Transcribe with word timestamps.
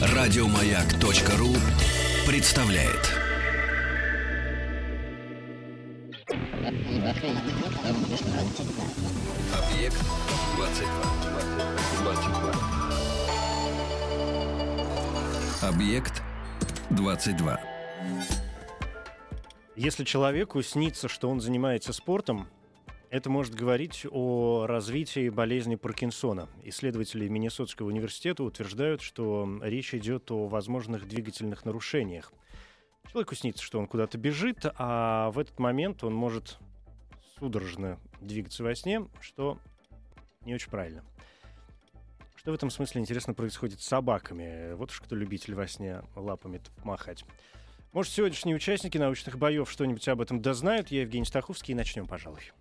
Радиомаяк.ру 0.00 1.54
представляет. 2.26 3.14
Объект 9.52 9.96
22. 10.56 11.18
22. 12.02 12.52
Объект 15.62 16.22
22. 16.90 17.60
Если 19.76 20.04
человеку 20.04 20.62
снится, 20.62 21.08
что 21.08 21.30
он 21.30 21.40
занимается 21.40 21.92
спортом, 21.92 22.48
это 23.10 23.30
может 23.30 23.54
говорить 23.54 24.06
о 24.10 24.66
развитии 24.66 25.28
болезни 25.28 25.76
Паркинсона. 25.76 26.48
Исследователи 26.64 27.28
Миннесотского 27.28 27.88
университета 27.88 28.42
утверждают, 28.44 29.00
что 29.00 29.48
речь 29.62 29.94
идет 29.94 30.30
о 30.30 30.46
возможных 30.46 31.08
двигательных 31.08 31.64
нарушениях. 31.64 32.32
Человеку 33.10 33.34
снится, 33.34 33.62
что 33.62 33.78
он 33.78 33.86
куда-то 33.86 34.18
бежит, 34.18 34.66
а 34.76 35.30
в 35.30 35.38
этот 35.38 35.58
момент 35.58 36.04
он 36.04 36.14
может 36.14 36.58
судорожно 37.38 37.98
двигаться 38.20 38.62
во 38.62 38.74
сне, 38.74 39.06
что 39.20 39.58
не 40.42 40.54
очень 40.54 40.70
правильно. 40.70 41.02
Что 42.36 42.50
в 42.50 42.54
этом 42.54 42.70
смысле, 42.70 43.00
интересно, 43.00 43.32
происходит 43.32 43.80
с 43.80 43.86
собаками? 43.86 44.74
Вот 44.74 44.90
уж 44.90 45.00
кто 45.00 45.16
любитель 45.16 45.54
во 45.54 45.66
сне 45.66 46.02
лапами 46.14 46.60
махать. 46.84 47.24
Может, 47.92 48.12
сегодняшние 48.12 48.54
участники 48.54 48.98
научных 48.98 49.38
боев 49.38 49.70
что-нибудь 49.70 50.06
об 50.08 50.20
этом 50.20 50.42
дознают? 50.42 50.90
Я 50.90 51.02
Евгений 51.02 51.24
Стаховский, 51.24 51.72
и 51.72 51.74
начнем, 51.74 52.06
пожалуй. 52.06 52.52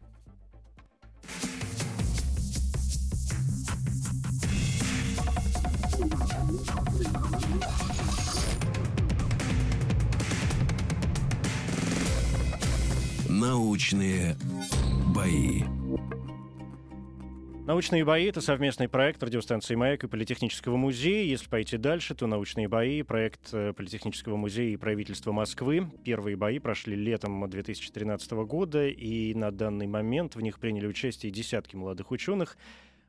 Научные 13.30 14.36
бои. 15.14 15.64
Научные 17.68 18.06
бои— 18.06 18.24
это 18.28 18.40
совместный 18.40 18.88
проект 18.88 19.22
радиостанции 19.22 19.76
«Маяк» 19.76 20.06
и 20.06 20.08
Политехнического 20.08 20.78
музея. 20.78 21.26
Если 21.26 21.50
пойти 21.50 21.76
дальше, 21.76 22.16
то 22.16 22.26
научные 22.26 22.70
бои— 22.70 23.02
проект 23.04 23.50
э, 23.52 23.74
Политехнического 23.74 24.38
музея 24.38 24.70
и 24.70 24.78
правительства 24.78 25.34
Москвы. 25.34 25.86
Первые 26.06 26.38
бои 26.38 26.60
прошли 26.60 26.96
летом 26.96 27.50
2013 27.50 28.32
года, 28.46 28.88
и 28.88 29.34
на 29.34 29.52
данный 29.52 29.86
момент 29.86 30.38
в 30.38 30.42
них 30.42 30.60
приняли 30.60 30.88
участие 30.88 31.30
десятки 31.30 31.76
молодых 31.76 32.12
ученых. 32.12 32.58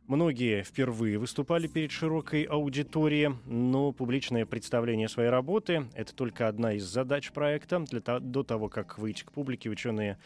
Многие 0.09 0.64
впервые 0.64 1.19
выступали 1.19 1.69
перед 1.69 1.92
широкой 1.92 2.42
аудиторией, 2.42 3.36
но 3.47 3.92
публичное 3.92 4.45
представление 4.45 5.09
своей 5.09 5.31
работы— 5.31 5.84
это 5.95 6.12
только 6.12 6.48
одна 6.48 6.73
из 6.73 6.83
задач 6.83 7.31
проекта. 7.31 7.79
Для 7.89 8.01
до 8.01 8.42
того, 8.42 8.69
как 8.69 8.98
выйти 8.98 9.23
к 9.23 9.31
публике, 9.31 9.70
ученые 9.70 10.19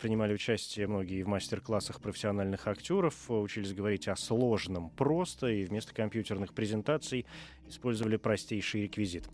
принимали 0.00 0.32
участие 0.32 0.86
многие 0.86 1.22
в 1.22 1.28
мастер-классах 1.28 2.00
профессиональных 2.00 2.68
актеров, 2.68 3.28
учились 3.28 3.74
говорить 3.74 4.06
о 4.06 4.14
сложном 4.14 4.90
просто, 4.90 5.48
и 5.48 5.64
вместо 5.64 5.92
компьютерных 5.92 6.54
презентаций 6.54 7.26
использовали 7.66 8.16
простейший 8.16 8.82
реквизит. 8.82 9.28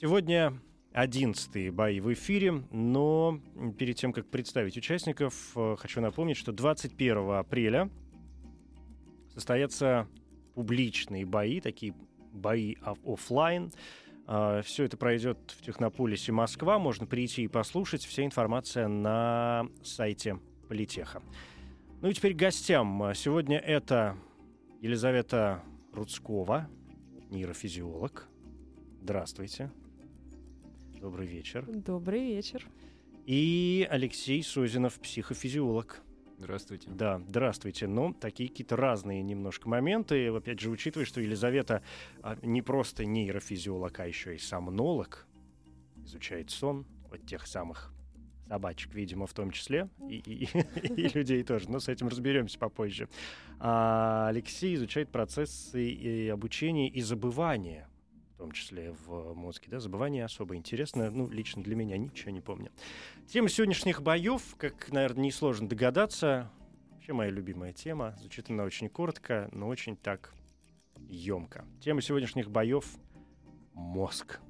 Сегодня 0.00 0.58
одиннадцатые 0.92 1.70
бои 1.70 2.00
в 2.00 2.12
эфире, 2.12 2.62
но 2.70 3.40
перед 3.78 3.96
тем, 3.96 4.12
как 4.12 4.26
представить 4.28 4.76
участников, 4.76 5.52
э, 5.54 5.76
хочу 5.78 6.00
напомнить, 6.00 6.36
что 6.36 6.52
21 6.52 7.32
апреля 7.32 7.90
состоятся 9.34 10.08
публичные 10.54 11.24
бои, 11.26 11.60
такие 11.60 11.94
бои 12.32 12.76
офлайн. 13.04 13.70
А, 13.74 14.09
Все 14.26 14.84
это 14.84 14.96
пройдет 14.96 15.38
в 15.56 15.62
Технополисе 15.62 16.32
Москва. 16.32 16.78
Можно 16.78 17.06
прийти 17.06 17.42
и 17.44 17.48
послушать. 17.48 18.04
Вся 18.04 18.24
информация 18.24 18.88
на 18.88 19.68
сайте 19.82 20.38
Политеха. 20.68 21.22
Ну 22.00 22.08
и 22.08 22.14
теперь 22.14 22.34
к 22.34 22.38
гостям. 22.38 23.12
Сегодня 23.14 23.58
это 23.58 24.16
Елизавета 24.80 25.62
Рудскова, 25.92 26.68
нейрофизиолог. 27.30 28.28
Здравствуйте. 29.02 29.70
Добрый 31.00 31.26
вечер. 31.26 31.64
Добрый 31.66 32.20
вечер. 32.20 32.66
И 33.26 33.86
Алексей 33.90 34.42
Созинов, 34.42 35.00
психофизиолог. 35.00 36.02
Здравствуйте. 36.40 36.88
Да, 36.90 37.20
здравствуйте. 37.28 37.86
Ну, 37.86 38.14
такие 38.14 38.48
какие-то 38.48 38.74
разные 38.74 39.22
немножко 39.22 39.68
моменты. 39.68 40.28
Опять 40.28 40.58
же, 40.58 40.70
учитывая, 40.70 41.04
что 41.04 41.20
Елизавета 41.20 41.82
а, 42.22 42.38
не 42.40 42.62
просто 42.62 43.04
нейрофизиолог, 43.04 44.00
а 44.00 44.06
еще 44.06 44.34
и 44.34 44.38
сомнолог, 44.38 45.26
изучает 46.02 46.50
сон 46.50 46.86
вот 47.10 47.26
тех 47.26 47.46
самых 47.46 47.92
собачек, 48.48 48.94
видимо, 48.94 49.26
в 49.26 49.34
том 49.34 49.50
числе, 49.50 49.90
и, 50.08 50.16
и, 50.16 50.48
и 50.96 51.08
людей 51.14 51.42
тоже, 51.44 51.70
но 51.70 51.78
с 51.78 51.88
этим 51.88 52.08
разберемся 52.08 52.58
попозже. 52.58 53.10
А 53.58 54.28
Алексей 54.28 54.74
изучает 54.76 55.10
процессы 55.10 55.90
и 55.90 56.28
обучения 56.28 56.88
и 56.88 57.02
забывания 57.02 57.89
том 58.40 58.52
числе 58.52 58.92
в 59.06 59.34
мозге. 59.34 59.68
Да? 59.68 59.80
Забывание 59.80 60.24
особо 60.24 60.56
интересно. 60.56 61.10
Ну, 61.10 61.28
лично 61.28 61.62
для 61.62 61.76
меня 61.76 61.98
ничего 61.98 62.30
не 62.30 62.40
помню. 62.40 62.70
Тема 63.28 63.50
сегодняшних 63.50 64.00
боев, 64.02 64.56
как, 64.56 64.90
наверное, 64.90 65.24
несложно 65.24 65.68
догадаться, 65.68 66.50
вообще 66.92 67.12
моя 67.12 67.30
любимая 67.30 67.74
тема. 67.74 68.16
Звучит 68.18 68.48
она 68.48 68.64
очень 68.64 68.88
коротко, 68.88 69.50
но 69.52 69.68
очень 69.68 69.94
так 69.94 70.32
емко. 71.08 71.66
Тема 71.80 72.00
сегодняшних 72.00 72.50
боев— 72.50 72.86
мозг. 73.74 74.40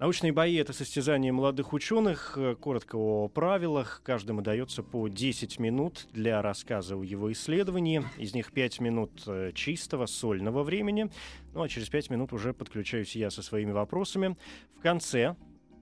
Научные 0.00 0.32
бои— 0.32 0.54
это 0.56 0.72
состязание 0.72 1.30
молодых 1.30 1.74
ученых. 1.74 2.38
Коротко 2.60 2.96
о 2.96 3.28
правилах. 3.28 4.00
Каждому 4.02 4.40
дается 4.40 4.82
по 4.82 5.08
10 5.08 5.58
минут 5.58 6.06
для 6.14 6.40
рассказа 6.40 6.96
о 6.96 7.04
его 7.04 7.30
исследовании. 7.32 8.02
Из 8.16 8.32
них 8.32 8.50
5 8.50 8.80
минут 8.80 9.22
э, 9.26 9.52
чистого, 9.54 10.06
сольного 10.06 10.62
времени. 10.62 11.10
Ну 11.52 11.60
а 11.60 11.68
через 11.68 11.90
5 11.90 12.08
минут 12.08 12.32
уже 12.32 12.54
подключаюсь 12.54 13.14
я 13.14 13.28
со 13.28 13.42
своими 13.42 13.72
вопросами. 13.72 14.38
В 14.78 14.80
конце 14.80 15.36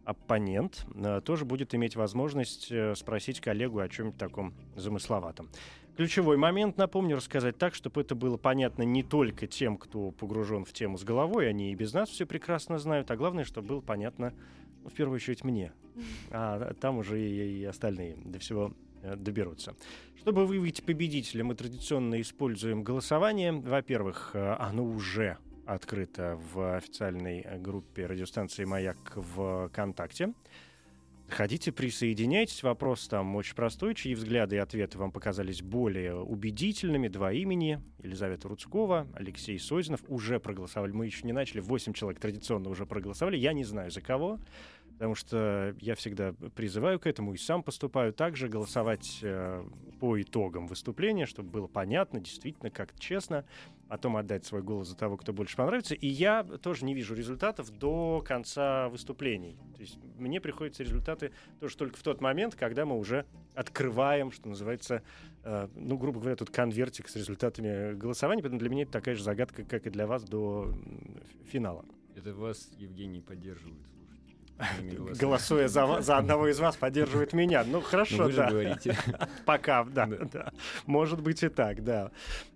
оппонент 0.05 0.85
э, 0.97 1.21
тоже 1.25 1.45
будет 1.45 1.73
иметь 1.77 1.95
возможность 1.95 2.73
э, 2.73 2.97
спросить 2.97 3.41
коллегу 3.41 3.79
о 3.79 3.89
чем-нибудь 3.89 4.19
таком 4.19 4.53
замысловатом. 4.75 5.49
Ключевой 5.99 6.37
момент, 6.37 6.77
напомню, 6.77 7.17
рассказать 7.17 7.59
так, 7.59 7.75
чтобы 7.75 8.03
это 8.03 8.15
было 8.15 8.37
понятно 8.37 8.85
не 8.85 9.03
только 9.03 9.49
тем, 9.49 9.77
кто 9.77 10.13
погружен 10.13 10.65
в 10.65 10.73
тему 10.73 10.97
с 10.97 11.03
головой, 11.03 11.49
они 11.49 11.73
и 11.73 11.75
без 11.75 11.93
нас 11.93 12.09
все 12.09 12.25
прекрасно 12.25 12.79
знают, 12.79 13.11
а 13.11 13.17
главное, 13.17 13.43
чтобы 13.43 13.67
было 13.67 13.81
понятно, 13.81 14.33
ну, 14.85 14.91
в 14.91 14.93
первую 14.93 15.17
очередь, 15.17 15.43
мне. 15.43 15.73
А 16.31 16.73
там 16.75 16.99
уже 16.99 17.21
и, 17.21 17.63
и 17.63 17.65
остальные 17.65 18.15
до 18.25 18.39
всего 18.39 18.73
э, 19.03 19.17
доберутся. 19.17 19.75
Чтобы 20.21 20.47
выявить 20.47 20.85
победителя, 20.85 21.43
мы 21.43 21.57
традиционно 21.57 22.21
используем 22.21 22.85
голосование. 22.85 23.51
Во-первых, 23.51 24.31
э, 24.35 24.55
оно 24.57 24.85
уже 24.85 25.37
открыто 25.67 26.39
в 26.55 26.77
официальной 26.77 27.45
группе 27.59 28.07
радиостанции 28.07 28.65
«Маяк» 28.65 29.15
в 29.17 29.69
ВКонтакте. 29.69 30.33
Ходите, 31.31 31.73
присоединяйтесь. 31.73 32.63
Вопрос 32.63 33.07
там 33.07 33.37
очень 33.37 33.55
простой. 33.55 33.95
Чьи 33.95 34.15
взгляды 34.15 34.57
и 34.57 34.59
ответы 34.59 34.99
вам 34.99 35.13
показались 35.13 35.61
более 35.61 36.17
убедительными? 36.17 37.09
Два 37.09 37.33
имени. 37.33 37.83
Елизавета 38.03 38.49
Рудскова, 38.49 39.07
Алексей 39.15 39.59
Созинов 39.59 40.01
уже 40.09 40.41
проголосовали. 40.41 40.93
Мы 40.93 41.05
еще 41.07 41.27
не 41.27 41.33
начали. 41.33 41.61
Восемь 41.61 41.93
человек 41.93 42.19
традиционно 42.19 42.71
уже 42.71 42.87
проголосовали. 42.87 43.37
Я 43.37 43.53
не 43.53 43.65
знаю, 43.65 43.91
за 43.91 44.01
кого. 44.01 44.41
Потому 44.99 45.15
что 45.15 45.77
я 45.81 45.95
всегда 45.95 46.33
призываю 46.57 46.99
к 46.99 47.07
этому 47.07 47.33
и 47.33 47.37
сам 47.37 47.63
поступаю 47.63 48.13
также 48.13 48.49
голосовать 48.49 49.21
э, 49.23 49.65
по 50.01 50.21
итогам 50.21 50.67
выступления, 50.67 51.25
чтобы 51.25 51.51
было 51.51 51.69
понятно, 51.69 52.19
действительно, 52.19 52.71
как 52.71 52.99
честно, 52.99 53.45
потом 53.89 54.17
отдать 54.17 54.45
свой 54.45 54.61
голос 54.61 54.89
за 54.89 54.97
того, 54.97 55.17
кто 55.17 55.33
больше 55.33 55.57
понравится. 55.57 55.95
И 55.95 56.09
я 56.09 56.43
тоже 56.43 56.85
не 56.85 56.95
вижу 56.95 57.15
результатов 57.15 57.71
до 57.71 58.25
конца 58.27 58.89
выступлений. 58.89 59.57
То 59.77 59.83
есть 59.83 60.01
мне 60.17 60.41
приходятся 60.41 60.83
результаты 60.83 61.31
тоже 61.61 61.77
только 61.77 61.97
в 61.97 62.03
тот 62.03 62.21
момент, 62.21 62.57
когда 62.57 62.85
мы 62.85 62.99
уже 62.99 63.25
открываем, 63.55 64.33
что 64.33 64.49
называется, 64.49 65.05
э, 65.45 65.69
ну, 65.77 65.97
грубо 65.97 66.19
говоря, 66.19 66.35
тут 66.35 66.51
конвертик 66.51 67.09
с 67.09 67.15
результатами 67.15 67.95
голосования. 67.95 68.43
Поэтому 68.43 68.59
для 68.59 68.69
меня 68.69 68.83
это 68.83 68.91
такая 68.91 69.15
же 69.15 69.23
загадка, 69.23 69.63
как 69.63 69.87
и 69.87 69.91
для 69.91 70.09
вас 70.09 70.25
до 70.25 70.75
финала. 71.47 71.85
Это 72.17 72.35
вас, 72.35 72.69
Евгений, 72.79 73.21
поддерживают. 73.21 73.98
Голосуя 75.21 75.69
за, 75.69 76.01
за 76.01 76.17
одного 76.19 76.49
из 76.49 76.59
вас, 76.59 76.77
поддерживает 76.77 77.33
меня. 77.33 77.65
Ну, 77.65 77.81
хорошо, 77.81 78.17
Но 78.19 78.25
вы 78.25 78.33
да. 78.33 78.45
же 78.45 78.51
говорите. 78.51 78.97
Пока, 79.47 79.85
да, 79.85 80.07
Да. 80.07 80.17
да. 80.33 80.53
Может 80.87 81.21
быть 81.23 81.43
и 81.43 81.49
так, 81.49 81.85
да. 81.85 82.11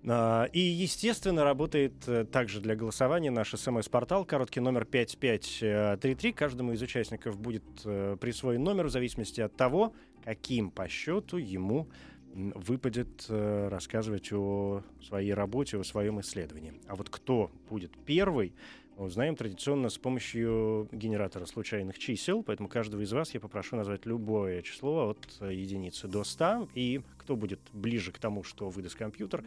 А, 0.06 0.44
И, 0.52 0.60
естественно, 0.60 1.44
работает 1.44 1.94
э, 2.06 2.24
также 2.24 2.60
для 2.60 2.74
голосования 2.74 3.30
наш 3.30 3.50
смс-портал, 3.50 4.24
короткий 4.24 4.60
номер 4.60 4.84
5533. 4.84 6.32
Каждому 6.32 6.72
из 6.72 6.82
участников 6.82 7.38
будет 7.38 7.64
э, 7.84 8.16
присвоен 8.20 8.62
номер 8.64 8.86
в 8.86 8.90
зависимости 8.90 9.40
от 9.40 9.54
того, 9.56 9.94
каким 10.24 10.70
по 10.70 10.88
счету 10.88 11.36
ему 11.36 11.88
выпадет 12.34 13.26
э, 13.28 13.68
рассказывать 13.68 14.32
о 14.32 14.82
своей 15.02 15.34
работе, 15.34 15.78
о 15.78 15.84
своем 15.84 16.20
исследовании. 16.20 16.72
А 16.86 16.96
вот 16.96 17.10
кто 17.10 17.50
будет 17.68 17.92
первый, 18.06 18.54
узнаем 18.96 19.36
традиционно 19.36 19.88
с 19.88 19.98
помощью 19.98 20.88
генератора 20.92 21.46
случайных 21.46 21.98
чисел, 21.98 22.42
поэтому 22.42 22.68
каждого 22.68 23.00
из 23.02 23.12
вас 23.12 23.34
я 23.34 23.40
попрошу 23.40 23.76
назвать 23.76 24.06
любое 24.06 24.62
число 24.62 25.10
от 25.10 25.38
э, 25.40 25.54
единицы 25.54 26.08
до 26.08 26.24
100, 26.24 26.68
и 26.74 27.00
кто 27.18 27.36
будет 27.36 27.60
ближе 27.72 28.12
к 28.12 28.18
тому, 28.18 28.42
что 28.42 28.68
выдаст 28.68 28.96
компьютер, 28.96 29.44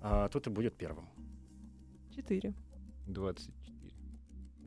а, 0.00 0.28
тот 0.28 0.46
и 0.46 0.50
будет 0.50 0.74
первым. 0.74 1.08
Четыре. 2.14 2.54
24. 3.06 3.56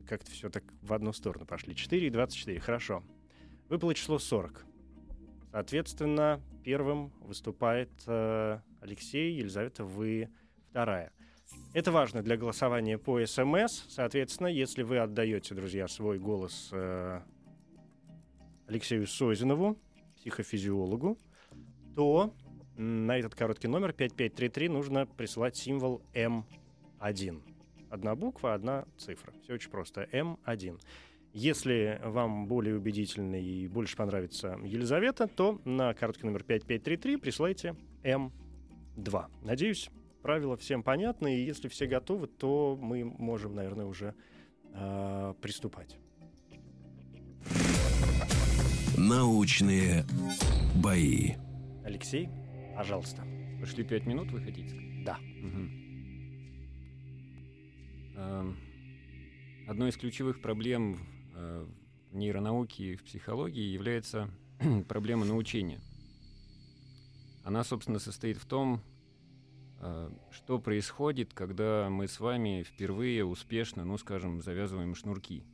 Как-то 0.08 0.30
все 0.30 0.50
так 0.50 0.64
в 0.82 0.92
одну 0.92 1.12
сторону 1.12 1.46
пошли. 1.46 1.74
4 1.74 2.06
и 2.06 2.10
24, 2.10 2.60
хорошо. 2.60 3.02
Выпало 3.68 3.94
число 3.94 4.18
40. 4.18 4.66
Соответственно, 5.52 6.40
первым 6.64 7.12
выступает 7.20 7.90
э, 8.06 8.60
Алексей, 8.80 9.34
Елизавета, 9.34 9.84
вы 9.84 10.30
вторая. 10.70 11.12
Это 11.74 11.90
важно 11.90 12.22
для 12.22 12.36
голосования 12.36 12.98
по 12.98 13.24
СМС. 13.24 13.84
Соответственно, 13.88 14.48
если 14.48 14.82
вы 14.82 14.98
отдаете, 14.98 15.54
друзья, 15.54 15.88
свой 15.88 16.18
голос 16.18 16.68
э, 16.72 17.20
Алексею 18.66 19.06
Созинову, 19.06 19.78
психофизиологу, 20.16 21.18
то 21.96 22.34
на 22.76 23.18
этот 23.18 23.34
короткий 23.34 23.68
номер 23.68 23.92
5533 23.92 24.68
нужно 24.68 25.06
присылать 25.06 25.56
символ 25.56 26.02
М1. 26.12 27.42
Одна 27.90 28.14
буква, 28.14 28.54
одна 28.54 28.84
цифра. 28.98 29.32
Все 29.42 29.54
очень 29.54 29.70
просто. 29.70 30.08
М1. 30.12 30.78
Если 31.32 32.00
вам 32.04 32.46
более 32.46 32.76
убедительно 32.76 33.36
и 33.36 33.66
больше 33.66 33.96
понравится 33.96 34.58
Елизавета, 34.62 35.26
то 35.26 35.58
на 35.64 35.94
короткий 35.94 36.26
номер 36.26 36.42
5533 36.42 37.16
присылайте 37.16 37.76
М2. 38.02 39.26
Надеюсь, 39.42 39.90
правила 40.22 40.56
всем 40.56 40.82
понятны, 40.82 41.36
и 41.36 41.44
если 41.44 41.68
все 41.68 41.86
готовы, 41.86 42.26
то 42.26 42.78
мы 42.80 43.04
можем, 43.04 43.54
наверное, 43.54 43.86
уже 43.86 44.14
э, 44.72 45.34
приступать. 45.40 45.98
Научные 48.96 50.04
бои. 50.76 51.32
Алексей, 51.84 52.28
пожалуйста. 52.76 53.22
Пошли 53.60 53.84
5 53.84 54.06
минут, 54.06 54.30
вы 54.30 54.40
хотите? 54.40 54.76
Да. 55.04 55.18
Эм, 58.16 58.56
Одной 59.68 59.90
из 59.90 59.96
ключевых 59.96 60.42
проблем 60.42 60.98
э, 61.34 61.66
в 62.10 62.16
нейронауке 62.16 62.92
и 62.92 62.96
в 62.96 63.04
психологии 63.04 63.62
является 63.62 64.28
проблема 64.88 65.24
научения. 65.24 65.80
Она, 67.44 67.62
собственно, 67.64 67.98
состоит 67.98 68.36
в 68.38 68.44
том, 68.44 68.82
что 70.30 70.58
происходит, 70.58 71.34
когда 71.34 71.88
мы 71.90 72.06
с 72.06 72.20
вами 72.20 72.62
впервые 72.62 73.24
успешно, 73.24 73.84
ну, 73.84 73.98
скажем, 73.98 74.40
завязываем 74.40 74.94
шнурки. 74.94 75.44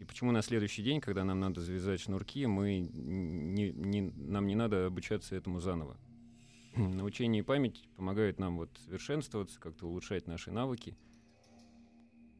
И 0.00 0.04
почему 0.04 0.32
на 0.32 0.42
следующий 0.42 0.82
день, 0.82 1.00
когда 1.00 1.22
нам 1.22 1.38
надо 1.38 1.60
завязать 1.60 2.00
шнурки, 2.00 2.44
мы 2.46 2.80
не, 2.80 3.70
не- 3.70 4.10
нам 4.10 4.48
не 4.48 4.56
надо 4.56 4.86
обучаться 4.86 5.36
этому 5.36 5.60
заново. 5.60 5.96
Научение 6.76 7.42
и 7.42 7.44
память 7.44 7.88
помогают 7.96 8.40
нам 8.40 8.56
вот 8.56 8.70
совершенствоваться, 8.84 9.60
как-то 9.60 9.86
улучшать 9.86 10.26
наши 10.26 10.50
навыки. 10.50 10.96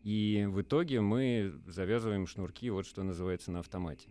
И 0.02 0.44
в 0.50 0.60
итоге 0.60 1.00
мы 1.00 1.54
завязываем 1.68 2.26
шнурки, 2.26 2.68
вот 2.70 2.84
что 2.84 3.04
называется, 3.04 3.52
на 3.52 3.60
автомате. 3.60 4.08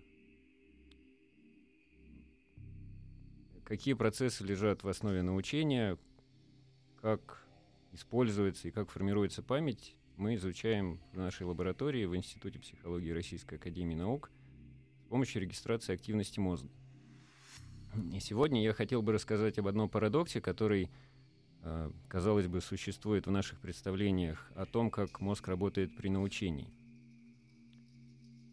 Какие 3.65 3.95
процессы 3.95 4.45
лежат 4.45 4.83
в 4.83 4.87
основе 4.87 5.21
научения, 5.21 5.97
как 7.01 7.45
используется 7.93 8.67
и 8.67 8.71
как 8.71 8.89
формируется 8.89 9.41
память, 9.41 9.95
мы 10.17 10.35
изучаем 10.35 10.99
в 11.13 11.17
нашей 11.17 11.47
лаборатории 11.47 12.05
в 12.05 12.15
Институте 12.15 12.59
психологии 12.59 13.11
Российской 13.11 13.55
Академии 13.55 13.95
Наук 13.95 14.29
с 15.05 15.09
помощью 15.09 15.41
регистрации 15.41 15.93
активности 15.93 16.39
мозга. 16.39 16.69
И 18.13 18.19
сегодня 18.19 18.63
я 18.63 18.73
хотел 18.73 19.01
бы 19.01 19.11
рассказать 19.11 19.57
об 19.57 19.67
одном 19.67 19.89
парадоксе, 19.89 20.39
который, 20.39 20.89
э, 21.63 21.91
казалось 22.07 22.47
бы, 22.47 22.61
существует 22.61 23.27
в 23.27 23.31
наших 23.31 23.59
представлениях 23.59 24.49
о 24.55 24.65
том, 24.65 24.89
как 24.89 25.19
мозг 25.19 25.47
работает 25.47 25.95
при 25.97 26.07
научении. 26.07 26.69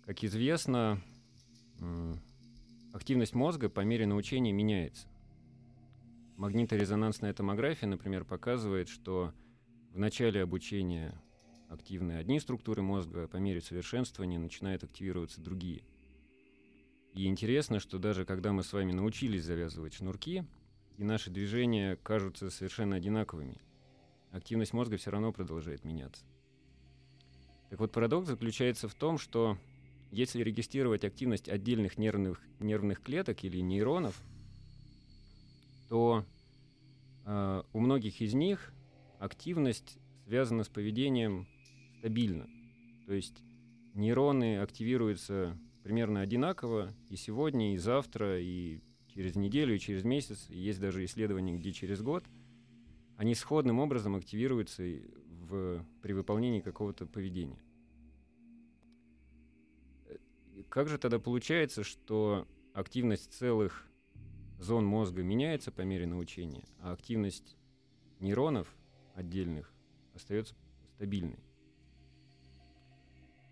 Как 0.04 0.24
известно, 0.24 1.00
активность 2.92 3.34
мозга 3.34 3.68
по 3.68 3.80
мере 3.80 4.06
научения 4.06 4.52
меняется. 4.52 5.06
Магниторезонансная 6.38 7.34
томография, 7.34 7.88
например, 7.88 8.24
показывает, 8.24 8.88
что 8.88 9.32
в 9.92 9.98
начале 9.98 10.40
обучения 10.40 11.20
активны 11.68 12.12
одни 12.12 12.38
структуры 12.38 12.80
мозга, 12.80 13.26
по 13.26 13.38
мере 13.38 13.60
совершенствования 13.60 14.38
начинают 14.38 14.84
активироваться 14.84 15.40
другие. 15.40 15.82
И 17.12 17.26
интересно, 17.26 17.80
что 17.80 17.98
даже 17.98 18.24
когда 18.24 18.52
мы 18.52 18.62
с 18.62 18.72
вами 18.72 18.92
научились 18.92 19.42
завязывать 19.42 19.94
шнурки, 19.94 20.44
и 20.96 21.02
наши 21.02 21.28
движения 21.28 21.96
кажутся 21.96 22.50
совершенно 22.50 22.94
одинаковыми, 22.94 23.60
активность 24.30 24.72
мозга 24.72 24.96
все 24.96 25.10
равно 25.10 25.32
продолжает 25.32 25.84
меняться. 25.84 26.24
Так 27.68 27.80
вот, 27.80 27.90
парадокс 27.90 28.28
заключается 28.28 28.86
в 28.86 28.94
том, 28.94 29.18
что 29.18 29.58
если 30.12 30.44
регистрировать 30.44 31.04
активность 31.04 31.48
отдельных 31.48 31.98
нервных, 31.98 32.40
нервных 32.60 33.02
клеток 33.02 33.42
или 33.42 33.58
нейронов, 33.58 34.22
то 35.88 36.24
э, 37.24 37.62
у 37.72 37.80
многих 37.80 38.20
из 38.20 38.34
них 38.34 38.72
активность 39.18 39.98
связана 40.26 40.64
с 40.64 40.68
поведением 40.68 41.46
стабильно. 41.98 42.46
То 43.06 43.14
есть 43.14 43.42
нейроны 43.94 44.58
активируются 44.58 45.58
примерно 45.82 46.20
одинаково 46.20 46.94
и 47.08 47.16
сегодня, 47.16 47.74
и 47.74 47.78
завтра, 47.78 48.40
и 48.40 48.80
через 49.08 49.36
неделю, 49.36 49.74
и 49.74 49.78
через 49.78 50.04
месяц. 50.04 50.46
И 50.50 50.58
есть 50.58 50.80
даже 50.80 51.04
исследования, 51.04 51.56
где 51.56 51.72
через 51.72 52.02
год 52.02 52.24
они 53.16 53.34
сходным 53.34 53.80
образом 53.80 54.14
активируются 54.14 54.82
в, 54.82 55.84
при 56.02 56.12
выполнении 56.12 56.60
какого-то 56.60 57.06
поведения. 57.06 57.58
Э, 60.06 60.16
Как 60.68 60.88
же 60.88 60.98
тогда 60.98 61.18
получается, 61.18 61.82
что 61.82 62.46
активность 62.74 63.32
целых 63.32 63.87
зон 64.58 64.84
мозга 64.84 65.22
меняется 65.22 65.70
по 65.70 65.82
мере 65.82 66.06
научения, 66.06 66.64
а 66.80 66.92
активность 66.92 67.56
нейронов 68.20 68.74
отдельных 69.14 69.72
остается 70.14 70.54
стабильной? 70.94 71.38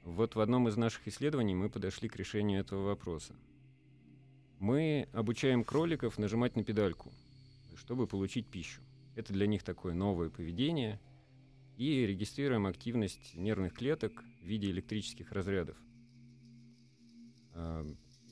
Вот 0.04 0.36
в 0.36 0.40
одном 0.40 0.68
из 0.68 0.76
наших 0.76 1.08
исследований 1.08 1.54
мы 1.54 1.68
подошли 1.68 2.08
к 2.08 2.16
решению 2.16 2.60
этого 2.60 2.84
вопроса. 2.84 3.34
Мы 4.60 5.08
обучаем 5.12 5.64
кроликов 5.64 6.16
нажимать 6.16 6.54
на 6.56 6.62
педальку, 6.62 7.12
чтобы 7.76 8.06
получить 8.06 8.46
пищу. 8.46 8.80
Это 9.16 9.32
для 9.32 9.46
них 9.46 9.64
такое 9.64 9.94
новое 9.94 10.30
поведение. 10.30 11.00
И 11.76 12.06
регистрируем 12.06 12.66
активность 12.66 13.34
нервных 13.34 13.74
клеток 13.74 14.24
в 14.40 14.46
виде 14.46 14.70
электрических 14.70 15.32
разрядов. 15.32 15.76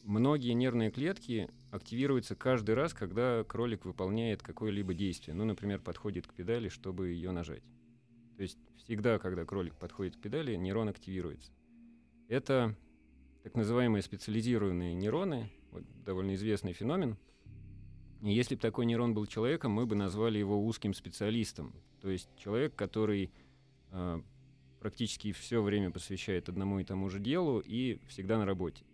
Многие 0.04 0.52
нервные 0.52 0.90
клетки 0.90 1.48
активируются 1.70 2.36
каждый 2.36 2.74
раз, 2.74 2.92
когда 2.92 3.42
кролик 3.42 3.86
выполняет 3.86 4.42
какое-либо 4.42 4.92
действие. 4.92 5.34
Ну, 5.34 5.46
например, 5.46 5.80
подходит 5.80 6.26
к 6.26 6.34
педали, 6.34 6.68
чтобы 6.68 7.08
ее 7.08 7.30
нажать. 7.30 7.62
То 8.36 8.42
есть 8.42 8.58
всегда, 8.76 9.18
когда 9.18 9.46
кролик 9.46 9.74
подходит 9.76 10.16
к 10.16 10.20
педали, 10.20 10.56
нейрон 10.56 10.90
активируется. 10.90 11.52
Это 12.28 12.76
так 13.44 13.54
называемые 13.54 14.02
специализированные 14.02 14.94
нейроны, 14.94 15.50
вот 15.70 15.84
довольно 16.04 16.34
известный 16.34 16.74
феномен. 16.74 17.16
И 18.20 18.30
если 18.30 18.56
бы 18.56 18.60
такой 18.60 18.84
нейрон 18.84 19.14
был 19.14 19.24
человеком, 19.24 19.72
мы 19.72 19.86
бы 19.86 19.94
назвали 19.94 20.38
его 20.38 20.62
узким 20.66 20.92
специалистом. 20.92 21.74
То 22.02 22.10
есть 22.10 22.28
человек, 22.36 22.76
который 22.76 23.32
э, 23.90 24.20
практически 24.80 25.32
все 25.32 25.62
время 25.62 25.90
посвящает 25.90 26.50
одному 26.50 26.78
и 26.78 26.84
тому 26.84 27.08
же 27.08 27.20
делу 27.20 27.60
и 27.60 28.00
всегда 28.06 28.36
на 28.36 28.44
работе. 28.44 28.84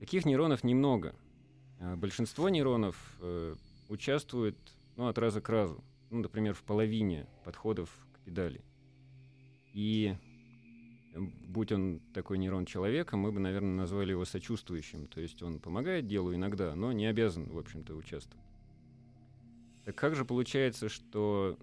Таких 0.00 0.24
нейронов 0.24 0.64
немного. 0.64 1.14
А 1.78 1.94
Большинство 1.94 2.48
нейронов 2.48 2.96
э, 3.20 3.54
участвует 3.90 4.56
ну, 4.96 5.08
от 5.08 5.18
раза 5.18 5.42
к 5.42 5.48
разу. 5.50 5.84
Ну, 6.08 6.20
например, 6.20 6.54
в 6.54 6.62
половине 6.62 7.26
подходов 7.44 7.90
к 8.14 8.20
педали. 8.20 8.62
И 9.74 10.16
э, 11.12 11.20
будь 11.20 11.70
он 11.70 12.00
такой 12.14 12.38
нейрон 12.38 12.64
человека, 12.64 13.18
мы 13.18 13.30
бы, 13.30 13.40
наверное, 13.40 13.74
назвали 13.74 14.12
его 14.12 14.24
сочувствующим. 14.24 15.06
То 15.06 15.20
есть 15.20 15.42
он 15.42 15.60
помогает 15.60 16.06
делу 16.06 16.34
иногда, 16.34 16.74
но 16.74 16.92
не 16.92 17.04
обязан, 17.04 17.50
в 17.50 17.58
общем-то, 17.58 17.94
участвовать. 17.94 18.46
Так 19.84 19.96
как 19.96 20.14
же 20.14 20.24
получается, 20.24 20.88
что 20.88 21.58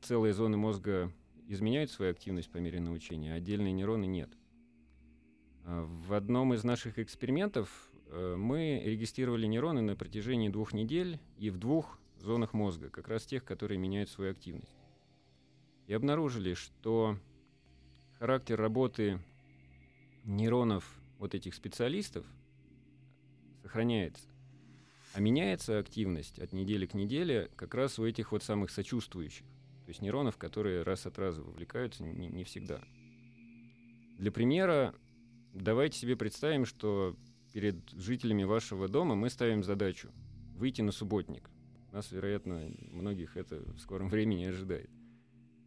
целые 0.00 0.32
зоны 0.32 0.56
мозга 0.56 1.12
изменяют 1.48 1.90
свою 1.90 2.12
активность 2.12 2.52
по 2.52 2.58
мере 2.58 2.78
научения, 2.78 3.34
а 3.34 3.36
отдельные 3.36 3.72
нейроны 3.72 4.04
нет? 4.04 4.30
А 5.64 5.84
В 6.06 6.14
одном 6.14 6.54
из 6.54 6.64
наших 6.64 6.98
экспериментов 6.98 7.92
Э, 8.12 8.36
мы 8.36 8.82
регистрировали 8.84 9.46
нейроны 9.46 9.80
на 9.80 9.96
протяжении 9.96 10.50
двух 10.50 10.74
недель 10.74 11.18
и 11.38 11.48
в 11.50 11.56
двух 11.56 11.98
зонах 12.18 12.52
мозга, 12.52 12.90
как 12.90 13.08
раз 13.08 13.24
тех, 13.24 13.42
которые 13.44 13.78
меняют 13.78 14.10
свою 14.10 14.32
активность. 14.32 14.76
И 15.86 15.94
обнаружили, 15.94 16.54
что 16.54 17.16
характер 18.18 18.60
работы 18.60 19.18
нейронов 20.24 20.84
вот 21.18 21.34
этих 21.34 21.54
специалистов 21.54 22.26
сохраняется. 23.62 24.28
А 25.14 25.20
меняется 25.20 25.78
активность 25.78 26.38
от 26.38 26.52
недели 26.52 26.86
к 26.86 26.94
неделе 26.94 27.50
как 27.56 27.74
раз 27.74 27.98
у 27.98 28.06
этих 28.06 28.32
вот 28.32 28.42
самых 28.42 28.70
сочувствующих. 28.70 29.46
То 29.84 29.88
есть 29.88 30.02
нейронов, 30.02 30.36
которые 30.36 30.82
раз 30.82 31.06
от 31.06 31.18
раза 31.18 31.42
вовлекаются 31.42 32.02
не, 32.02 32.28
не 32.28 32.44
всегда. 32.44 32.80
Для 34.18 34.30
примера, 34.30 34.94
давайте 35.52 35.98
себе 35.98 36.16
представим, 36.16 36.66
что 36.66 37.16
перед 37.52 37.76
жителями 37.90 38.44
вашего 38.44 38.88
дома 38.88 39.14
мы 39.14 39.30
ставим 39.30 39.62
задачу 39.62 40.10
выйти 40.56 40.80
на 40.82 40.92
субботник. 40.92 41.50
Нас, 41.92 42.10
вероятно, 42.10 42.70
многих 42.90 43.36
это 43.36 43.60
в 43.74 43.78
скором 43.78 44.08
времени 44.08 44.44
ожидает. 44.44 44.90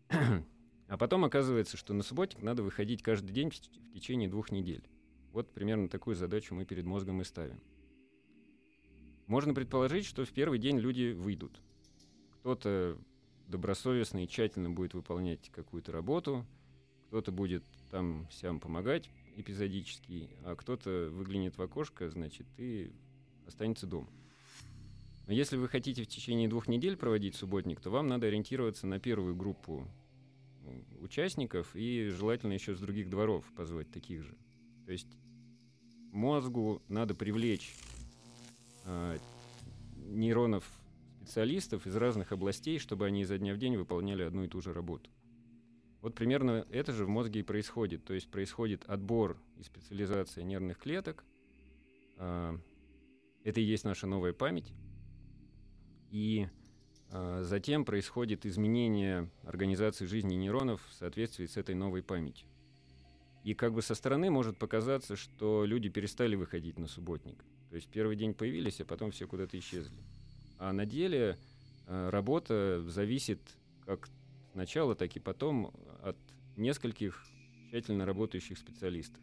А 0.88 0.98
потом 0.98 1.26
оказывается, 1.26 1.78
что 1.78 1.96
на 1.96 2.04
субботник 2.04 2.44
надо 2.44 2.62
выходить 2.62 3.02
каждый 3.02 3.32
день 3.32 3.50
в 3.50 3.92
течение 3.92 4.30
двух 4.30 4.52
недель. 4.52 4.88
Вот 5.32 5.52
примерно 5.52 5.90
такую 5.90 6.16
задачу 6.16 6.54
мы 6.54 6.64
перед 6.64 6.86
мозгом 6.86 7.22
и 7.22 7.24
ставим. 7.24 7.60
Можно 9.26 9.56
предположить, 9.56 10.06
что 10.06 10.26
в 10.26 10.30
первый 10.30 10.60
день 10.60 10.78
люди 10.78 11.12
выйдут. 11.12 11.60
Кто-то 12.36 13.00
добросовестно 13.48 14.24
и 14.24 14.28
тщательно 14.28 14.70
будет 14.70 14.94
выполнять 14.94 15.50
какую-то 15.50 15.92
работу, 15.92 16.46
кто-то 17.08 17.32
будет 17.32 17.64
там 17.90 18.28
всем 18.28 18.60
помогать 18.60 19.10
эпизодически, 19.36 20.30
а 20.44 20.56
кто-то 20.56 21.10
выглянет 21.12 21.58
в 21.58 21.62
окошко, 21.62 22.10
значит, 22.10 22.48
и 22.58 22.92
останется 23.48 23.88
дома. 23.88 24.10
Но 25.28 25.34
если 25.34 25.58
вы 25.58 25.68
хотите 25.68 26.04
в 26.04 26.08
течение 26.08 26.48
двух 26.48 26.68
недель 26.68 26.98
проводить 26.98 27.36
субботник, 27.36 27.82
то 27.82 27.90
вам 27.90 28.08
надо 28.08 28.28
ориентироваться 28.28 28.86
на 28.86 29.00
первую 29.00 29.36
группу 29.36 29.88
участников 31.00 31.76
и 31.76 32.10
желательно 32.10 32.54
еще 32.54 32.76
с 32.76 32.80
других 32.80 33.10
дворов 33.10 33.46
позвать 33.56 33.92
таких 33.92 34.24
же. 34.24 34.36
То 34.86 34.92
есть 34.92 35.08
мозгу 36.12 36.82
надо 36.88 37.16
привлечь 37.16 37.76
э, 38.86 39.18
нейронов 39.98 40.70
специалистов 41.22 41.88
из 41.88 41.96
разных 41.96 42.32
областей, 42.32 42.78
чтобы 42.78 43.06
они 43.06 43.22
изо 43.22 43.38
дня 43.38 43.54
в 43.54 43.58
день 43.58 43.78
выполняли 43.78 44.24
одну 44.24 44.44
и 44.44 44.48
ту 44.48 44.62
же 44.62 44.74
работу. 44.74 45.10
Вот 46.06 46.14
примерно 46.14 46.68
это 46.70 46.94
же 46.94 47.04
в 47.04 47.10
мозге 47.10 47.40
и 47.40 47.44
происходит. 47.44 48.06
То 48.06 48.14
есть 48.14 48.30
происходит 48.30 48.84
отбор 48.86 49.38
и 49.58 49.64
специализация 49.64 50.44
нервных 50.44 50.78
клеток. 50.78 51.26
Э, 52.18 52.56
это 53.44 53.60
и 53.60 53.64
есть 53.64 53.86
наша 53.86 54.06
новая 54.06 54.32
память. 54.32 54.72
И 56.12 56.48
э, 57.10 57.42
затем 57.42 57.86
происходит 57.86 58.46
изменение 58.46 59.32
организации 59.46 60.06
жизни 60.06 60.36
нейронов 60.36 60.80
в 60.88 60.94
соответствии 60.94 61.48
с 61.48 61.58
этой 61.58 61.74
новой 61.74 62.04
памятью. 62.04 62.48
И 63.44 63.56
как 63.56 63.74
бы 63.74 63.82
со 63.82 63.96
стороны 63.96 64.30
может 64.30 64.60
показаться, 64.60 65.16
что 65.16 65.66
люди 65.66 65.90
перестали 65.90 66.36
выходить 66.36 66.78
на 66.78 66.86
субботник. 66.86 67.44
То 67.72 67.78
есть 67.78 67.88
первый 67.88 68.16
день 68.16 68.36
появились, 68.36 68.80
а 68.80 68.86
потом 68.86 69.10
все 69.10 69.26
куда-то 69.26 69.58
исчезли. 69.58 69.98
А 70.60 70.72
на 70.72 70.86
деле 70.86 71.40
э, 71.88 72.10
работа 72.12 72.84
зависит 72.86 73.40
как 73.88 74.08
сначала, 74.56 74.96
так 74.96 75.14
и 75.18 75.20
потом 75.20 75.74
от 76.02 76.16
нескольких 76.56 77.22
тщательно 77.70 78.06
работающих 78.06 78.58
специалистов. 78.58 79.22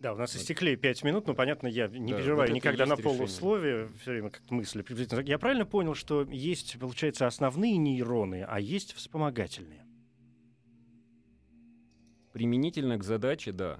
Да, 0.00 0.12
у 0.12 0.16
нас 0.16 0.34
истекли 0.34 0.74
пять 0.74 1.04
минут, 1.04 1.28
но 1.28 1.34
понятно, 1.34 1.68
я 1.68 1.86
не 1.86 2.10
да, 2.10 2.18
переживаю 2.18 2.48
вот 2.48 2.54
никогда 2.56 2.86
на 2.86 2.96
полусловие, 2.96 3.88
все 4.00 4.10
время 4.10 4.30
как 4.30 4.50
мысли 4.50 4.82
приблизительно. 4.82 5.20
Я 5.20 5.38
правильно 5.38 5.64
понял, 5.64 5.94
что 5.94 6.22
есть, 6.28 6.76
получается, 6.80 7.28
основные 7.28 7.76
нейроны, 7.76 8.44
а 8.48 8.58
есть 8.58 8.92
вспомогательные? 8.94 9.86
Применительно 12.32 12.98
к 12.98 13.04
задаче, 13.04 13.52
да. 13.52 13.78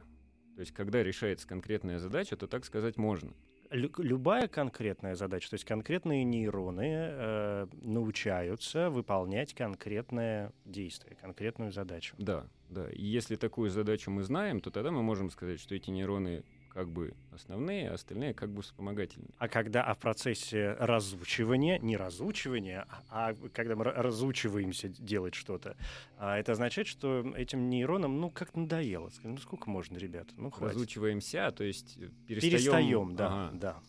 То 0.55 0.61
есть, 0.61 0.73
когда 0.73 1.03
решается 1.03 1.49
конкретная 1.49 1.99
задача, 1.99 2.37
то 2.37 2.47
так 2.47 2.65
сказать 2.65 2.97
можно. 2.97 3.33
Лю- 3.73 3.91
любая 3.99 4.47
конкретная 4.47 5.17
задача, 5.17 5.51
то 5.51 5.55
есть 5.55 5.65
конкретные 5.65 6.23
нейроны 6.23 6.85
э, 6.87 7.52
научаются 7.81 8.91
выполнять 8.91 9.55
конкретное 9.55 10.53
действие, 10.65 11.17
конкретную 11.21 11.73
задачу. 11.73 12.15
Да, 12.19 12.47
да. 12.69 12.91
И 12.91 13.05
если 13.05 13.37
такую 13.37 13.71
задачу 13.71 14.11
мы 14.11 14.23
знаем, 14.23 14.61
то 14.61 14.71
тогда 14.71 14.91
мы 14.91 15.03
можем 15.03 15.31
сказать, 15.31 15.61
что 15.61 15.75
эти 15.75 15.91
нейроны 15.91 16.45
как 16.73 16.89
бы 16.89 17.15
основные, 17.33 17.91
а 17.91 17.95
остальные 17.95 18.35
как 18.35 18.51
бы 18.51 18.63
вспомогательные. 18.63 19.31
А 19.39 19.49
когда 19.49 19.85
а 19.85 19.95
в 19.95 19.99
процессе 19.99 20.73
разучивания, 20.79 21.79
не 21.79 21.97
разучивания, 21.97 22.87
а, 23.11 23.31
а 23.31 23.49
когда 23.53 23.77
мы 23.77 23.85
разучиваемся 23.85 24.89
делать 24.89 25.35
что-то, 25.35 25.77
а 26.17 26.39
это 26.39 26.53
означает, 26.53 26.89
что 26.89 27.21
этим 27.37 27.69
нейронам, 27.69 28.21
ну, 28.21 28.31
как 28.31 28.55
надоело. 28.57 29.11
Ну, 29.23 29.37
сколько 29.37 29.69
можно, 29.69 29.99
ребята? 29.99 30.33
Ну, 30.37 30.51
хватит. 30.51 30.77
Разучиваемся, 30.77 31.51
то 31.51 31.65
есть 31.65 31.99
перестаем... 32.27 32.53
Перестаем, 32.53 33.17
да, 33.17 33.27
ага. 33.27 33.51
да. 33.59 33.83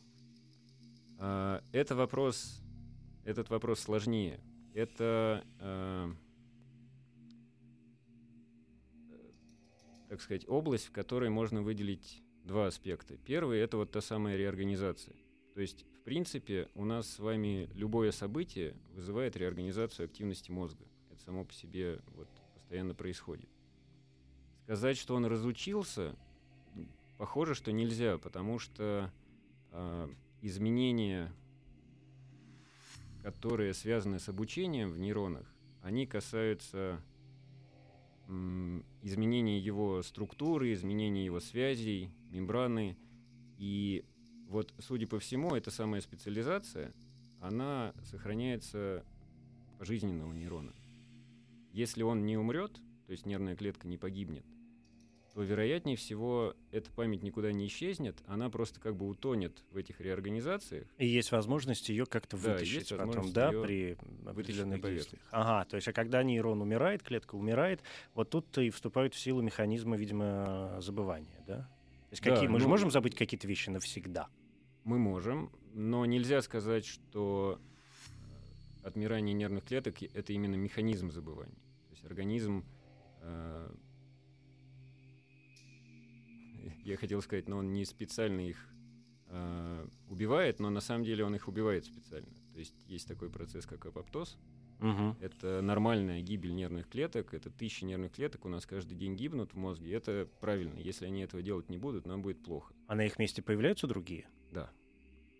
А, 1.19 1.63
это 1.71 1.95
вопрос, 1.95 2.62
этот 3.23 3.49
вопрос 3.49 3.79
сложнее. 3.79 4.39
Это... 4.73 5.45
А, 5.59 6.11
так 10.09 10.21
сказать, 10.21 10.47
область, 10.47 10.85
в 10.85 10.91
которой 10.91 11.31
можно 11.31 11.63
выделить 11.63 12.21
два 12.43 12.67
аспекта. 12.67 13.17
Первый— 13.17 13.59
это 13.61 13.77
вот 13.77 13.91
та 13.91 13.99
самая 13.99 14.37
реорганизация. 14.37 15.15
То 15.55 15.61
есть, 15.61 15.85
в 15.95 16.03
принципе, 16.03 16.69
у 16.75 16.85
нас 16.85 17.07
с 17.07 17.19
вами 17.19 17.69
любое 17.73 18.11
событие 18.11 18.75
вызывает 18.93 19.35
реорганизацию 19.35 20.05
активности 20.05 20.51
мозга. 20.51 20.85
Это 21.09 21.21
само 21.21 21.45
по 21.45 21.53
себе 21.53 21.99
вот 22.15 22.27
постоянно 22.53 22.93
происходит. 22.93 23.49
Сказать, 24.63 24.97
что 24.97 25.15
он 25.15 25.25
разучился, 25.25 26.15
похоже, 27.17 27.55
что 27.55 27.71
нельзя, 27.71 28.17
потому 28.17 28.59
что 28.59 29.11
э, 29.71 30.09
изменения, 30.41 31.33
которые 33.23 33.73
связаны 33.73 34.19
с 34.19 34.29
обучением 34.29 34.91
в 34.91 34.99
нейронах, 34.99 35.47
они 35.81 36.05
касаются 36.05 37.01
изменения 39.01 39.59
его 39.59 40.01
структуры, 40.01 40.73
изменения 40.73 41.25
его 41.25 41.39
связей, 41.39 42.09
мембраны. 42.29 42.97
И 43.57 44.05
вот, 44.47 44.73
судя 44.79 45.07
по 45.07 45.19
всему, 45.19 45.55
эта 45.55 45.71
самая 45.71 46.01
специализация, 46.01 46.93
она 47.41 47.93
сохраняется 48.05 49.03
пожизненно 49.77 50.27
у 50.27 50.31
нейрона. 50.31 50.73
Если 51.71 52.03
он 52.03 52.25
не 52.25 52.37
умрет, 52.37 52.73
то 53.05 53.11
есть 53.11 53.25
нервная 53.25 53.55
клетка 53.55 53.87
не 53.87 53.97
погибнет, 53.97 54.45
то, 55.33 55.41
вероятнее 55.41 55.95
всего, 55.95 56.55
эта 56.71 56.91
память 56.91 57.23
никуда 57.23 57.51
не 57.51 57.65
исчезнет, 57.65 58.17
она 58.27 58.49
просто 58.49 58.79
как 58.79 58.95
бы 58.95 59.07
утонет 59.07 59.63
в 59.71 59.77
этих 59.77 59.99
реорганизациях. 59.99 60.87
И 60.97 61.07
есть 61.07 61.31
возможность 61.31 61.89
ее 61.89 62.05
как-то 62.05 62.37
вытащить 62.37 62.89
да, 62.89 63.05
потом, 63.05 63.31
да, 63.33 63.49
при 63.49 63.97
определенных 64.25 64.81
действиях. 64.81 65.23
Ага, 65.31 65.65
то 65.65 65.75
есть, 65.75 65.87
а 65.87 65.93
когда 65.93 66.21
нейрон 66.21 66.61
умирает, 66.61 67.01
клетка 67.01 67.35
умирает, 67.35 67.81
вот 68.13 68.29
тут-то 68.29 68.61
и 68.61 68.69
вступают 68.69 69.15
в 69.15 69.19
силу 69.19 69.41
механизмы, 69.41 69.97
видимо, 69.97 70.77
забывания, 70.79 71.43
да? 71.47 71.57
То 72.09 72.13
есть 72.13 72.23
да, 72.23 72.31
какие, 72.31 72.47
мы 72.47 72.53
ну, 72.53 72.59
же 72.59 72.67
можем 72.67 72.91
забыть 72.91 73.15
какие-то 73.15 73.47
вещи 73.47 73.71
навсегда? 73.71 74.27
Мы 74.83 74.99
можем, 74.99 75.51
но 75.73 76.05
нельзя 76.05 76.43
сказать, 76.43 76.85
что 76.85 77.59
отмирание 78.83 79.33
нервных 79.33 79.63
клеток— 79.63 80.03
это 80.13 80.31
именно 80.33 80.55
механизм 80.55 81.09
забывания. 81.09 81.55
То 81.87 81.91
есть 81.91 82.05
организм 82.05 82.65
э, 83.21 83.71
я 86.83 86.97
хотел 86.97 87.21
сказать, 87.21 87.47
но 87.47 87.57
он 87.57 87.73
не 87.73 87.85
специально 87.85 88.41
их 88.41 88.57
э, 89.27 89.87
убивает, 90.09 90.59
но 90.59 90.69
на 90.69 90.81
самом 90.81 91.03
деле 91.03 91.25
он 91.25 91.35
их 91.35 91.47
убивает 91.47 91.85
специально. 91.85 92.33
То 92.53 92.59
есть 92.59 92.75
есть 92.87 93.07
такой 93.07 93.29
процесс, 93.29 93.65
как 93.65 93.85
апоптоз. 93.85 94.37
Угу. 94.79 95.15
Это 95.21 95.61
нормальная 95.61 96.21
гибель 96.21 96.53
нервных 96.53 96.89
клеток. 96.89 97.33
Это 97.33 97.49
тысячи 97.49 97.85
нервных 97.85 98.11
клеток 98.11 98.45
у 98.45 98.49
нас 98.49 98.65
каждый 98.65 98.95
день 98.95 99.15
гибнут 99.15 99.53
в 99.53 99.57
мозге. 99.57 99.93
Это 99.93 100.27
правильно. 100.39 100.77
Если 100.77 101.05
они 101.05 101.21
этого 101.21 101.41
делать 101.41 101.69
не 101.69 101.77
будут, 101.77 102.05
нам 102.05 102.21
будет 102.21 102.43
плохо. 102.43 102.73
А 102.87 102.95
на 102.95 103.05
их 103.05 103.17
месте 103.17 103.41
появляются 103.41 103.87
другие? 103.87 104.27
Да. 104.51 104.69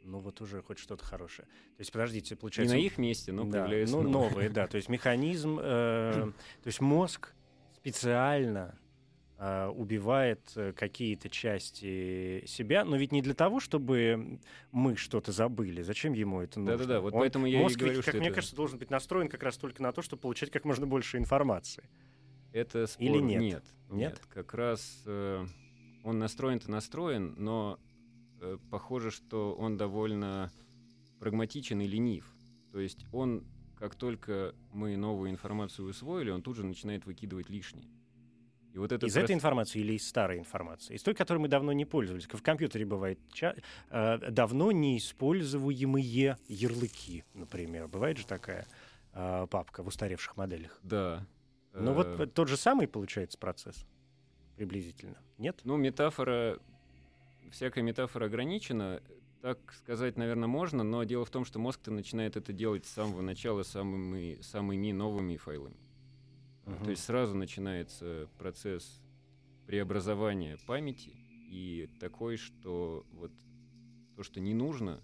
Ну 0.06 0.20
вот 0.20 0.42
уже 0.42 0.62
хоть 0.62 0.80
что-то 0.80 1.04
хорошее. 1.04 1.48
То 1.48 1.82
есть, 1.82 1.92
подождите, 1.92 2.36
получается... 2.36 2.76
Не 2.76 2.82
на 2.82 2.86
их 2.86 2.98
месте, 2.98 3.32
но 3.32 3.44
да, 3.46 3.62
появляются 3.62 3.98
ну, 3.98 4.04
новые. 4.04 4.30
новые, 4.30 4.50
да. 4.50 4.68
То 4.68 4.78
есть 4.78 4.90
механизм, 4.90 5.60
э, 5.62 6.32
то 6.64 6.68
есть 6.68 6.82
мозг 6.82 7.34
специально 7.76 8.78
убивает 9.40 10.40
э, 10.56 10.74
какие-то 10.74 11.30
части 11.30 12.44
себя, 12.46 12.86
но 12.86 12.96
ведь 12.96 13.12
не 13.12 13.22
для 13.22 13.34
того, 13.34 13.60
чтобы 13.60 14.40
мы 14.72 14.96
что-то 14.96 15.32
забыли. 15.32 15.82
Зачем 15.82 16.14
ему 16.14 16.42
это 16.42 16.60
нужно? 16.60 16.78
Да-да-да, 16.78 17.02
вот 17.02 17.14
Он, 17.14 17.20
поэтому 17.20 17.46
я 17.46 17.60
мозг 17.60 17.76
и 17.76 17.80
говорю, 17.80 17.98
ведь, 17.98 18.06
как 18.06 18.16
мне 18.16 18.28
это... 18.28 18.36
кажется, 18.36 18.56
должен 18.56 18.80
быть 18.80 18.90
настроен 18.90 19.28
как 19.28 19.44
раз 19.44 19.58
только 19.58 19.82
на 19.82 19.92
то, 19.92 20.02
чтобы 20.02 20.22
получать 20.22 20.50
как 20.50 20.66
можно 20.66 20.86
больше 20.86 21.18
информации. 21.18 21.84
Это 22.54 22.88
спор... 22.88 23.06
Или 23.06 23.18
нет? 23.20 23.42
Нет, 23.42 23.64
нет. 23.90 24.12
нет. 24.12 24.22
Как 24.30 24.54
раз 24.54 25.02
э, 25.06 25.46
он 26.04 26.20
настроен-то 26.20 26.70
настроен, 26.70 27.36
но 27.38 27.80
э, 28.40 28.58
похоже, 28.70 29.10
что 29.12 29.56
он 29.56 29.78
довольно 29.78 30.52
прагматичен 31.20 31.82
и 31.82 31.88
ленив. 31.88 32.32
То 32.72 32.80
есть 32.80 33.06
он, 33.12 33.44
как 33.78 33.96
только 33.96 34.54
мы 34.72 34.96
новую 34.96 35.32
информацию 35.32 35.88
усвоили, 35.88 36.30
он 36.30 36.42
тут 36.42 36.58
же 36.58 36.66
начинает 36.66 37.06
выкидывать 37.06 37.50
лишнее. 37.50 37.90
И 38.74 38.80
вот 38.80 38.92
это 38.92 39.06
из 39.06 39.14
проц... 39.14 39.24
этой 39.26 39.36
информации 39.36 39.80
или 39.80 39.94
из 39.94 40.08
старой 40.08 40.40
информации? 40.40 40.96
Из 40.96 41.04
той, 41.04 41.14
которой 41.14 41.38
мы 41.38 41.48
давно 41.48 41.72
не 41.74 41.86
пользовались. 41.86 42.26
В 42.26 42.42
компьютере 42.42 42.86
бывает 42.86 43.20
ча... 43.32 43.56
э, 43.90 44.32
давно 44.32 44.72
неиспользуемые 44.72 46.38
ярлыки, 46.48 47.24
например. 47.36 47.88
Бывает 47.88 48.18
же 48.18 48.26
такая 48.26 48.66
э, 49.14 49.48
папка 49.50 49.84
в 49.84 49.88
устаревших 49.88 50.38
моделях. 50.38 50.80
Да. 50.82 51.26
Ну 51.74 51.94
вот 51.94 52.20
э, 52.20 52.26
тот 52.26 52.48
же 52.48 52.58
самый 52.58 52.88
получается 52.88 53.38
процесс 53.38 53.86
приблизительно, 54.56 55.18
нет? 55.38 55.62
Ну, 55.64 55.78
метафора, 55.78 56.60
всякая 57.52 57.82
метафора 57.84 58.26
ограничена. 58.26 59.02
Так 59.42 59.60
сказать, 59.74 60.18
наверное, 60.18 60.48
можно, 60.48 60.84
но 60.84 61.04
дело 61.04 61.26
в 61.26 61.30
том, 61.30 61.44
что 61.44 61.60
мозг-то 61.60 61.92
начинает 61.92 62.38
это 62.38 62.54
делать 62.54 62.86
с 62.86 62.92
самого 62.92 63.22
начала 63.22 63.64
самыми, 63.64 64.40
самыми 64.42 64.92
новыми 64.92 65.38
файлами. 65.38 65.76
То 66.66 66.90
есть 66.90 67.04
сразу 67.04 67.36
начинается 67.36 68.30
процесс 68.38 69.02
преобразования 69.68 70.58
памяти 70.66 71.14
и 71.50 71.90
такой, 72.00 72.38
что 72.38 73.06
вот 73.12 73.32
то, 74.16 74.24
что 74.24 74.40
не 74.40 74.54
нужно, 74.54 75.02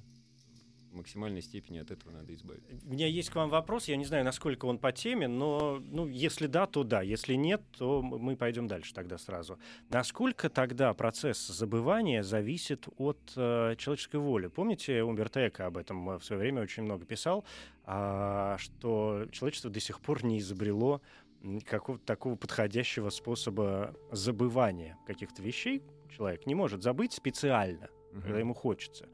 в 0.91 0.95
максимальной 0.95 1.41
степени 1.41 1.77
от 1.77 1.91
этого 1.91 2.11
надо 2.11 2.33
избавиться. 2.33 2.75
У 2.85 2.91
меня 2.91 3.07
есть 3.07 3.29
к 3.29 3.35
вам 3.35 3.49
вопрос, 3.49 3.87
я 3.87 3.95
не 3.95 4.05
знаю, 4.05 4.25
насколько 4.25 4.65
он 4.65 4.79
по 4.79 4.91
теме, 4.91 5.27
но 5.27 5.79
ну, 5.79 6.07
если 6.07 6.47
да, 6.47 6.65
то 6.65 6.83
да, 6.83 7.01
если 7.01 7.35
нет, 7.35 7.61
то 7.77 8.01
мы 8.01 8.35
пойдем 8.35 8.67
дальше 8.67 8.93
тогда 8.93 9.17
сразу. 9.17 9.59
Насколько 9.89 10.49
тогда 10.49 10.93
процесс 10.93 11.45
забывания 11.47 12.23
зависит 12.23 12.87
от 12.97 13.19
э, 13.35 13.75
человеческой 13.77 14.19
воли? 14.19 14.47
Помните, 14.47 15.03
Умберто 15.03 15.47
Эко 15.47 15.67
об 15.67 15.77
этом 15.77 16.17
в 16.17 16.23
свое 16.23 16.39
время 16.39 16.63
очень 16.63 16.83
много 16.83 17.05
писал, 17.05 17.45
э, 17.85 18.55
что 18.57 19.27
человечество 19.31 19.69
до 19.69 19.79
сих 19.79 19.99
пор 19.99 20.23
не 20.25 20.39
изобрело 20.39 21.01
какого-то 21.65 22.05
такого 22.05 22.35
подходящего 22.35 23.09
способа 23.09 23.95
забывания 24.11 24.97
каких-то 25.05 25.41
вещей. 25.41 25.83
Человек 26.15 26.45
не 26.45 26.55
может 26.55 26.83
забыть 26.83 27.13
специально, 27.13 27.85
uh-huh. 27.85 28.21
когда 28.21 28.39
ему 28.39 28.53
хочется. 28.53 29.07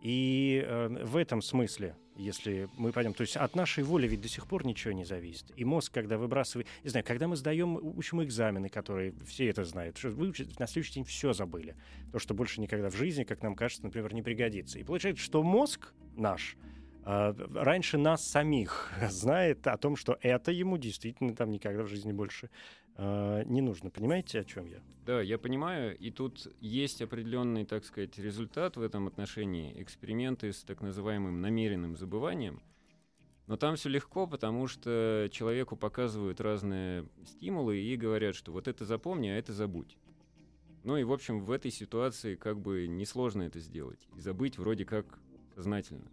И 0.00 0.62
э, 0.64 1.04
в 1.04 1.16
этом 1.16 1.42
смысле, 1.42 1.96
если 2.16 2.68
мы 2.76 2.92
пойдем, 2.92 3.12
то 3.12 3.22
есть 3.22 3.36
от 3.36 3.56
нашей 3.56 3.82
воли 3.82 4.06
ведь 4.06 4.20
до 4.20 4.28
сих 4.28 4.46
пор 4.46 4.64
ничего 4.64 4.92
не 4.92 5.04
зависит. 5.04 5.52
И 5.56 5.64
мозг, 5.64 5.92
когда 5.92 6.18
выбрасывает, 6.18 6.68
не 6.84 6.90
знаю, 6.90 7.04
когда 7.04 7.28
мы 7.28 7.36
сдаем, 7.36 7.78
учим 7.82 8.22
экзамены, 8.22 8.68
которые 8.68 9.14
все 9.26 9.48
это 9.48 9.64
знают, 9.64 9.96
что 9.96 10.10
выучить, 10.10 10.58
на 10.58 10.66
следующий 10.66 10.94
день 10.94 11.04
все 11.04 11.32
забыли. 11.32 11.76
То, 12.12 12.18
что 12.18 12.34
больше 12.34 12.60
никогда 12.60 12.90
в 12.90 12.94
жизни, 12.94 13.24
как 13.24 13.42
нам 13.42 13.54
кажется, 13.54 13.84
например, 13.84 14.14
не 14.14 14.22
пригодится. 14.22 14.78
И 14.78 14.84
получается, 14.84 15.22
что 15.22 15.42
мозг 15.42 15.92
наш 16.14 16.56
раньше 17.06 17.98
нас 17.98 18.26
самих 18.26 18.92
знает 19.10 19.66
о 19.66 19.76
том, 19.76 19.96
что 19.96 20.18
это 20.20 20.50
ему 20.50 20.76
действительно 20.76 21.34
там 21.36 21.50
никогда 21.50 21.84
в 21.84 21.88
жизни 21.88 22.12
больше 22.12 22.50
э, 22.96 23.44
не 23.46 23.60
нужно. 23.60 23.90
Понимаете, 23.90 24.40
о 24.40 24.44
чем 24.44 24.66
я? 24.66 24.80
Да, 25.04 25.20
я 25.20 25.38
понимаю. 25.38 25.96
И 25.96 26.10
тут 26.10 26.48
есть 26.60 27.00
определенный, 27.00 27.64
так 27.64 27.84
сказать, 27.84 28.18
результат 28.18 28.76
в 28.76 28.82
этом 28.82 29.06
отношении. 29.06 29.80
Эксперименты 29.80 30.52
с 30.52 30.64
так 30.64 30.80
называемым 30.80 31.40
намеренным 31.40 31.96
забыванием. 31.96 32.60
Но 33.46 33.56
там 33.56 33.76
все 33.76 33.88
легко, 33.88 34.26
потому 34.26 34.66
что 34.66 35.28
человеку 35.30 35.76
показывают 35.76 36.40
разные 36.40 37.06
стимулы 37.24 37.78
и 37.78 37.96
говорят, 37.96 38.34
что 38.34 38.50
вот 38.50 38.66
это 38.66 38.84
запомни, 38.84 39.28
а 39.28 39.36
это 39.36 39.52
забудь. 39.52 39.96
Ну 40.82 40.96
и, 40.96 41.04
в 41.04 41.12
общем, 41.12 41.38
в 41.38 41.52
этой 41.52 41.70
ситуации 41.70 42.34
как 42.34 42.58
бы 42.58 42.88
несложно 42.88 43.44
это 43.44 43.60
сделать. 43.60 44.08
И 44.16 44.20
забыть 44.20 44.58
вроде 44.58 44.84
как 44.84 45.20
сознательно. 45.54 46.10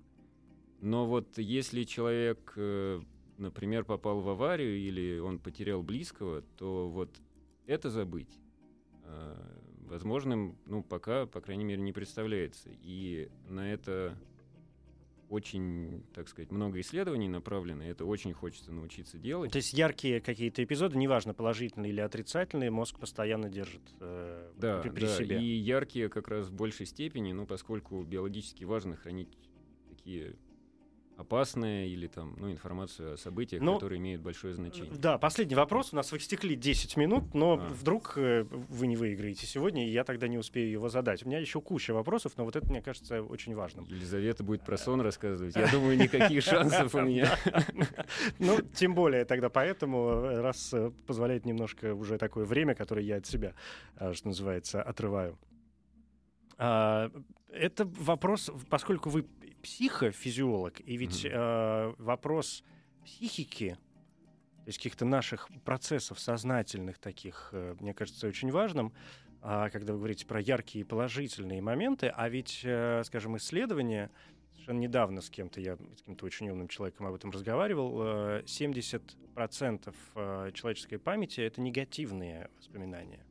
Но 0.83 1.05
вот 1.05 1.37
если 1.37 1.83
человек 1.83 2.53
э, 2.57 3.01
например, 3.37 3.85
попал 3.85 4.21
в 4.21 4.29
аварию 4.29 4.77
или 4.77 5.19
он 5.19 5.39
потерял 5.39 5.83
близкого, 5.83 6.41
то 6.57 6.89
вот 6.89 7.09
это 7.65 7.89
забыть 7.89 8.39
э, 9.05 9.35
возможным, 9.87 10.57
ну, 10.65 10.83
пока, 10.83 11.25
по 11.25 11.41
крайней 11.41 11.65
мере, 11.65 11.81
не 11.81 11.93
представляется. 11.93 12.69
И 12.81 13.29
на 13.47 13.71
это 13.71 14.17
очень, 15.29 16.03
так 16.13 16.27
сказать, 16.27 16.51
много 16.51 16.79
исследований 16.79 17.27
направлено, 17.27 17.83
и 17.83 17.87
это 17.87 18.05
очень 18.05 18.33
хочется 18.33 18.71
научиться 18.71 19.17
делать. 19.17 19.51
То 19.51 19.57
есть 19.57 19.73
яркие 19.73 20.21
какие-то 20.21 20.63
эпизоды, 20.63 20.97
неважно, 20.97 21.33
положительные 21.33 21.91
или 21.91 22.01
отрицательные, 22.01 22.69
мозг 22.69 22.99
постоянно 22.99 23.49
держит 23.49 23.81
э, 23.99 24.51
да, 24.57 24.81
при, 24.81 24.89
при 24.89 25.05
да, 25.05 25.17
себе. 25.17 25.41
И 25.41 25.55
яркие 25.55 26.09
как 26.09 26.27
раз 26.27 26.47
в 26.47 26.53
большей 26.53 26.85
степени, 26.85 27.31
ну, 27.31 27.47
поскольку 27.47 28.03
биологически 28.03 28.63
важно 28.63 28.95
хранить 28.95 29.29
такие 29.89 30.35
опасное 31.23 31.87
или 31.87 32.07
там, 32.07 32.35
ну, 32.37 32.51
информацию 32.51 33.13
о 33.13 33.17
событиях, 33.17 33.61
ну, 33.61 33.73
которые 33.75 33.99
имеют 33.99 34.21
большое 34.21 34.53
значение. 34.53 34.93
Да, 34.93 35.17
последний 35.17 35.55
вопрос. 35.55 35.93
У 35.93 35.95
нас 35.95 36.11
в 36.11 36.17
истекли 36.17 36.55
10 36.55 36.97
минут, 36.97 37.33
но 37.33 37.53
а. 37.53 37.57
вдруг 37.57 38.13
э, 38.17 38.43
вы 38.43 38.87
не 38.87 38.95
выиграете 38.95 39.45
сегодня, 39.45 39.87
и 39.87 39.91
я 39.91 40.03
тогда 40.03 40.27
не 40.27 40.37
успею 40.37 40.69
его 40.69 40.89
задать. 40.89 41.23
У 41.25 41.27
меня 41.27 41.39
еще 41.39 41.61
куча 41.61 41.93
вопросов, 41.93 42.33
но 42.37 42.45
вот 42.45 42.55
это, 42.55 42.67
мне 42.69 42.81
кажется, 42.81 43.23
очень 43.23 43.55
важным. 43.55 43.85
Елизавета 43.85 44.43
будет 44.43 44.63
про 44.63 44.77
сон 44.77 45.01
рассказывать. 45.01 45.55
Я 45.55 45.69
думаю, 45.71 45.97
никаких 45.97 46.43
шансов 46.43 46.93
у 46.95 47.01
меня. 47.01 47.37
Ну, 48.39 48.59
тем 48.75 48.93
более 48.95 49.25
тогда 49.25 49.49
поэтому, 49.49 49.97
э, 49.97 50.41
раз 50.41 50.73
э, 50.73 50.91
позволяет 51.07 51.45
немножко 51.45 51.95
уже 51.95 52.17
такое 52.17 52.45
время, 52.45 52.75
которое 52.75 53.05
я 53.05 53.17
от 53.17 53.25
себя, 53.25 53.53
э, 53.97 54.13
что 54.13 54.27
называется, 54.27 54.81
отрываю. 54.81 55.37
А, 56.57 57.11
это 57.49 57.85
вопрос, 57.85 58.51
поскольку 58.69 59.09
вы 59.09 59.25
психофизиолог, 59.63 60.81
и 60.81 60.97
ведь 60.97 61.25
mm-hmm. 61.25 61.31
э, 61.33 61.95
вопрос 61.97 62.63
психики, 63.03 63.77
то 64.57 64.67
есть 64.67 64.77
каких-то 64.77 65.05
наших 65.05 65.49
процессов 65.63 66.19
сознательных 66.19 66.99
таких, 66.99 67.49
э, 67.53 67.75
мне 67.79 67.93
кажется, 67.93 68.27
очень 68.27 68.51
важным, 68.51 68.93
э, 69.41 69.69
когда 69.71 69.93
вы 69.93 69.99
говорите 69.99 70.25
про 70.25 70.41
яркие 70.41 70.85
положительные 70.85 71.61
моменты, 71.61 72.07
а 72.07 72.27
ведь, 72.29 72.61
э, 72.63 73.03
скажем, 73.05 73.37
исследования, 73.37 74.11
совершенно 74.51 74.79
недавно 74.79 75.21
с 75.21 75.29
кем-то, 75.29 75.61
я 75.61 75.75
с 75.75 75.99
каким-то 75.99 76.25
очень 76.25 76.49
умным 76.49 76.67
человеком 76.67 77.05
об 77.05 77.13
этом 77.13 77.31
разговаривал, 77.31 78.01
э, 78.01 78.43
70% 78.45 79.95
э, 80.15 80.51
человеческой 80.53 80.97
памяти— 80.97 81.39
это 81.41 81.61
негативные 81.61 82.49
воспоминания. 82.57 83.25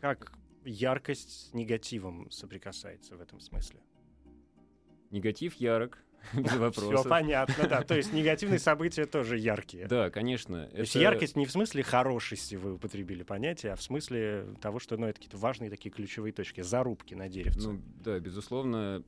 Как 0.00 0.32
яркость 0.64 1.48
с 1.48 1.54
негативом 1.54 2.30
соприкасается 2.30 3.16
в 3.16 3.20
этом 3.20 3.40
смысле? 3.40 3.80
Негатив 5.10 5.54
ярок, 5.54 5.98
без 6.34 6.52
вопросов. 6.52 7.00
Все 7.00 7.08
понятно, 7.08 7.68
да. 7.68 7.82
То 7.82 7.96
есть 7.96 8.12
негативные 8.12 8.58
события 8.58 9.06
тоже 9.06 9.38
яркие. 9.38 9.86
Да, 9.86 10.10
конечно. 10.10 10.66
То 10.66 10.80
есть 10.80 10.94
яркость 10.94 11.36
не 11.36 11.46
в 11.46 11.50
смысле 11.50 11.82
хорошести 11.82 12.54
вы 12.56 12.74
употребили 12.74 13.22
понятие, 13.22 13.72
а 13.72 13.76
в 13.76 13.82
смысле 13.82 14.46
того, 14.60 14.78
что 14.78 14.96
ну, 14.96 15.06
это 15.06 15.14
какие-то 15.14 15.38
важные 15.38 15.70
такие 15.70 15.90
ключевые 15.90 16.32
точки, 16.32 16.60
зарубки 16.60 17.14
на 17.14 17.28
деревце. 17.28 17.68
Ну 17.68 17.80
да, 18.04 18.18
безусловно, 18.20 19.02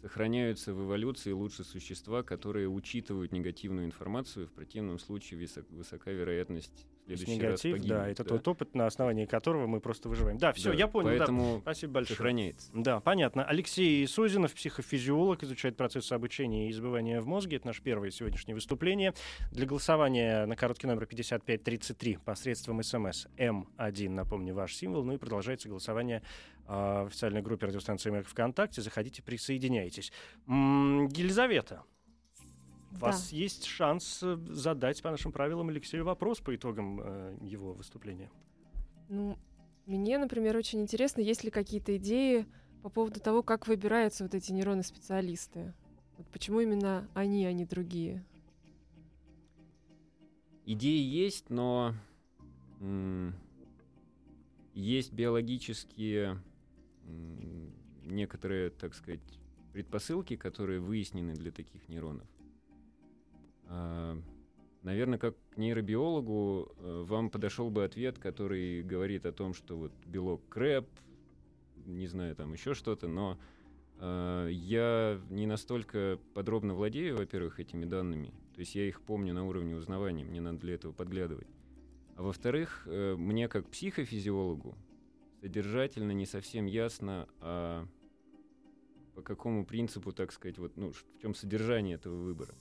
сохраняются 0.00 0.72
в 0.72 0.84
эволюции 0.84 1.32
лучше 1.32 1.64
существа, 1.64 2.22
которые 2.22 2.68
учитывают 2.68 3.32
негативную 3.32 3.86
информацию. 3.86 4.46
В 4.46 4.52
противном 4.52 4.98
случае 4.98 5.40
высок, 5.40 5.66
высока 5.70 6.10
вероятность 6.10 6.86
следующий 7.16 7.38
негатив, 7.38 7.76
раз 7.76 7.86
Да, 7.86 8.08
это 8.08 8.24
да. 8.24 8.28
тот 8.30 8.48
опыт, 8.48 8.74
на 8.74 8.86
основании 8.86 9.26
которого 9.26 9.66
мы 9.66 9.80
просто 9.80 10.08
выживаем. 10.08 10.38
Да, 10.38 10.52
все, 10.52 10.70
да, 10.70 10.76
я 10.76 10.88
понял. 10.88 11.08
Поэтому 11.08 11.54
да. 11.56 11.60
Спасибо 11.60 11.92
большое. 11.94 12.16
Сохраняется. 12.16 12.70
Да, 12.74 13.00
понятно. 13.00 13.44
Алексей 13.44 14.06
Созинов, 14.06 14.54
психофизиолог, 14.54 15.42
изучает 15.42 15.76
процессы 15.76 16.12
обучения 16.12 16.68
и 16.68 16.72
забывания 16.72 17.20
в 17.20 17.26
мозге. 17.26 17.56
Это 17.56 17.66
наше 17.66 17.82
первое 17.82 18.10
сегодняшнее 18.10 18.54
выступление. 18.54 19.14
Для 19.52 19.66
голосования 19.66 20.46
на 20.46 20.56
короткий 20.56 20.86
номер 20.86 21.06
5533 21.06 22.18
посредством 22.24 22.82
смс 22.82 23.26
М1, 23.36 24.08
напомню, 24.10 24.54
ваш 24.54 24.74
символ. 24.74 25.04
Ну 25.04 25.14
и 25.14 25.16
продолжается 25.18 25.68
голосование 25.68 26.22
а, 26.66 27.04
в 27.04 27.08
официальной 27.08 27.42
группе 27.42 27.66
радиостанции 27.66 28.10
«Маяк» 28.10 28.26
ВКонтакте. 28.26 28.82
Заходите, 28.82 29.22
присоединяйтесь. 29.22 30.12
Елизавета. 30.46 31.82
У 32.90 32.94
да. 32.94 33.06
вас 33.06 33.32
есть 33.32 33.64
шанс 33.66 34.20
э, 34.22 34.36
задать 34.48 35.02
по 35.02 35.10
нашим 35.10 35.32
правилам 35.32 35.68
Алексею 35.68 36.04
вопрос 36.04 36.40
по 36.40 36.54
итогам 36.54 37.00
э, 37.00 37.36
его 37.42 37.72
выступления. 37.72 38.30
Ну, 39.08 39.38
мне, 39.86 40.18
например, 40.18 40.56
очень 40.56 40.80
интересно, 40.80 41.20
есть 41.20 41.44
ли 41.44 41.50
какие-то 41.50 41.96
идеи 41.96 42.46
по 42.82 42.88
поводу 42.88 43.20
того, 43.20 43.42
как 43.42 43.66
выбираются 43.66 44.24
вот 44.24 44.34
эти 44.34 44.52
нейроны-специалисты. 44.52 45.74
Вот 46.16 46.26
почему 46.28 46.60
именно 46.60 47.08
они, 47.14 47.44
а 47.46 47.52
не 47.52 47.64
другие? 47.64 48.24
Идеи 50.66 51.02
есть, 51.02 51.50
но 51.50 51.94
есть 54.74 55.12
биологические 55.12 56.42
некоторые, 58.04 58.70
так 58.70 58.94
сказать, 58.94 59.20
предпосылки, 59.72 60.36
которые 60.36 60.80
выяснены 60.80 61.34
для 61.34 61.50
таких 61.50 61.88
нейронов. 61.88 62.26
А, 63.70 64.20
наверное, 64.82 65.18
как 65.18 65.36
нейробиологу 65.56 66.72
э, 66.76 67.04
вам 67.06 67.30
подошел 67.30 67.70
бы 67.70 67.84
ответ, 67.84 68.18
который 68.18 68.82
говорит 68.82 69.24
о 69.24 69.32
том, 69.32 69.54
что 69.54 69.78
вот 69.78 69.92
белок 70.06 70.46
КРЭП 70.48 70.86
не 71.86 72.06
знаю, 72.06 72.36
там 72.36 72.52
еще 72.52 72.74
что-то, 72.74 73.08
но 73.08 73.38
э, 73.98 74.48
я 74.50 75.20
не 75.28 75.46
настолько 75.46 76.18
подробно 76.34 76.74
владею, 76.74 77.16
во-первых, 77.16 77.60
этими 77.60 77.84
данными, 77.84 78.32
то 78.54 78.60
есть 78.60 78.74
я 78.74 78.86
их 78.86 79.00
помню 79.02 79.34
на 79.34 79.46
уровне 79.46 79.76
узнавания, 79.76 80.24
мне 80.24 80.40
надо 80.40 80.58
для 80.58 80.74
этого 80.74 80.92
подглядывать. 80.92 81.48
А 82.16 82.22
во-вторых, 82.22 82.82
э, 82.86 83.16
мне 83.16 83.48
как 83.48 83.68
психофизиологу 83.68 84.76
содержательно 85.40 86.12
не 86.12 86.26
совсем 86.26 86.66
ясно, 86.66 87.28
а 87.40 87.86
по 89.14 89.22
какому 89.22 89.64
принципу, 89.64 90.12
так 90.12 90.32
сказать, 90.32 90.58
вот, 90.58 90.76
ну, 90.76 90.92
в 90.92 91.04
чем 91.20 91.34
содержание 91.34 91.96
этого 91.96 92.16
выбора. 92.16 92.54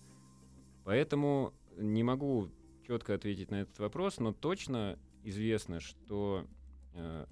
Поэтому 0.89 1.53
не 1.77 2.01
могу 2.01 2.49
четко 2.87 3.13
ответить 3.13 3.51
на 3.51 3.61
этот 3.61 3.77
вопрос, 3.77 4.17
но 4.17 4.33
точно 4.33 4.97
известно, 5.23 5.79
что 5.79 6.47
э, 6.95 7.27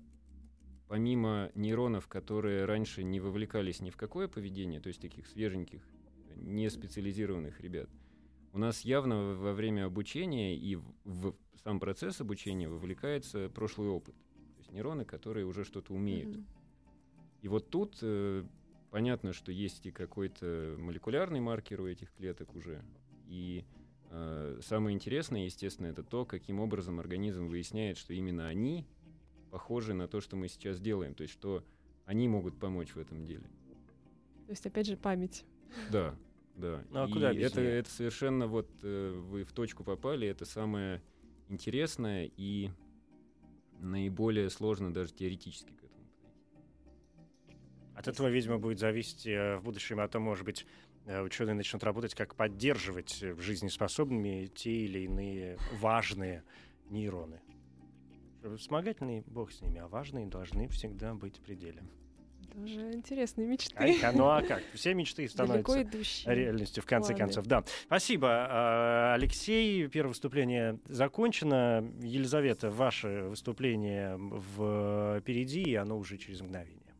помимо 0.87 1.49
нейронов, 1.55 2.07
которые 2.07 2.65
раньше 2.65 3.03
не 3.03 3.19
вовлекались 3.19 3.81
ни 3.81 3.89
в 3.89 3.97
какое 3.97 4.27
поведение, 4.27 4.79
то 4.79 4.89
есть 4.89 5.01
таких 5.01 5.25
свеженьких, 5.25 5.81
не 6.35 6.69
специализированных 6.69 7.59
ребят, 7.59 7.89
у 8.53 8.59
нас 8.59 8.81
явно 8.81 9.33
во 9.33 9.53
время 9.53 9.85
обучения 9.85 10.55
и 10.55 10.75
в, 10.75 10.93
в 11.05 11.35
сам 11.63 11.79
процесс 11.79 12.21
обучения 12.21 12.69
вовлекается 12.69 13.49
прошлый 13.49 13.89
опыт. 13.89 14.13
То 14.13 14.59
есть 14.59 14.71
нейроны, 14.71 15.03
которые 15.03 15.47
уже 15.47 15.63
что-то 15.63 15.95
умеют. 15.95 16.35
Mm-hmm. 16.35 16.45
И 17.41 17.47
вот 17.47 17.71
тут 17.71 17.97
э, 18.03 18.45
понятно, 18.91 19.33
что 19.33 19.51
есть 19.51 19.87
и 19.87 19.91
какой-то 19.91 20.75
молекулярный 20.77 21.39
маркер 21.39 21.81
у 21.81 21.87
этих 21.87 22.13
клеток 22.13 22.53
уже. 22.53 22.83
И 23.27 23.65
э, 24.09 24.59
самое 24.61 24.95
интересное, 24.95 25.45
естественно, 25.45 25.87
это 25.87 26.03
то, 26.03 26.25
каким 26.25 26.59
образом 26.59 26.99
организм 26.99 27.47
выясняет, 27.47 27.97
что 27.97 28.13
именно 28.13 28.47
они 28.47 28.85
похожи 29.51 29.93
на 29.93 30.07
то, 30.07 30.21
что 30.21 30.35
мы 30.35 30.47
сейчас 30.47 30.79
делаем. 30.79 31.13
То 31.13 31.23
есть, 31.23 31.33
что 31.33 31.63
они 32.05 32.27
могут 32.27 32.59
помочь 32.59 32.95
в 32.95 32.99
этом 32.99 33.25
деле. 33.25 33.49
То 34.45 34.51
есть, 34.51 34.65
опять 34.65 34.87
же, 34.87 34.95
память. 34.95 35.45
Да, 35.91 36.15
да. 36.55 36.83
Ну, 36.89 37.03
а 37.03 37.07
и 37.07 37.11
куда 37.11 37.33
это, 37.33 37.61
это 37.61 37.89
совершенно 37.89 38.47
вот 38.47 38.69
э, 38.81 39.11
вы 39.11 39.43
в 39.43 39.51
точку 39.51 39.83
попали. 39.83 40.27
Это 40.27 40.45
самое 40.45 41.01
интересное 41.49 42.31
и 42.37 42.71
наиболее 43.79 44.49
сложно 44.49 44.93
даже 44.93 45.13
теоретически 45.13 45.71
к 45.71 45.83
этому 45.83 46.05
подойти. 46.15 47.57
От 47.95 48.07
этого, 48.07 48.27
видимо, 48.27 48.57
будет 48.57 48.79
зависеть 48.79 49.27
э, 49.27 49.57
в 49.57 49.63
будущем 49.63 49.99
о 49.99 50.07
том, 50.07 50.23
может 50.23 50.45
быть, 50.45 50.65
ученые 51.07 51.55
начнут 51.55 51.83
работать, 51.83 52.13
как 52.15 52.35
поддерживать 52.35 53.21
в 53.21 53.41
жизнеспособными 53.41 54.47
те 54.47 54.71
или 54.71 54.99
иные 54.99 55.57
важные 55.79 56.43
нейроны. 56.89 57.39
Вспомогательные, 58.57 59.23
бог 59.25 59.51
с 59.51 59.61
ними, 59.61 59.79
а 59.79 59.87
важные 59.87 60.25
должны 60.27 60.67
всегда 60.69 61.13
быть 61.13 61.37
в 61.37 61.41
пределе. 61.41 61.83
Это 62.49 62.59
уже 62.59 62.93
интересные 62.93 63.47
мечты. 63.47 63.99
А, 64.03 64.11
ну 64.11 64.25
а 64.27 64.41
как? 64.41 64.63
Все 64.73 64.93
мечты 64.93 65.27
становятся 65.29 65.85
реальностью 66.25 66.81
в 66.83 66.85
конце 66.85 67.13
планы. 67.13 67.19
концов. 67.19 67.45
Да. 67.45 67.63
Спасибо, 67.85 68.29
а, 68.29 69.13
Алексей. 69.15 69.87
Первое 69.87 70.09
выступление 70.09 70.79
закончено. 70.85 71.83
Елизавета, 72.01 72.69
ваше 72.69 73.23
выступление 73.29 74.17
впереди, 75.21 75.63
и 75.63 75.75
оно 75.75 75.97
уже 75.97 76.17
через 76.17 76.41
мгновение. 76.41 76.93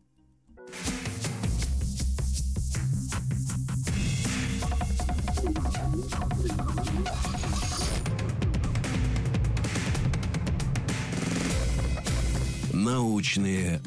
Научные 12.87 13.81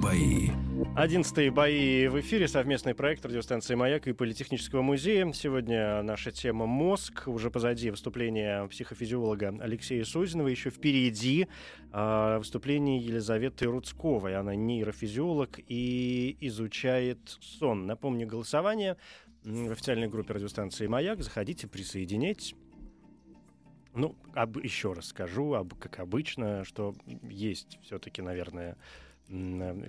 бои. 0.00 0.50
Одиннадцатые 0.94 1.50
бои 1.50 2.06
в 2.06 2.20
эфире, 2.20 2.46
совместный 2.46 2.94
проект 2.94 3.26
радиостанции 3.26 3.74
«Маяк» 3.74 4.06
и 4.06 4.12
Политехнического 4.12 4.82
музея. 4.82 5.32
Сегодня 5.32 6.00
наша 6.02 6.30
тема 6.30 6.64
«Мозг». 6.66 7.26
Уже 7.26 7.50
позади 7.50 7.90
выступление 7.90 8.68
психофизиолога 8.68 9.56
Алексея 9.58 10.04
Созинова. 10.04 10.46
Еще 10.46 10.70
впереди 10.70 11.48
э, 11.92 12.36
выступление 12.38 12.98
Елизаветы 12.98 13.64
Рудсковой. 13.64 14.36
Она 14.36 14.54
нейрофизиолог 14.54 15.58
и 15.66 16.36
изучает 16.40 17.36
сон. 17.40 17.86
Напомню, 17.86 18.28
голосование 18.28 18.96
в 19.42 19.72
официальной 19.72 20.06
группе 20.06 20.34
радиостанции 20.34 20.86
«Маяк». 20.86 21.20
Заходите, 21.20 21.66
присоединяйтесь. 21.66 22.54
Ну, 23.94 24.14
об, 24.34 24.58
еще 24.58 24.92
раз 24.92 25.06
скажу, 25.06 25.54
об, 25.54 25.74
как 25.74 25.98
обычно, 25.98 26.64
что 26.64 26.94
есть 27.22 27.78
все-таки, 27.82 28.22
наверное, 28.22 28.76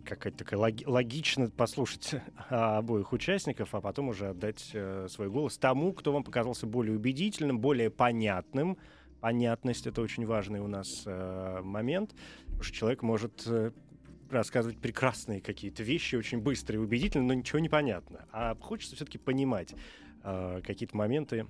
какая-то 0.05 0.37
такая 0.37 0.59
логи- 0.59 0.85
логично 0.85 1.49
послушать 1.49 2.15
обоих 2.49 3.11
участников, 3.13 3.73
а 3.73 3.81
потом 3.81 4.09
уже 4.09 4.29
отдать 4.29 4.69
э, 4.73 5.07
свой 5.09 5.29
голос 5.29 5.57
тому, 5.57 5.93
кто 5.93 6.13
вам 6.13 6.23
показался 6.23 6.67
более 6.67 6.95
убедительным, 6.95 7.59
более 7.59 7.89
понятным. 7.89 8.77
Понятность 9.19 9.87
это 9.87 10.01
очень 10.01 10.25
важный 10.25 10.59
у 10.59 10.67
нас 10.67 11.03
э, 11.05 11.61
момент, 11.63 12.15
потому 12.45 12.63
что 12.63 12.75
человек 12.75 13.03
может 13.03 13.43
э, 13.45 13.71
рассказывать 14.31 14.77
прекрасные 14.77 15.41
какие-то 15.41 15.83
вещи, 15.83 16.15
очень 16.15 16.39
быстро 16.39 16.75
и 16.75 16.79
убедительно, 16.79 17.25
но 17.25 17.33
ничего 17.33 17.59
не 17.59 17.69
понятно. 17.69 18.25
А 18.31 18.55
хочется 18.59 18.95
все-таки 18.95 19.17
понимать 19.17 19.75
э, 20.23 20.62
какие-то 20.63 20.95
моменты. 20.95 21.45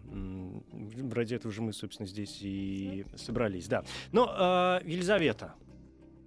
Ради 1.11 1.35
этого 1.35 1.53
же 1.53 1.61
мы, 1.61 1.73
собственно, 1.73 2.07
здесь 2.07 2.39
и 2.41 3.05
собрались. 3.15 3.67
Да. 3.67 3.83
Но, 4.11 4.79
э, 4.83 4.87
Елизавета, 4.87 5.55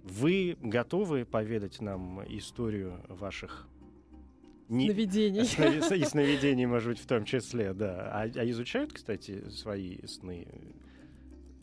вы 0.03 0.57
готовы 0.61 1.25
поведать 1.25 1.81
нам 1.81 2.21
историю 2.27 3.01
ваших 3.07 3.67
не... 4.69 4.85
сновидений? 4.85 5.41
И 6.01 6.05
сновидений, 6.05 6.65
может 6.65 6.89
быть, 6.89 6.99
в 6.99 7.07
том 7.07 7.25
числе, 7.25 7.73
да. 7.73 8.11
А, 8.11 8.21
а 8.23 8.49
изучают, 8.49 8.93
кстати, 8.93 9.49
свои 9.49 9.97
сны 10.05 10.47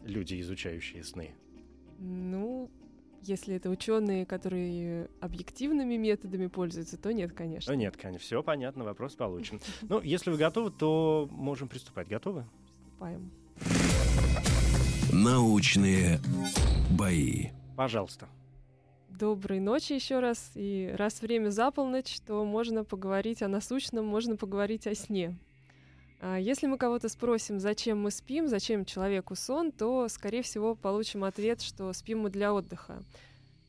люди, 0.05 0.41
изучающие 0.41 1.05
сны? 1.05 1.35
Ну, 1.99 2.71
если 3.23 3.57
это 3.57 3.71
ученые, 3.71 4.27
которые 4.27 5.09
объективными 5.21 5.97
методами 5.97 6.47
пользуются, 6.47 6.97
то 6.97 7.13
нет, 7.13 7.33
конечно. 7.33 7.73
Ну, 7.73 7.79
нет, 7.79 7.97
конечно. 7.97 8.25
Все 8.25 8.43
понятно, 8.43 8.85
вопрос 8.85 9.15
получен. 9.15 9.61
Ну, 9.83 10.01
если 10.01 10.31
вы 10.31 10.37
готовы, 10.37 10.71
то 10.71 11.29
можем 11.31 11.69
приступать. 11.69 12.09
Готовы? 12.09 12.47
Приступаем. 13.03 13.31
Научные 15.13 16.19
бои. 16.91 17.49
Пожалуйста. 17.77 18.29
Доброй 19.09 19.61
ночи 19.61 19.93
еще 19.93 20.21
раз. 20.21 20.53
И 20.55 20.93
раз 20.97 21.21
время 21.21 21.51
за 21.51 21.71
полночь, 21.71 22.21
то 22.21 22.45
можно 22.45 22.85
поговорить 22.85 23.43
о 23.43 23.49
насущном, 23.49 24.07
можно 24.07 24.37
поговорить 24.37 24.87
о 24.87 24.95
сне. 24.95 25.37
А 26.25 26.39
если 26.39 26.69
мы 26.69 26.79
кого-то 26.79 27.09
спросим, 27.09 27.59
зачем 27.59 28.01
мы 28.01 28.13
спим, 28.13 28.47
зачем 28.47 28.85
человеку 28.85 29.35
сон, 29.35 29.73
то, 29.73 30.07
скорее 30.09 30.43
всего, 30.43 30.77
получим 30.77 31.25
ответ, 31.25 31.61
что 31.61 31.93
спим 31.93 32.21
мы 32.21 32.31
для 32.31 32.55
отдыха. 32.55 33.03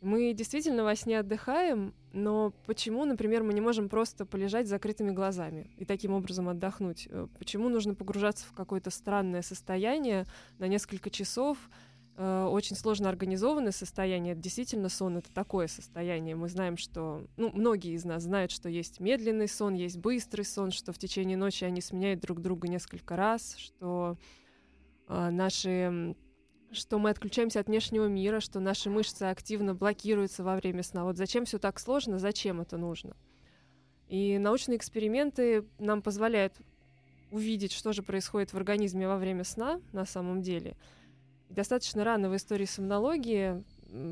Мы 0.02 0.34
действительно 0.34 0.84
во 0.84 0.96
сне 0.96 1.20
отдыхаем, 1.20 1.96
но 2.12 2.54
почему, 2.68 3.06
например, 3.06 3.42
мы 3.42 3.56
не 3.56 3.62
можем 3.62 3.89
просто 3.89 4.28
полежать 4.28 4.68
с 4.68 4.70
закрытыми 4.70 5.10
глазами 5.10 5.72
и 5.78 5.86
таким 5.86 6.13
образом 6.13 6.48
отдохнуть? 6.48 7.08
Э, 7.10 7.26
почему 7.39 7.70
нужно 7.70 7.96
погружаться 7.96 8.46
в 8.46 8.54
какое-то 8.54 8.92
странное 8.92 9.42
состояние 9.42 10.28
на 10.60 10.68
несколько 10.68 11.10
часов, 11.10 11.58
Э, 12.15 12.45
очень 12.45 12.76
сложно 12.76 13.10
организованное 13.10 13.71
состояние. 13.71 14.36
Действительно 14.36 14.89
сон 14.89 15.17
это 15.17 15.32
такое 15.34 15.67
состояние. 15.67 16.36
Мы 16.36 16.47
знаем, 16.47 16.78
что, 16.78 17.26
ну, 17.38 17.52
многие 17.52 17.93
из 17.93 18.06
нас 18.06 18.23
знают, 18.23 18.52
что 18.52 18.69
есть 18.69 18.99
медленный 18.99 19.47
сон, 19.47 19.73
есть 19.73 19.97
быстрый 19.97 20.43
сон, 20.43 20.71
что 20.71 20.93
в 20.93 20.99
течение 20.99 21.38
ночи 21.38 21.63
они 21.63 21.82
сменяют 21.82 22.21
друг 22.21 22.39
друга 22.39 22.67
несколько 22.67 23.15
раз, 23.15 23.56
что 23.58 24.17
э, 25.08 25.30
наши 25.30 26.15
что 26.71 26.97
мы 26.97 27.12
отключаемся 27.12 27.60
от 27.60 27.67
внешнего 27.67 28.08
мира, 28.08 28.39
что 28.39 28.60
наши 28.60 28.89
мышцы 28.89 29.23
активно 29.23 29.76
блокируются 29.76 30.43
во 30.43 30.56
время 30.56 30.82
сна. 30.82 31.04
Вот 31.04 31.17
зачем 31.17 31.45
все 31.45 31.60
так 31.60 31.80
сложно, 31.80 32.17
зачем 32.17 32.62
это 32.62 32.78
нужно? 32.78 33.15
И 34.08 34.39
научные 34.39 34.78
эксперименты 34.78 35.67
нам 35.78 36.02
позволяют 36.02 36.56
увидеть, 37.30 37.73
что 37.73 37.93
же 37.93 38.02
происходит 38.02 38.54
в 38.54 38.58
организме 38.58 39.08
во 39.08 39.17
время 39.17 39.43
сна 39.43 39.82
на 39.91 40.06
самом 40.06 40.41
деле– 40.41 40.76
Достаточно 41.56 42.04
рано 42.04 42.32
в 42.32 42.36
истории 42.36 42.66
сомнологии, 42.66 43.63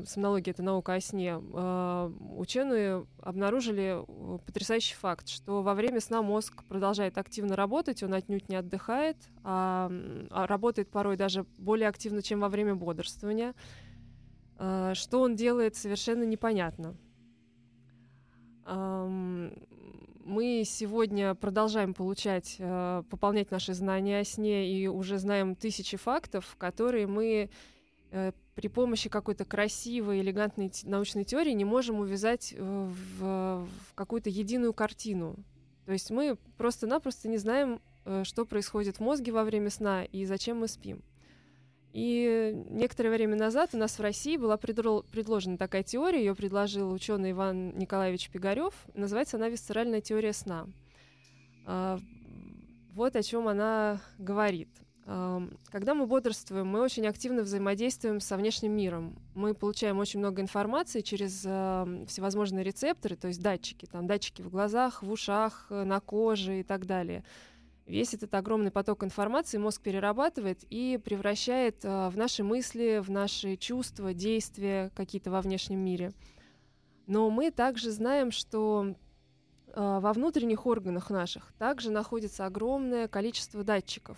сомнология— 0.06 0.52
это 0.52 0.62
наука 0.62 0.94
о 0.94 1.00
сне, 1.00 1.40
а, 1.54 2.12
ученые 2.36 3.04
обнаружили 3.20 3.96
э, 3.98 4.38
потрясающий 4.46 4.94
факт, 4.94 5.26
что 5.28 5.62
во 5.62 5.74
время 5.74 5.98
сна 6.00 6.22
мозг 6.22 6.62
продолжает 6.68 7.18
активно 7.18 7.56
работать, 7.56 8.04
он 8.04 8.14
отнюдь 8.14 8.48
не 8.48 8.54
отдыхает, 8.54 9.16
а, 9.42 9.90
а 10.30 10.46
работает 10.46 10.88
порой 10.88 11.16
даже 11.16 11.44
более 11.58 11.88
активно, 11.88 12.22
чем 12.22 12.38
во 12.38 12.48
время 12.48 12.76
бодрствования. 12.76 13.54
А, 14.58 14.94
что 14.94 15.20
он 15.20 15.34
делает, 15.34 15.74
совершенно 15.74 16.22
непонятно. 16.22 16.96
Мы 20.24 20.62
сегодня 20.64 21.34
продолжаем 21.34 21.94
получать, 21.94 22.56
э, 22.58 23.02
пополнять 23.10 23.50
наши 23.50 23.74
знания 23.74 24.20
о 24.20 24.24
сне 24.24 24.72
и 24.72 24.86
уже 24.86 25.18
знаем 25.18 25.56
тысячи 25.56 25.96
фактов, 25.96 26.54
которые 26.58 27.08
мы 27.08 27.50
э, 28.12 28.32
при 28.54 28.68
помощи 28.68 29.08
какой-то 29.08 29.44
красивой, 29.44 30.20
элегантной 30.20 30.70
научной 30.84 31.24
теории 31.24 31.50
не 31.52 31.64
можем 31.64 31.98
увязать 31.98 32.54
э, 32.56 32.62
в, 32.62 33.66
в 33.66 33.94
какую-то 33.96 34.30
единую 34.30 34.72
картину. 34.72 35.34
То 35.86 35.92
есть 35.92 36.10
мы 36.10 36.36
просто-напросто 36.56 37.28
не 37.28 37.38
знаем, 37.38 37.80
что 38.22 38.44
происходит 38.44 38.98
в 38.98 39.00
мозге 39.00 39.32
во 39.32 39.42
время 39.42 39.70
сна 39.70 40.04
и 40.04 40.24
зачем 40.24 40.58
мы 40.58 40.68
спим. 40.68 41.02
И 41.92 42.64
некоторое 42.70 43.10
время 43.10 43.36
назад 43.36 43.70
у 43.74 43.76
нас 43.76 43.98
в 43.98 44.02
России 44.02 44.38
была 44.38 44.56
предложена 44.56 45.58
такая 45.58 45.82
теория, 45.82 46.20
ее 46.20 46.34
предложил 46.34 46.90
ученый 46.90 47.32
Иван 47.32 47.76
Николаевич 47.76 48.30
Пигарев. 48.30 48.72
Называется 48.94 49.36
она 49.36 49.48
«Висцеральная 49.50 50.00
теория 50.00 50.32
сна». 50.32 50.66
А, 51.66 51.98
Вот 52.94 53.14
о 53.14 53.22
чем 53.22 53.46
она 53.46 54.00
говорит. 54.18 54.68
Ам, 55.04 55.50
Когда 55.70 55.94
мы 55.94 56.06
бодрствуем, 56.06 56.66
мы 56.66 56.80
очень 56.80 57.06
активно 57.06 57.42
взаимодействуем 57.42 58.20
со 58.20 58.36
внешним 58.36 58.72
миром. 58.72 59.18
Мы 59.34 59.52
получаем 59.52 59.98
очень 59.98 60.20
много 60.20 60.40
информации 60.40 61.00
через 61.00 61.42
ам, 61.44 62.06
всевозможные 62.06 62.64
рецепторы, 62.64 63.16
то 63.16 63.28
есть 63.28 63.42
датчики, 63.42 63.86
там 63.86 64.06
датчики 64.06 64.40
в 64.42 64.48
глазах, 64.48 65.02
в 65.02 65.10
ушах, 65.10 65.66
на 65.68 66.00
коже 66.00 66.60
и 66.60 66.62
так 66.62 66.86
далее. 66.86 67.22
Весь 67.92 68.14
этот 68.14 68.34
огромный 68.34 68.70
поток 68.70 69.04
информации 69.04 69.58
мозг 69.58 69.82
перерабатывает 69.82 70.64
и 70.70 70.98
превращает 71.04 71.84
а, 71.84 72.08
в 72.08 72.16
наши 72.16 72.42
мысли, 72.42 73.02
в 73.04 73.10
наши 73.10 73.56
чувства, 73.56 74.14
действия 74.14 74.90
какие-то 74.96 75.30
во 75.30 75.42
внешнем 75.42 75.80
мире. 75.80 76.14
Но 77.06 77.28
мы 77.28 77.50
также 77.50 77.90
знаем, 77.90 78.30
что 78.30 78.96
а, 79.74 80.00
во 80.00 80.14
внутренних 80.14 80.64
органах 80.64 81.10
наших 81.10 81.52
также 81.58 81.90
находится 81.90 82.46
огромное 82.46 83.08
количество 83.08 83.62
датчиков, 83.62 84.16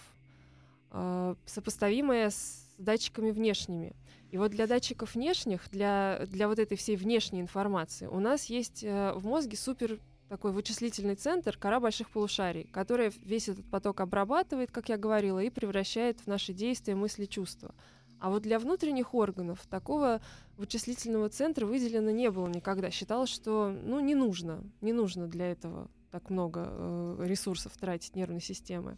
а, 0.93 1.35
сопоставимое 1.45 2.31
с 2.31 2.77
датчиками 2.79 3.33
внешними. 3.33 3.97
И 4.31 4.39
вот 4.39 4.53
для 4.53 4.69
датчиков 4.69 5.17
внешних, 5.17 5.69
для, 5.71 6.21
для 6.29 6.47
вот 6.47 6.61
этой 6.61 6.77
всей 6.77 6.95
внешней 6.95 7.41
информации, 7.41 8.07
у 8.07 8.21
нас 8.21 8.45
есть 8.45 8.85
в 8.85 9.21
мозге 9.25 9.57
супер 9.57 9.99
такой 10.29 10.53
вычислительный 10.53 11.15
центр, 11.17 11.57
кора 11.57 11.81
больших 11.81 12.11
полушарий, 12.11 12.65
которая 12.73 13.13
весь 13.23 13.49
этот 13.49 13.69
поток 13.71 14.01
обрабатывает, 14.01 14.71
как 14.71 14.89
я 14.89 14.97
говорила, 14.97 15.39
и 15.43 15.51
превращает 15.51 16.21
в 16.21 16.27
наши 16.27 16.53
действия, 16.53 16.95
мысли, 16.95 17.27
чувства. 17.27 17.75
А 18.21 18.31
вот 18.31 18.43
для 18.43 18.59
внутренних 18.59 19.15
органов 19.15 19.67
такого 19.69 20.23
вычислительного 20.57 21.29
центра 21.29 21.67
выделено 21.67 22.11
не 22.11 22.31
было 22.31 22.49
никогда. 22.49 22.91
Считалось, 22.91 23.29
что 23.29 23.69
ну, 23.69 24.01
не 24.01 24.15
нужно, 24.15 24.65
не 24.81 24.93
нужно 24.93 25.27
для 25.27 25.51
этого 25.51 25.91
так 26.11 26.31
много 26.31 26.69
э, 26.69 27.25
ресурсов 27.27 27.77
тратить 27.77 28.17
нервной 28.17 28.41
системы. 28.41 28.97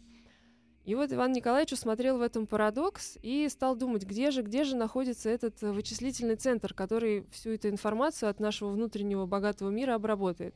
И 0.85 0.95
вот 0.95 1.11
Иван 1.11 1.33
Николаевич 1.33 1.73
усмотрел 1.73 2.17
в 2.17 2.21
этом 2.21 2.47
парадокс 2.47 3.17
и 3.21 3.49
стал 3.49 3.75
думать, 3.75 4.05
где 4.05 4.31
же, 4.31 4.43
где 4.43 4.63
же 4.63 4.77
находится 4.77 5.29
этот 5.29 5.61
вычислительный 5.61 6.37
центр, 6.37 6.73
который 6.73 7.25
всю 7.31 7.49
эту 7.49 7.67
информацию 7.67 8.29
от 8.29 8.39
нашего 8.39 8.69
внутреннего 8.69 9.25
богатого 9.25 9.69
мира 9.69 9.95
обработает. 9.95 10.55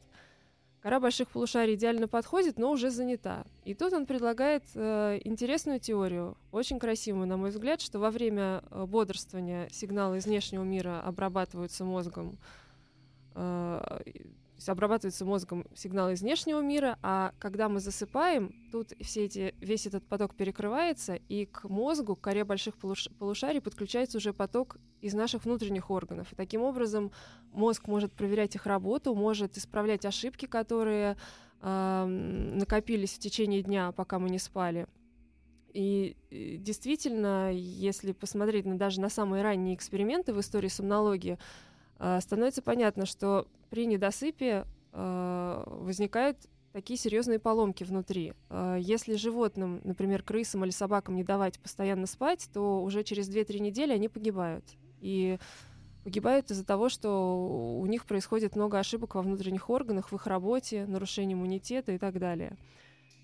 Кора 0.82 1.00
больших 1.00 1.30
полушарий 1.30 1.76
идеально 1.76 2.08
подходит, 2.08 2.58
но 2.58 2.72
уже 2.72 2.90
занята. 2.90 3.46
И 3.66 3.76
тут 3.76 3.94
он 3.94 4.08
предлагает 4.08 4.64
э, 4.74 5.20
интересную 5.24 5.80
теорию, 5.80 6.36
очень 6.52 6.80
красивую, 6.80 7.28
на 7.28 7.38
мой 7.38 7.52
взгляд, 7.52 7.82
что 7.82 8.00
во 8.00 8.10
время 8.10 8.64
э, 8.72 8.86
бодрствования 8.88 9.70
сигналы 9.70 10.18
из 10.18 10.26
внешнего 10.26 10.64
мира 10.64 11.00
обрабатываются 11.02 11.86
мозгом, 11.86 12.36
э, 13.36 14.02
есть 14.62 14.70
обрабатываются 14.70 15.26
мозгом 15.26 15.66
сигналы 15.74 16.14
из 16.14 16.22
внешнего 16.22 16.62
мира, 16.62 17.00
а 17.02 17.34
когда 17.40 17.68
мы 17.68 17.80
засыпаем, 17.80 18.54
тут 18.72 18.94
все 19.02 19.26
эти, 19.26 19.56
весь 19.60 19.88
этот 19.88 20.06
поток 20.06 20.36
перекрывается, 20.36 21.16
и 21.16 21.46
к 21.46 21.68
мозгу, 21.68 22.16
к 22.16 22.22
коре 22.22 22.44
больших 22.44 22.76
полуш- 22.76 23.12
полушарий 23.18 23.60
подключается 23.60 24.20
уже 24.20 24.34
поток 24.34 24.78
из 25.02 25.16
наших 25.16 25.46
внутренних 25.46 25.90
органов. 25.90 26.32
И 26.32 26.36
таким 26.36 26.62
образом 26.62 27.12
мозг 27.52 27.88
может 27.88 28.14
проверять 28.14 28.54
их 28.54 28.68
работу, 28.68 29.16
может 29.16 29.58
исправлять 29.58 30.06
ошибки, 30.06 30.46
которые 30.46 31.18
ам, 31.62 32.58
накопились 32.60 33.14
в 33.14 33.20
течение 33.20 33.64
дня, 33.64 33.92
пока 33.92 34.20
мы 34.20 34.30
не 34.30 34.40
спали. 34.40 34.86
И 35.74 36.18
э, 36.30 36.58
действительно, 36.58 37.52
если 37.52 38.12
посмотреть 38.12 38.66
на, 38.66 38.78
даже 38.78 39.02
на 39.02 39.10
самые 39.10 39.42
ранние 39.42 39.74
эксперименты 39.74 40.34
в 40.34 40.40
истории 40.40 40.68
сомнологии, 40.68 41.40
становится 42.22 42.62
понятно, 42.62 43.06
что 43.06 43.48
при 43.70 43.86
недосыпе 43.86 44.66
а, 44.92 45.64
возникают 45.68 46.38
такие 46.74 46.98
серьезные 46.98 47.40
поломки 47.40 47.84
внутри. 47.84 48.34
А, 48.50 48.76
Если 48.76 49.16
животным, 49.16 49.82
например, 49.84 50.24
крысам 50.24 50.64
или 50.64 50.72
собакам 50.72 51.16
не 51.16 51.24
давать 51.24 51.60
постоянно 51.60 52.08
спать, 52.08 52.50
то 52.54 52.82
уже 52.84 53.04
через 53.04 53.30
2-3 53.30 53.60
недели 53.60 53.94
они 53.94 54.10
погибают. 54.10 54.66
И 55.00 55.38
погибают 56.04 56.52
из-за 56.52 56.66
того, 56.66 56.90
что 56.90 57.80
у 57.80 57.86
них 57.86 58.06
происходит 58.06 58.56
много 58.56 58.80
ошибок 58.80 59.16
во 59.16 59.22
внутренних 59.22 59.70
органах, 59.70 60.12
в 60.12 60.16
их 60.16 60.28
работе, 60.28 60.86
нарушение 60.86 61.36
иммунитета 61.36 61.92
и 61.92 61.98
так 61.98 62.20
далее. 62.20 62.58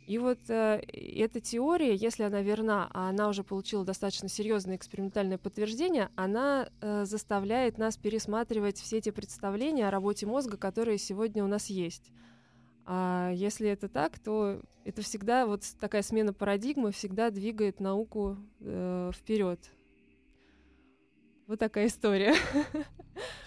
И 0.08 0.20
вот 0.20 0.40
э, 0.48 0.80
эта 0.94 1.42
теория, 1.42 1.94
если 1.94 2.24
она 2.24 2.42
верна, 2.42 2.90
а 2.94 3.10
она 3.10 3.28
уже 3.28 3.44
получила 3.44 3.84
достаточно 3.84 4.30
серьезное 4.30 4.78
экспериментальное 4.78 5.38
подтверждение, 5.38 6.10
она 6.16 6.70
э, 6.80 7.04
заставляет 7.04 7.78
нас 7.78 7.98
пересматривать 7.98 8.78
все 8.78 9.00
эти 9.00 9.10
представления 9.10 9.86
о 9.86 9.92
работе 9.92 10.26
мозга, 10.26 10.56
которые 10.56 10.98
сегодня 10.98 11.44
у 11.44 11.48
нас 11.48 11.68
есть. 11.68 12.14
А 12.86 13.32
если 13.34 13.68
это 13.70 13.90
так, 13.90 14.18
то 14.18 14.62
это 14.86 15.02
всегда 15.02 15.46
вот 15.46 15.64
такая 15.78 16.04
смена 16.04 16.32
парадигмы 16.32 16.94
всегда 16.94 17.30
двигает 17.30 17.82
науку 17.82 18.38
э, 18.62 19.12
вперед. 19.14 19.60
Вот 21.48 21.60
такая 21.60 21.88
история. 21.88 22.34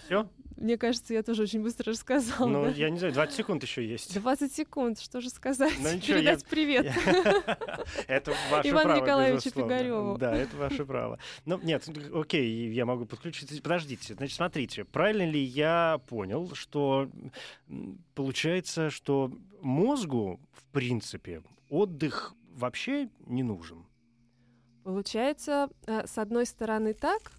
Все? 0.05 0.29
Мне 0.61 0.77
кажется, 0.77 1.13
я 1.15 1.23
тоже 1.23 1.41
очень 1.43 1.63
быстро 1.63 1.91
рассказала. 1.91 2.47
Ну, 2.47 2.63
да? 2.65 2.69
я 2.69 2.91
не 2.91 2.99
знаю, 2.99 3.13
20 3.13 3.35
секунд 3.35 3.63
еще 3.63 3.83
есть. 3.83 4.13
20 4.13 4.53
секунд, 4.53 4.99
что 4.99 5.19
же 5.19 5.31
сказать? 5.31 5.73
Ну, 5.79 5.91
ничего, 5.91 6.17
я- 6.17 6.35
Передать 6.37 6.45
привет. 6.45 6.85
Это 8.07 8.33
ваше 8.51 8.69
Ивану 8.69 8.83
право, 8.89 9.01
Николаевичу 9.01 9.45
безусловно. 9.45 9.73
Пигарёву. 9.73 10.17
Да, 10.19 10.35
это 10.35 10.57
ваше 10.57 10.85
право. 10.85 11.17
Ну, 11.45 11.59
нет, 11.63 11.89
окей, 12.13 12.71
я 12.71 12.85
могу 12.85 13.05
подключиться. 13.05 13.59
Подождите, 13.61 14.13
значит, 14.13 14.35
смотрите, 14.35 14.85
правильно 14.85 15.27
ли 15.27 15.41
я 15.41 15.99
понял, 16.07 16.51
что 16.53 17.09
получается, 18.13 18.91
что 18.91 19.31
мозгу, 19.61 20.39
в 20.53 20.63
принципе, 20.71 21.41
отдых 21.69 22.35
вообще 22.53 23.09
не 23.25 23.41
нужен? 23.41 23.85
Получается, 24.83 25.69
э, 25.87 26.05
с 26.05 26.17
одной 26.19 26.45
стороны 26.45 26.93
так, 26.93 27.31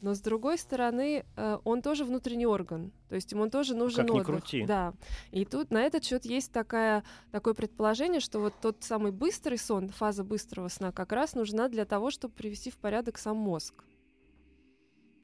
но 0.00 0.14
с 0.14 0.20
другой 0.20 0.58
стороны 0.58 1.24
э, 1.36 1.58
он 1.64 1.82
тоже 1.82 2.04
внутренний 2.04 2.46
орган, 2.46 2.92
то 3.08 3.14
есть 3.14 3.32
ему 3.32 3.48
тоже 3.48 3.74
нужен 3.74 4.06
как 4.06 4.14
ни 4.14 4.20
отдых. 4.20 4.26
крути. 4.26 4.64
Да. 4.66 4.94
И 5.30 5.44
тут 5.44 5.70
на 5.70 5.82
этот 5.82 6.04
счет 6.04 6.24
есть 6.24 6.52
такая, 6.52 7.02
такое 7.32 7.54
предположение, 7.54 8.20
что 8.20 8.40
вот 8.40 8.54
тот 8.60 8.82
самый 8.84 9.12
быстрый 9.12 9.58
сон, 9.58 9.88
фаза 9.88 10.24
быстрого 10.24 10.68
сна, 10.68 10.92
как 10.92 11.12
раз 11.12 11.34
нужна 11.34 11.68
для 11.68 11.84
того, 11.84 12.10
чтобы 12.10 12.34
привести 12.34 12.70
в 12.70 12.76
порядок 12.76 13.18
сам 13.18 13.36
мозг. 13.36 13.74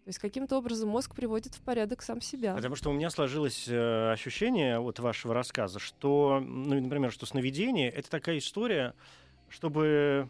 То 0.04 0.08
есть 0.08 0.18
каким-то 0.18 0.58
образом 0.58 0.88
мозг 0.88 1.14
приводит 1.14 1.54
в 1.54 1.61
порядок 1.61 2.02
сам 2.02 2.20
себя. 2.20 2.54
Потому 2.54 2.74
что 2.74 2.90
у 2.90 2.92
меня 2.92 3.08
сложилось 3.08 3.68
э, 3.68 4.11
ощущение 4.11 4.80
от 4.80 4.98
вашего 4.98 5.32
рассказа, 5.32 5.78
что, 5.78 6.40
ну, 6.44 6.80
например, 6.80 7.12
что 7.12 7.24
сновидение— 7.24 7.88
это 7.90 8.11
такая 8.11 8.38
история, 8.38 8.94
чтобы 9.48 10.28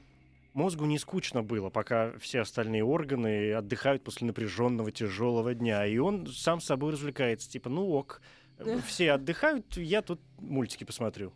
мозгу 0.54 0.84
не 0.84 0.98
скучно 0.98 1.42
было, 1.42 1.70
пока 1.70 2.12
все 2.18 2.40
остальные 2.40 2.84
органы 2.84 3.52
отдыхают 3.52 4.04
после 4.04 4.26
напряженного 4.26 4.90
тяжелого 4.90 5.54
дня, 5.54 5.86
и 5.86 5.98
он 5.98 6.26
сам 6.26 6.60
с 6.60 6.66
собой 6.66 6.92
развлекается, 6.92 7.50
типа, 7.50 7.68
ну 7.68 7.90
ок, 7.90 8.20
все 8.86 9.12
отдыхают, 9.12 9.76
я 9.76 10.02
тут 10.02 10.20
мультики 10.38 10.84
посмотрю. 10.84 11.32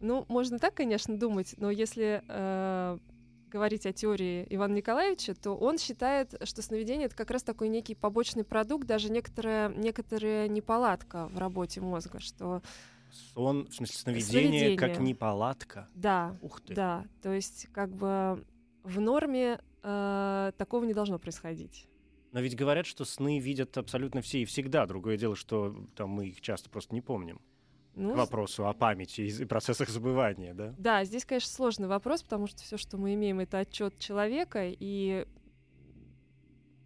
Ну, 0.00 0.24
можно 0.28 0.58
так, 0.58 0.74
конечно, 0.74 1.16
думать, 1.16 1.54
но 1.56 1.70
если 1.70 2.22
э, 2.28 2.98
говорить 3.48 3.86
о 3.86 3.92
теории 3.92 4.46
Ивана 4.50 4.74
Николаевича, 4.74 5.34
то 5.34 5.56
он 5.56 5.78
считает, 5.78 6.34
что 6.44 6.62
сновидение 6.62 7.06
это 7.06 7.16
как 7.16 7.30
раз 7.30 7.42
такой 7.42 7.68
некий 7.68 7.94
побочный 7.94 8.44
продукт, 8.44 8.86
даже 8.86 9.10
некоторая, 9.10 9.68
некоторая 9.70 10.48
неполадка 10.48 11.26
в 11.26 11.38
работе 11.38 11.80
мозга, 11.80 12.20
что 12.20 12.62
Сон, 13.10 13.66
в 13.68 13.74
смысле, 13.74 13.96
сновидение, 13.98 14.76
как 14.76 14.90
Сновидение. 14.90 15.12
неполадка. 15.14 15.88
да, 15.94 16.36
Ух 16.42 16.60
ты. 16.60 16.74
да, 16.74 17.06
то 17.22 17.32
есть 17.32 17.68
как 17.72 17.90
бы 17.94 18.44
в 18.82 19.00
норме 19.00 19.60
э, 19.82 20.52
такого 20.56 20.84
не 20.84 20.94
должно 20.94 21.18
происходить. 21.18 21.86
Но 22.32 22.40
ведь 22.40 22.56
говорят, 22.56 22.86
что 22.86 23.04
сны 23.04 23.38
видят 23.38 23.76
абсолютно 23.78 24.20
все 24.20 24.42
и 24.42 24.44
всегда. 24.44 24.84
Другое 24.86 25.16
дело, 25.16 25.34
что 25.34 25.74
там 25.96 26.10
мы 26.10 26.28
их 26.28 26.40
часто 26.42 26.68
просто 26.68 26.94
не 26.94 27.00
помним. 27.00 27.40
Ну, 27.94 28.12
К 28.12 28.16
вопросу 28.16 28.68
о 28.68 28.72
памяти 28.74 29.22
и 29.22 29.44
процессах 29.44 29.88
забывания, 29.88 30.54
да? 30.54 30.74
Да, 30.78 31.04
здесь, 31.04 31.24
конечно, 31.24 31.50
сложный 31.50 31.88
вопрос, 31.88 32.22
потому 32.22 32.46
что 32.46 32.62
все, 32.62 32.76
что 32.76 32.96
мы 32.96 33.14
имеем, 33.14 33.40
это 33.40 33.58
отчет 33.58 33.98
человека, 33.98 34.68
и 34.68 35.26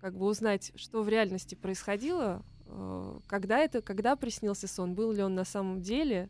как 0.00 0.16
бы 0.16 0.26
узнать, 0.26 0.72
что 0.76 1.02
в 1.02 1.08
реальности 1.08 1.54
происходило, 1.54 2.42
когда 3.26 3.58
это, 3.58 3.82
когда 3.82 4.16
приснился 4.16 4.68
сон, 4.68 4.94
был 4.94 5.12
ли 5.12 5.22
он 5.22 5.34
на 5.34 5.44
самом 5.44 5.80
деле, 5.80 6.28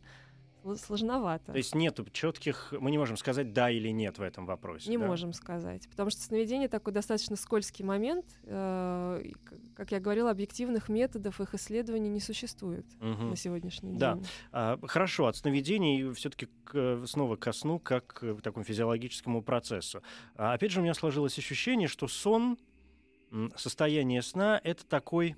сложновато. 0.77 1.53
То 1.53 1.59
есть 1.59 1.75
нет 1.75 1.99
четких, 2.13 2.73
мы 2.79 2.91
не 2.91 2.99
можем 2.99 3.17
сказать 3.17 3.53
да 3.53 3.71
или 3.71 3.89
нет 3.89 4.19
в 4.19 4.23
этом 4.23 4.47
вопросе. 4.47 4.91
Не 4.91 4.99
да? 4.99 5.07
можем 5.07 5.33
сказать, 5.33 5.89
потому 5.89 6.11
что 6.11 6.21
сновидение 6.23 6.69
такой 6.69 6.93
достаточно 6.93 7.37
скользкий 7.37 7.85
момент. 7.85 8.25
Э, 8.45 9.23
как 9.75 9.93
я 9.93 10.01
говорила, 10.01 10.31
объективных 10.31 10.89
методов 10.89 11.41
их 11.41 11.55
исследования 11.55 12.09
не 12.09 12.21
существует 12.21 12.87
угу. 13.01 13.25
на 13.25 13.37
сегодняшний 13.37 13.97
да. 13.97 14.15
день. 14.15 14.27
А, 14.53 14.79
хорошо, 14.87 15.27
от 15.27 15.37
сновидений 15.37 16.13
все-таки 16.15 16.49
снова 17.07 17.37
ко 17.37 17.53
сну 17.53 17.79
как 17.79 18.07
к 18.07 18.41
такому 18.43 18.65
физиологическому 18.65 19.43
процессу. 19.43 20.03
А, 20.37 20.55
опять 20.55 20.71
же, 20.71 20.81
у 20.81 20.83
меня 20.83 20.95
сложилось 20.95 21.39
ощущение, 21.39 21.89
что 21.89 22.09
сон, 22.09 22.59
состояние 23.57 24.23
сна— 24.23 24.61
это 24.65 24.87
такой, 24.87 25.37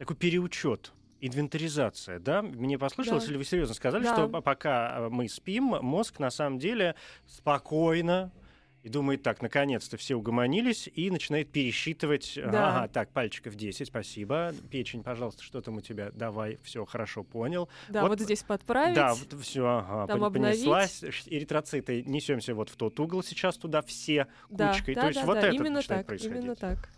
такой 0.00 0.16
переучет 0.16 0.94
инвентаризация, 1.20 2.18
да? 2.18 2.40
Мне 2.40 2.78
послышалось, 2.78 3.24
да. 3.24 3.30
или 3.30 3.36
вы 3.36 3.44
серьезно 3.44 3.74
сказали, 3.74 4.04
да. 4.04 4.14
что 4.14 4.40
пока 4.40 4.96
а, 4.96 5.10
мы 5.10 5.28
спим, 5.28 5.64
мозг 5.64 6.18
на 6.18 6.30
самом 6.30 6.58
деле 6.58 6.94
спокойно 7.26 8.32
и 8.82 8.88
думает, 8.88 9.22
так, 9.22 9.42
наконец-то 9.42 9.98
все 9.98 10.14
угомонились, 10.14 10.88
и 10.94 11.10
начинает 11.10 11.52
пересчитывать. 11.52 12.32
Да. 12.36 12.70
Ага, 12.70 12.88
так, 12.88 13.10
пальчиков 13.10 13.56
10, 13.56 13.86
спасибо. 13.86 14.54
Печень, 14.70 15.02
пожалуйста, 15.02 15.42
что 15.42 15.60
там 15.60 15.76
у 15.76 15.80
тебя? 15.82 16.10
Давай, 16.12 16.58
все 16.62 16.86
хорошо, 16.86 17.22
понял. 17.22 17.68
Да, 17.90 18.00
вот, 18.00 18.12
вот 18.12 18.20
здесь 18.20 18.42
подправить. 18.42 18.94
Да, 18.94 19.12
вот 19.12 19.38
все, 19.42 19.66
ага, 19.66 20.06
там 20.06 20.32
понеслась. 20.32 21.02
Обновить. 21.02 21.28
Эритроциты, 21.28 22.02
несемся 22.04 22.54
вот 22.54 22.70
в 22.70 22.76
тот 22.76 22.98
угол 22.98 23.22
сейчас 23.22 23.58
туда 23.58 23.82
все 23.82 24.28
да, 24.48 24.72
кучкой. 24.72 24.94
Да, 24.94 25.00
То 25.02 25.06
есть 25.08 25.20
да, 25.20 25.26
вот 25.26 25.34
да, 25.34 25.40
это 25.40 25.56
именно 25.56 25.70
начинает 25.70 26.00
так, 26.00 26.06
происходить. 26.06 26.38
Именно 26.38 26.56
так. 26.56 26.88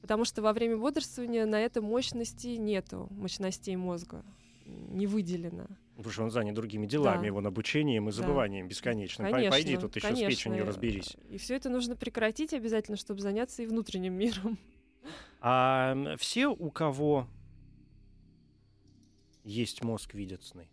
Потому 0.00 0.24
что 0.24 0.42
во 0.42 0.52
время 0.52 0.76
бодрствования 0.76 1.46
на 1.46 1.60
это 1.60 1.82
мощности 1.82 2.48
нету, 2.48 3.08
мощностей 3.10 3.76
мозга 3.76 4.24
не 4.64 5.06
выделено. 5.06 5.66
Потому 5.96 6.12
что 6.12 6.22
он 6.24 6.30
занят 6.30 6.54
другими 6.54 6.86
делами, 6.86 7.20
да. 7.20 7.26
его 7.26 7.38
обучением 7.40 8.08
и 8.08 8.12
забыванием 8.12 8.66
да. 8.66 8.70
бесконечным. 8.70 9.30
Конечно, 9.30 9.50
Пойди 9.50 9.76
тут 9.76 9.96
еще 9.96 10.08
конечно. 10.08 10.30
с 10.30 10.34
печенью 10.34 10.64
разберись. 10.64 11.16
И 11.28 11.36
все 11.36 11.56
это 11.56 11.68
нужно 11.68 11.96
прекратить 11.96 12.54
обязательно, 12.54 12.96
чтобы 12.96 13.20
заняться 13.20 13.62
и 13.62 13.66
внутренним 13.66 14.14
миром. 14.14 14.58
А 15.40 16.16
все, 16.18 16.48
у 16.48 16.70
кого 16.70 17.26
есть 19.44 19.82
мозг, 19.82 20.14
видят 20.14 20.42
сны? 20.44 20.68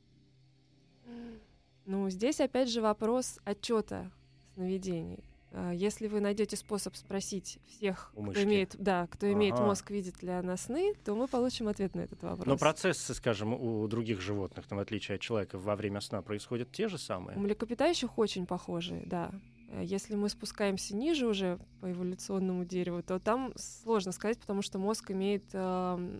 Ну, 1.85 2.09
здесь 2.09 2.41
опять 2.41 2.69
же 2.69 2.81
вопрос 2.81 3.39
отчета 3.45 4.11
сновидений. 4.53 5.23
А, 5.51 5.71
если 5.71 6.07
вы 6.07 6.19
найдете 6.19 6.55
способ 6.57 6.95
спросить 6.95 7.59
всех, 7.65 8.11
У 8.13 8.21
кто 8.21 8.27
мышки. 8.27 8.43
имеет, 8.43 8.75
да, 8.77 9.07
кто 9.07 9.25
Ага. 9.27 9.33
имеет 9.33 9.57
мозг, 9.59 9.89
видит 9.91 10.21
ли 10.21 10.29
она 10.29 10.57
сны, 10.57 10.93
то 11.05 11.15
мы 11.15 11.27
получим 11.27 11.67
ответ 11.67 11.95
на 11.95 12.01
этот 12.01 12.21
вопрос. 12.21 12.45
Но 12.45 12.57
процессы, 12.57 13.13
скажем, 13.13 13.53
у 13.53 13.87
других 13.87 14.19
животных, 14.21 14.67
там, 14.67 14.77
в 14.77 14.81
отличие 14.81 15.15
от 15.15 15.21
человека, 15.21 15.57
во 15.57 15.75
время 15.75 16.01
сна 16.01 16.21
происходят 16.21 16.71
те 16.71 16.87
же 16.87 16.97
самые? 16.97 17.37
У 17.37 17.41
млекопитающих 17.41 18.17
очень 18.17 18.45
похожие, 18.45 19.03
да. 19.05 19.31
Э, 19.69 19.83
Если 19.83 20.15
мы 20.15 20.29
спускаемся 20.29 20.95
ниже 20.95 21.27
уже 21.27 21.59
по 21.81 21.91
эволюционному 21.91 22.63
дереву, 22.65 23.03
то 23.03 23.19
там 23.19 23.51
сложно 23.57 24.11
сказать, 24.13 24.39
потому 24.39 24.61
что 24.61 24.79
мозг 24.79 25.11
имеет 25.11 25.43
э, 25.53 26.19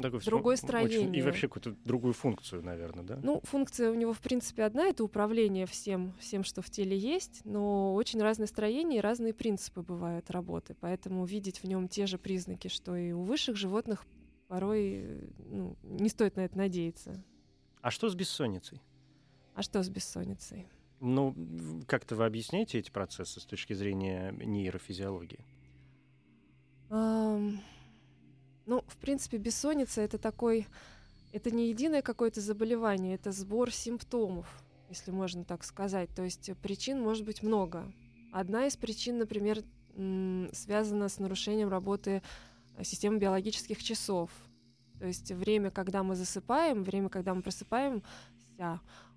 Такой 0.00 0.20
всё- 0.20 0.30
другое 0.30 0.54
очень- 0.54 0.66
строение. 0.68 1.20
и 1.20 1.22
вообще 1.22 1.48
какую-то 1.48 1.76
другую 1.84 2.14
функцию, 2.14 2.62
наверное, 2.62 3.04
да? 3.04 3.18
Ну, 3.22 3.40
функция 3.44 3.90
у 3.90 3.94
него, 3.94 4.12
в 4.12 4.20
принципе, 4.20 4.62
одна— 4.62 4.86
это 4.88 5.02
управление 5.04 5.66
всем, 5.66 6.12
всем, 6.20 6.44
что 6.44 6.62
в 6.62 6.70
теле 6.70 6.96
есть, 6.96 7.40
но 7.44 7.94
очень 7.94 8.20
разное 8.22 8.46
строение 8.46 8.98
и 8.98 9.02
разные 9.02 9.34
принципы 9.34 9.82
бывают 9.82 10.30
работы, 10.30 10.76
поэтому 10.80 11.24
видеть 11.24 11.58
в 11.62 11.64
нем 11.64 11.88
те 11.88 12.06
же 12.06 12.16
признаки, 12.16 12.68
что 12.68 12.94
и 12.96 13.10
у 13.12 13.22
высших 13.22 13.56
животных, 13.56 14.04
порой 14.46 15.30
ну, 15.50 15.76
не 15.82 16.08
стоит 16.08 16.36
на 16.36 16.42
это 16.44 16.56
надеяться. 16.56 17.22
А 17.80 17.90
что 17.90 18.08
с 18.08 18.14
бессонницей? 18.14 18.80
А 19.54 19.62
что 19.62 19.82
с 19.82 19.88
бессонницей? 19.88 20.68
Ну, 21.00 21.34
как-то 21.86 22.16
вы 22.16 22.24
объясняете 22.24 22.78
эти 22.78 22.90
процессы 22.90 23.40
с 23.40 23.44
точки 23.44 23.72
зрения 23.74 24.32
нейрофизиологии? 24.32 25.44
Ам, 26.90 27.60
Ну, 28.66 28.82
в 28.86 28.96
принципе, 28.96 29.36
бессонница 29.36 30.00
это 30.00 30.16
такой, 30.18 30.66
это 31.32 31.50
не 31.50 31.68
единое 31.68 32.02
какое-то 32.02 32.40
заболевание, 32.40 33.14
это 33.16 33.32
сбор 33.32 33.70
симптомов, 33.70 34.46
если 34.88 35.10
можно 35.10 35.44
так 35.44 35.64
сказать. 35.64 36.08
То 36.14 36.22
есть 36.22 36.50
причин 36.62 37.00
может 37.00 37.24
быть 37.26 37.42
много. 37.42 37.92
Одна 38.32 38.66
из 38.66 38.76
причин, 38.76 39.18
например, 39.18 39.62
связана 40.52 41.08
с 41.08 41.18
нарушением 41.18 41.68
работы 41.68 42.22
э, 42.76 42.84
системы 42.84 43.18
биологических 43.18 43.82
часов. 43.82 44.30
То 44.98 45.06
есть 45.06 45.30
время, 45.32 45.70
когда 45.70 46.02
мы 46.02 46.16
засыпаем, 46.16 46.82
время, 46.82 47.08
когда 47.08 47.34
мы 47.34 47.42
просыпаемся, 47.42 48.04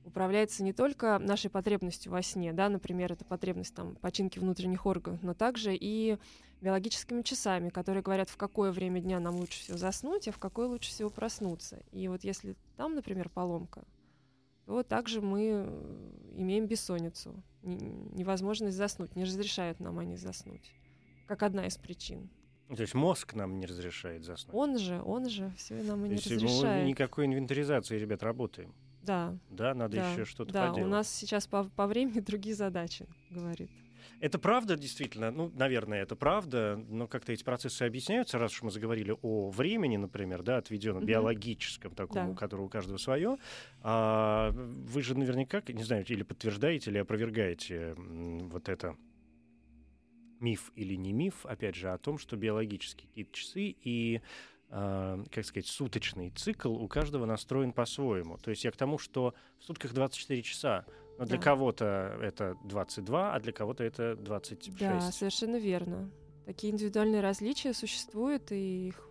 управляется 0.07 0.63
не 0.63 0.73
только 0.73 1.19
нашей 1.19 1.49
потребностью 1.49 2.11
во 2.11 2.21
сне, 2.21 2.53
да, 2.53 2.69
например, 2.69 3.13
это 3.13 3.25
потребность 3.25 3.75
там 3.75 3.95
починки 3.97 4.39
внутренних 4.39 4.85
органов, 4.85 5.21
но 5.21 5.33
также 5.33 5.75
и 5.75 6.17
биологическими 6.61 7.21
часами, 7.21 7.69
которые 7.69 8.01
говорят, 8.01 8.29
в 8.29 8.37
какое 8.37 8.71
время 8.71 8.99
дня 8.99 9.19
нам 9.19 9.35
лучше 9.35 9.59
всего 9.59 9.77
заснуть, 9.77 10.27
а 10.27 10.31
в 10.31 10.39
какое 10.39 10.67
лучше 10.67 10.89
всего 10.89 11.09
проснуться. 11.09 11.83
И 11.91 12.07
вот 12.07 12.23
если 12.23 12.55
там, 12.77 12.95
например, 12.95 13.29
поломка, 13.29 13.83
то 14.65 14.83
также 14.83 15.21
мы 15.21 15.65
э, 15.65 16.11
имеем 16.35 16.65
бессонницу, 16.65 17.41
невозможность 17.61 18.75
заснуть, 18.75 19.15
не 19.15 19.23
разрешают 19.23 19.79
нам 19.79 19.99
они 19.99 20.17
заснуть, 20.17 20.73
как 21.27 21.43
одна 21.43 21.67
из 21.67 21.77
причин. 21.77 22.29
То 22.75 22.81
есть 22.81 22.93
мозг 22.93 23.33
нам 23.33 23.59
не 23.59 23.65
разрешает 23.65 24.25
заснуть? 24.25 24.53
Он 24.53 24.77
же, 24.77 25.01
он 25.01 25.29
же 25.29 25.53
все 25.57 25.75
нам 25.75 26.05
и 26.05 26.09
То 26.09 26.09
не 26.09 26.15
есть 26.15 26.29
мы 26.29 26.35
разрешает. 26.35 26.87
никакой 26.87 27.25
инвентаризации, 27.25 27.97
ребят, 27.97 28.23
работаем. 28.23 28.73
Да, 29.07 29.37
Да, 29.49 29.73
надо 29.73 29.95
да, 29.95 30.11
еще 30.11 30.25
что-то 30.25 30.51
да, 30.51 30.67
поделать. 30.69 30.87
у 30.89 30.91
нас 30.91 31.09
сейчас 31.09 31.47
по, 31.47 31.63
по 31.63 31.87
времени 31.87 32.19
другие 32.19 32.53
задачи, 32.55 33.07
говорит. 33.29 33.69
Это 34.19 34.37
правда, 34.37 34.75
действительно, 34.75 35.31
ну, 35.31 35.49
наверное, 35.55 36.01
это 36.01 36.15
правда, 36.15 36.75
но 36.89 37.07
как-то 37.07 37.31
эти 37.31 37.43
процессы 37.43 37.83
объясняются, 37.83 38.37
раз 38.37 38.51
уж 38.51 38.63
мы 38.63 38.71
заговорили 38.71 39.15
о 39.21 39.49
времени, 39.49 39.95
например, 39.95 40.43
да, 40.43 40.57
отведенном 40.57 41.03
Мгм. 41.03 41.07
биологическом, 41.07 41.95
такому, 41.95 42.25
Да. 42.27 42.31
у 42.31 42.35
которого 42.35 42.65
у 42.65 42.69
каждого 42.69 42.97
свое. 42.97 43.37
А, 43.81 44.51
вы 44.51 45.01
же 45.01 45.17
наверняка, 45.17 45.61
не 45.67 45.83
знаю, 45.83 46.03
или 46.07 46.23
подтверждаете, 46.23 46.89
или 46.91 46.97
опровергаете 46.97 47.93
вот 47.95 48.67
это 48.69 48.97
миф 50.39 50.71
или 50.75 50.95
не 50.95 51.13
миф, 51.13 51.45
опять 51.45 51.75
же, 51.75 51.89
о 51.91 51.97
том, 51.97 52.17
что 52.17 52.35
биологические 52.35 53.07
какие-то 53.07 53.31
часы 53.33 53.75
и 53.81 54.21
а, 54.69 55.23
как 55.31 55.45
сказать, 55.45 55.67
суточный 55.67 56.29
цикл 56.31 56.73
у 56.73 56.87
каждого 56.87 57.25
настроен 57.25 57.71
по-своему. 57.71 58.37
То 58.37 58.49
есть 58.51 58.63
я 58.65 58.71
к 58.71 58.77
тому, 58.77 58.97
что 58.97 59.33
в 59.59 59.63
сутках 59.63 59.93
24 59.93 60.41
часа, 60.41 60.85
но 61.17 61.25
для 61.25 61.37
Да. 61.37 61.43
кого-то 61.43 62.17
это 62.21 62.55
22, 62.65 63.33
а 63.33 63.39
для 63.39 63.51
кого-то 63.53 63.83
это 63.83 64.15
26. 64.15 64.77
Да, 64.79 65.11
совершенно 65.11 65.57
верно. 65.57 66.09
Такие 66.45 66.71
индивидуальные 66.73 67.21
различия 67.21 67.73
существуют, 67.73 68.51
и 68.51 68.87
их, 68.89 69.09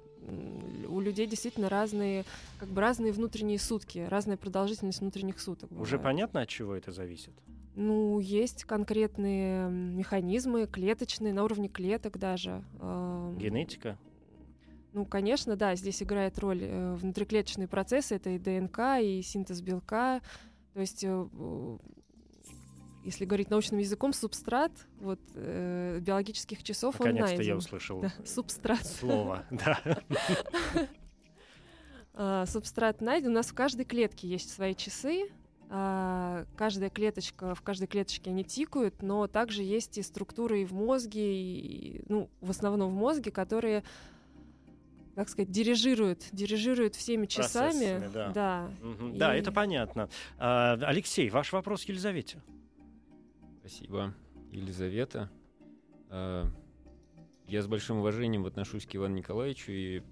у 0.89 1.01
людей 1.01 1.27
действительно 1.27 1.69
разные, 1.69 2.25
как 2.59 2.69
бы 2.69 2.81
разные 2.81 3.13
внутренние 3.13 3.59
сутки, 3.59 4.07
разная 4.09 4.37
продолжительность 4.37 5.01
внутренних 5.01 5.41
суток. 5.41 5.71
Уже 5.73 5.97
бывает. 5.97 6.03
понятно, 6.03 6.41
от 6.43 6.49
чего 6.49 6.75
это 6.75 6.93
зависит? 6.93 7.33
Ну, 7.75 8.21
есть 8.21 8.65
конкретные 8.65 9.69
механизмы, 9.71 10.67
клеточные, 10.67 11.35
на 11.35 11.45
уровне 11.45 11.69
клеток 11.69 12.19
даже. 12.19 12.65
Эм, 12.81 13.37
Генетика? 13.39 13.99
Ну, 14.97 15.05
конечно, 15.05 15.57
да, 15.57 15.75
здесь 15.75 16.03
играет 16.03 16.39
роль 16.39 16.63
э, 16.63 16.95
внутриклеточные 16.95 17.69
процессы, 17.69 18.15
это 18.15 18.31
и 18.31 18.39
ДНК, 18.39 18.79
и 18.99 19.21
синтез 19.21 19.61
белка. 19.61 20.23
То 20.73 20.81
есть, 20.81 21.05
э, 21.05 21.27
если 23.05 23.27
говорить 23.27 23.51
научным 23.51 23.79
языком, 23.79 24.15
субстрат 24.15 24.73
вот, 24.99 25.21
э, 25.35 25.99
биологических 26.01 26.63
часов 26.63 26.99
он 26.99 27.09
Наконец-то 27.09 27.37
найден. 27.37 27.53
я 27.53 27.57
услышал 27.59 28.01
Да, 28.01 28.11
субстрат. 28.25 28.87
слово. 28.87 29.45
Да. 29.51 29.79
А, 32.15 32.47
субстрат 32.47 33.03
найден. 33.03 33.33
У 33.33 33.35
нас 33.35 33.49
в 33.49 33.55
каждой 33.55 33.85
клетке 33.85 34.27
есть 34.27 34.49
свои 34.49 34.75
часы. 34.75 35.29
А, 35.69 36.47
каждая 36.57 36.89
клеточка, 36.89 37.55
в 37.55 37.61
каждой 37.61 37.87
клеточке 37.87 38.31
они 38.31 38.45
тикают, 38.45 39.03
но 39.03 39.27
также 39.27 39.63
есть 39.63 39.99
и 39.99 40.03
структуры 40.03 40.63
и 40.63 40.65
в 40.65 40.73
мозге, 40.73 41.35
и, 41.37 42.03
ну, 42.09 42.31
в 42.41 42.49
основном 42.49 42.93
в 42.93 42.95
мозге, 42.95 43.31
которые, 43.31 43.85
так 45.17 45.31
сказать, 45.31 45.51
дирижируют, 45.51 46.29
дирижируют 46.31 46.95
всеми 46.95 47.25
часами. 47.25 48.07
Да. 48.13 48.31
да. 48.33 48.71
Да, 49.15 49.35
И- 49.35 49.41
это 49.41 49.51
понятно. 49.51 50.11
А, 50.37 50.75
Алексей, 50.83 51.31
ваш 51.31 51.53
вопрос 51.55 51.85
Елизавете. 51.85 52.43
Спасибо, 53.61 54.15
Елизавета. 54.53 55.31
А, 56.11 56.45
Я 57.49 57.63
с 57.63 57.67
большим 57.67 57.99
уважением 57.99 58.45
отношусь 58.45 58.87
к 58.87 58.95
Ивану 58.95 59.15
Николаевичу 59.15 59.71
и 59.73 60.03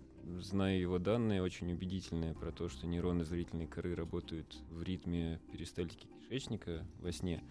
знаю 0.40 0.80
его 0.80 0.98
данные, 0.98 1.42
очень 1.42 1.70
убедительные 1.72 2.32
про 2.32 2.50
то, 2.50 2.68
что 2.70 2.86
нейроны 2.86 3.24
зрительной 3.24 3.66
коры 3.66 3.94
работают 3.94 4.56
в 4.70 4.82
ритме 4.82 5.38
перистальтики 5.52 6.06
кишечника 6.06 6.86
во 7.00 7.12
сне. 7.12 7.42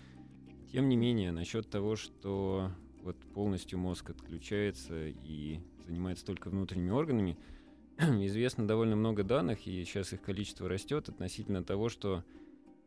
Тем 0.71 0.89
не 0.89 0.95
менее, 0.95 1.31
насчет 1.31 1.69
того, 1.69 1.95
что 1.97 2.71
вот 3.03 3.17
полностью 3.33 3.77
мозг 3.77 4.09
отключается 4.09 5.07
и 5.09 5.59
занимается 5.85 6.25
только 6.25 6.49
внутренними 6.49 6.91
органами, 6.91 7.37
известно 7.97 8.67
довольно 8.67 8.95
много 8.95 9.23
данных, 9.23 9.67
и 9.67 9.83
сейчас 9.83 10.13
их 10.13 10.21
количество 10.21 10.67
растет 10.67 11.09
относительно 11.09 11.63
того, 11.63 11.89
что 11.89 12.23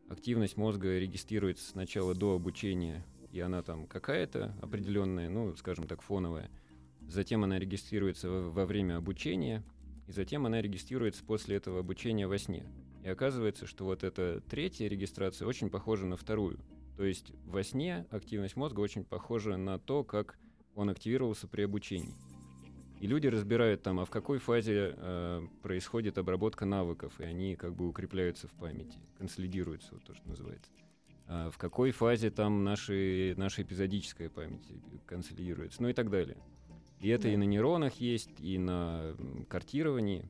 активность 0.09 0.57
мозга 0.57 0.97
регистрируется 0.97 1.69
сначала 1.69 2.15
до 2.15 2.35
обучения, 2.35 3.05
и 3.31 3.39
она 3.39 3.61
там 3.61 3.87
какая-то 3.87 4.55
определенная, 4.61 5.29
ну, 5.29 5.55
скажем 5.55 5.87
так, 5.87 6.01
фоновая. 6.01 6.49
Затем 7.07 7.43
она 7.43 7.59
регистрируется 7.59 8.29
во, 8.29 8.49
во 8.49 8.65
время 8.65 8.97
обучения, 8.97 9.63
и 10.07 10.11
затем 10.11 10.45
она 10.45 10.61
регистрируется 10.61 11.23
после 11.23 11.57
этого 11.57 11.79
обучения 11.79 12.27
во 12.27 12.37
сне. 12.37 12.65
И 13.03 13.09
оказывается, 13.09 13.65
что 13.65 13.85
вот 13.85 14.03
эта 14.03 14.41
третья 14.49 14.87
регистрация 14.87 15.47
очень 15.47 15.69
похожа 15.69 16.05
на 16.05 16.17
вторую. 16.17 16.59
То 16.97 17.03
есть 17.03 17.31
во 17.45 17.63
сне 17.63 18.05
активность 18.09 18.55
мозга 18.55 18.79
очень 18.79 19.03
похожа 19.03 19.55
на 19.55 19.77
то, 19.77 20.03
как 20.03 20.37
он 20.75 20.89
активировался 20.89 21.47
при 21.47 21.61
обучении. 21.61 22.13
И 22.99 23.05
люди 23.05 23.27
разбирают 23.27 23.83
там, 23.83 23.99
а 23.99 24.05
в 24.05 24.09
какой 24.09 24.39
фазе 24.39 24.95
э, 24.97 25.47
происходит 25.61 26.17
обработка 26.17 26.65
навыков, 26.65 27.19
и 27.19 27.23
они 27.23 27.55
как 27.55 27.75
бы 27.75 27.87
укрепляются 27.87 28.47
в 28.47 28.51
памяти, 28.51 28.97
консолидируются, 29.17 29.93
вот 29.93 30.03
то, 30.03 30.15
что 30.15 30.27
называется. 30.27 30.71
А 31.27 31.51
в 31.51 31.57
какой 31.57 31.91
фазе 31.91 32.31
там 32.31 32.63
наши, 32.63 33.35
наша 33.37 33.61
эпизодическая 33.61 34.29
память 34.29 34.65
консолидируется, 35.05 35.81
ну 35.81 35.89
и 35.89 35.93
так 35.93 36.09
далее. 36.09 36.37
И 36.99 37.09
это 37.09 37.23
да. 37.23 37.33
и 37.33 37.37
на 37.37 37.43
нейронах 37.43 37.95
есть, 37.95 38.31
и 38.39 38.57
на 38.57 39.15
картировании. 39.47 40.29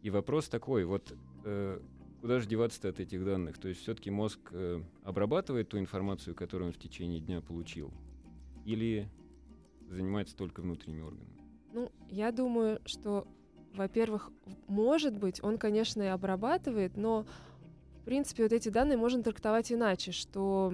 И 0.00 0.10
вопрос 0.10 0.48
такой, 0.48 0.84
вот 0.84 1.14
э, 1.44 1.80
куда 2.20 2.40
же 2.40 2.48
деваться 2.48 2.88
от 2.88 2.98
этих 2.98 3.24
данных? 3.24 3.58
То 3.58 3.68
есть 3.68 3.82
все-таки 3.82 4.10
мозг 4.10 4.40
э, 4.50 4.82
обрабатывает 5.04 5.68
ту 5.68 5.78
информацию, 5.78 6.34
которую 6.34 6.68
он 6.68 6.72
в 6.72 6.78
течение 6.78 7.20
дня 7.20 7.40
получил, 7.40 7.92
или 8.64 9.08
занимается 9.88 10.34
только 10.34 10.60
внутренними 10.60 11.02
органами? 11.02 11.41
Ну, 11.72 11.90
я 12.08 12.32
думаю, 12.32 12.80
что, 12.84 13.26
во-первых, 13.74 14.30
может 14.68 15.16
быть, 15.16 15.42
он, 15.42 15.56
конечно, 15.56 16.02
и 16.02 16.06
обрабатывает, 16.06 16.96
но, 16.96 17.24
в 18.02 18.04
принципе, 18.04 18.42
вот 18.42 18.52
эти 18.52 18.68
данные 18.68 18.98
можно 18.98 19.22
трактовать 19.22 19.72
иначе, 19.72 20.12
что 20.12 20.72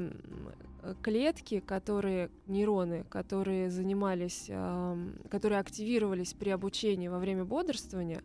клетки, 1.03 1.61
которые, 1.61 2.31
нейроны, 2.47 3.05
которые 3.09 3.71
занимались, 3.71 4.47
э, 4.49 5.09
которые 5.31 5.61
активировались 5.61 6.35
при 6.35 6.51
обучении 6.51 7.09
во 7.09 7.19
время 7.19 7.45
бодрствования, 7.45 8.23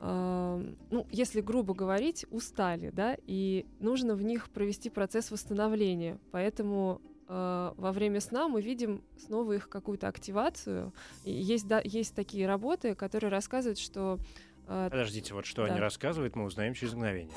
э, 0.00 0.72
ну, 0.90 1.06
если 1.10 1.40
грубо 1.40 1.74
говорить, 1.74 2.26
устали, 2.30 2.90
да, 2.90 3.16
и 3.26 3.66
нужно 3.80 4.14
в 4.14 4.22
них 4.22 4.50
провести 4.50 4.90
процесс 4.90 5.30
восстановления. 5.30 6.18
Поэтому 6.30 7.00
э, 7.28 7.72
во 7.76 7.92
время 7.92 8.20
сна 8.20 8.48
мы 8.48 8.60
видим 8.60 9.02
снова 9.18 9.52
их 9.52 9.68
какую-то 9.68 10.08
активацию. 10.08 10.92
И 11.24 11.32
есть, 11.32 11.66
да, 11.66 11.80
есть 11.84 12.14
такие 12.14 12.46
работы, 12.46 12.94
которые 12.94 13.30
рассказывают, 13.30 13.78
что... 13.78 14.18
Э, 14.66 14.88
Подождите, 14.90 15.34
вот 15.34 15.46
что 15.46 15.66
да. 15.66 15.72
они 15.72 15.80
рассказывают, 15.80 16.36
мы 16.36 16.44
узнаем 16.44 16.74
через 16.74 16.94
мгновение. 16.94 17.34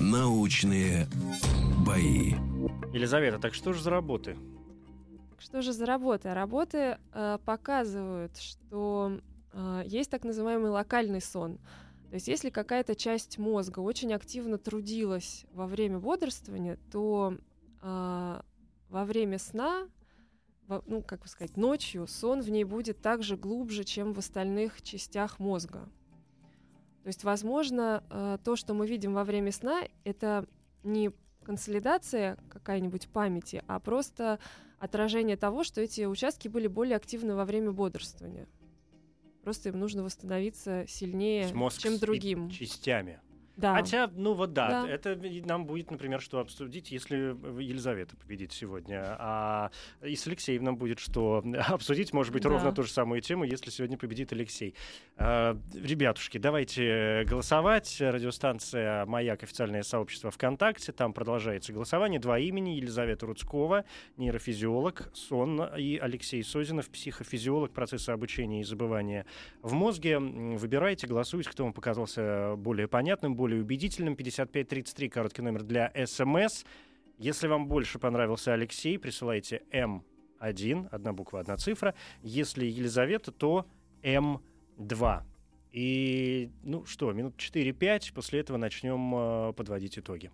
Научные 0.00 1.06
бои. 1.86 2.34
Елизавета, 2.92 3.38
так 3.38 3.54
что 3.54 3.72
же 3.72 3.82
за 3.82 3.90
работы? 3.90 4.36
Что 5.38 5.62
же 5.62 5.72
за 5.72 5.86
работы? 5.86 6.34
Работы 6.34 6.98
э, 7.12 7.38
показывают, 7.44 8.36
что 8.36 9.20
э, 9.52 9.82
есть 9.86 10.10
так 10.10 10.24
называемый 10.24 10.70
локальный 10.70 11.20
сон. 11.20 11.58
То 12.10 12.14
есть 12.14 12.26
если 12.26 12.50
какая-то 12.50 12.96
часть 12.96 13.38
мозга 13.38 13.78
очень 13.78 14.12
активно 14.12 14.58
трудилась 14.58 15.46
во 15.52 15.68
время 15.68 16.00
бодрствования, 16.00 16.76
то 16.90 17.36
э, 17.82 18.40
во 18.88 19.04
время 19.04 19.38
сна, 19.38 19.88
во, 20.66 20.82
ну, 20.86 21.02
как 21.02 21.22
бы 21.22 21.28
сказать, 21.28 21.56
ночью 21.56 22.08
сон 22.08 22.42
в 22.42 22.50
ней 22.50 22.64
будет 22.64 23.00
также 23.00 23.36
глубже, 23.36 23.84
чем 23.84 24.12
в 24.12 24.18
остальных 24.18 24.82
частях 24.82 25.38
мозга. 25.38 25.88
То 27.04 27.06
есть, 27.06 27.22
возможно, 27.22 28.02
э, 28.10 28.38
то, 28.44 28.56
что 28.56 28.74
мы 28.74 28.88
видим 28.88 29.14
во 29.14 29.22
время 29.22 29.52
сна, 29.52 29.82
это 30.02 30.46
не 30.82 31.12
консолидация 31.44 32.38
какая-нибудь 32.48 33.08
памяти, 33.08 33.62
а 33.68 33.78
просто 33.78 34.40
отражение 34.80 35.36
того, 35.36 35.62
что 35.62 35.80
эти 35.80 36.06
участки 36.06 36.48
были 36.48 36.66
более 36.66 36.96
активны 36.96 37.36
во 37.36 37.44
время 37.44 37.70
бодрствования. 37.70 38.48
Просто 39.50 39.70
им 39.70 39.80
нужно 39.80 40.04
восстановиться 40.04 40.84
сильнее, 40.86 41.52
Мозг 41.52 41.80
чем 41.80 41.98
другим. 41.98 42.50
частями. 42.50 43.18
Да. 43.60 43.74
Хотя, 43.74 44.10
ну 44.14 44.32
вот 44.32 44.54
да, 44.54 44.84
да, 44.84 44.88
это 44.88 45.18
нам 45.44 45.66
будет, 45.66 45.90
например, 45.90 46.20
что 46.20 46.40
обсудить, 46.40 46.90
если 46.90 47.16
Елизавета 47.62 48.16
победит 48.16 48.52
сегодня. 48.52 49.16
А 49.18 49.70
и 50.02 50.16
с 50.16 50.26
Алексеем 50.26 50.64
нам 50.64 50.76
будет 50.76 50.98
что 50.98 51.44
обсудить, 51.68 52.12
может 52.14 52.32
быть, 52.32 52.42
да. 52.42 52.48
ровно 52.48 52.72
ту 52.72 52.82
же 52.82 52.90
самую 52.90 53.20
тему, 53.20 53.44
если 53.44 53.70
сегодня 53.70 53.98
победит 53.98 54.32
Алексей. 54.32 54.74
А, 55.16 55.58
ребятушки, 55.74 56.38
давайте 56.38 57.24
голосовать. 57.28 57.98
Радиостанция 58.00 59.04
«Маяк» 59.04 59.42
официальное 59.42 59.82
сообщество 59.82 60.30
ВКонтакте. 60.30 60.92
Там 60.92 61.12
продолжается 61.12 61.72
голосование. 61.72 62.18
Два 62.18 62.38
имени. 62.38 62.70
Елизавета 62.70 63.26
Рудскова, 63.26 63.84
нейрофизиолог, 64.16 65.10
сон, 65.12 65.62
и 65.76 65.98
Алексей 65.98 66.42
Созинов, 66.42 66.88
психофизиолог, 66.88 67.72
процесса 67.72 68.14
обучения 68.14 68.60
и 68.62 68.64
забывания 68.64 69.26
в 69.62 69.74
мозге. 69.74 70.18
Выбирайте, 70.18 71.06
голосуйте, 71.06 71.50
кто 71.50 71.64
вам 71.64 71.72
показался 71.72 72.54
более 72.56 72.88
понятным, 72.88 73.34
более 73.34 73.49
более 73.50 73.62
убедительным. 73.62 74.14
5533, 74.14 75.08
короткий 75.08 75.42
номер 75.42 75.64
для 75.64 75.92
СМС. 76.06 76.64
Если 77.18 77.48
вам 77.48 77.66
больше 77.66 77.98
понравился 77.98 78.52
Алексей, 78.54 78.96
присылайте 78.96 79.62
М1, 79.72 80.88
одна 80.90 81.12
буква, 81.12 81.40
одна 81.40 81.56
цифра. 81.56 81.94
Если 82.22 82.64
Елизавета, 82.64 83.32
то 83.32 83.66
М2. 84.02 85.22
И, 85.72 86.50
ну 86.62 86.84
что, 86.86 87.12
минут 87.12 87.34
4-5, 87.36 88.12
после 88.14 88.40
этого 88.40 88.56
начнем 88.56 89.14
э, 89.14 89.52
подводить 89.52 89.98
итоги. 89.98 90.30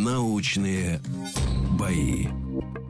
Научные 0.00 0.98
бои. 1.78 2.26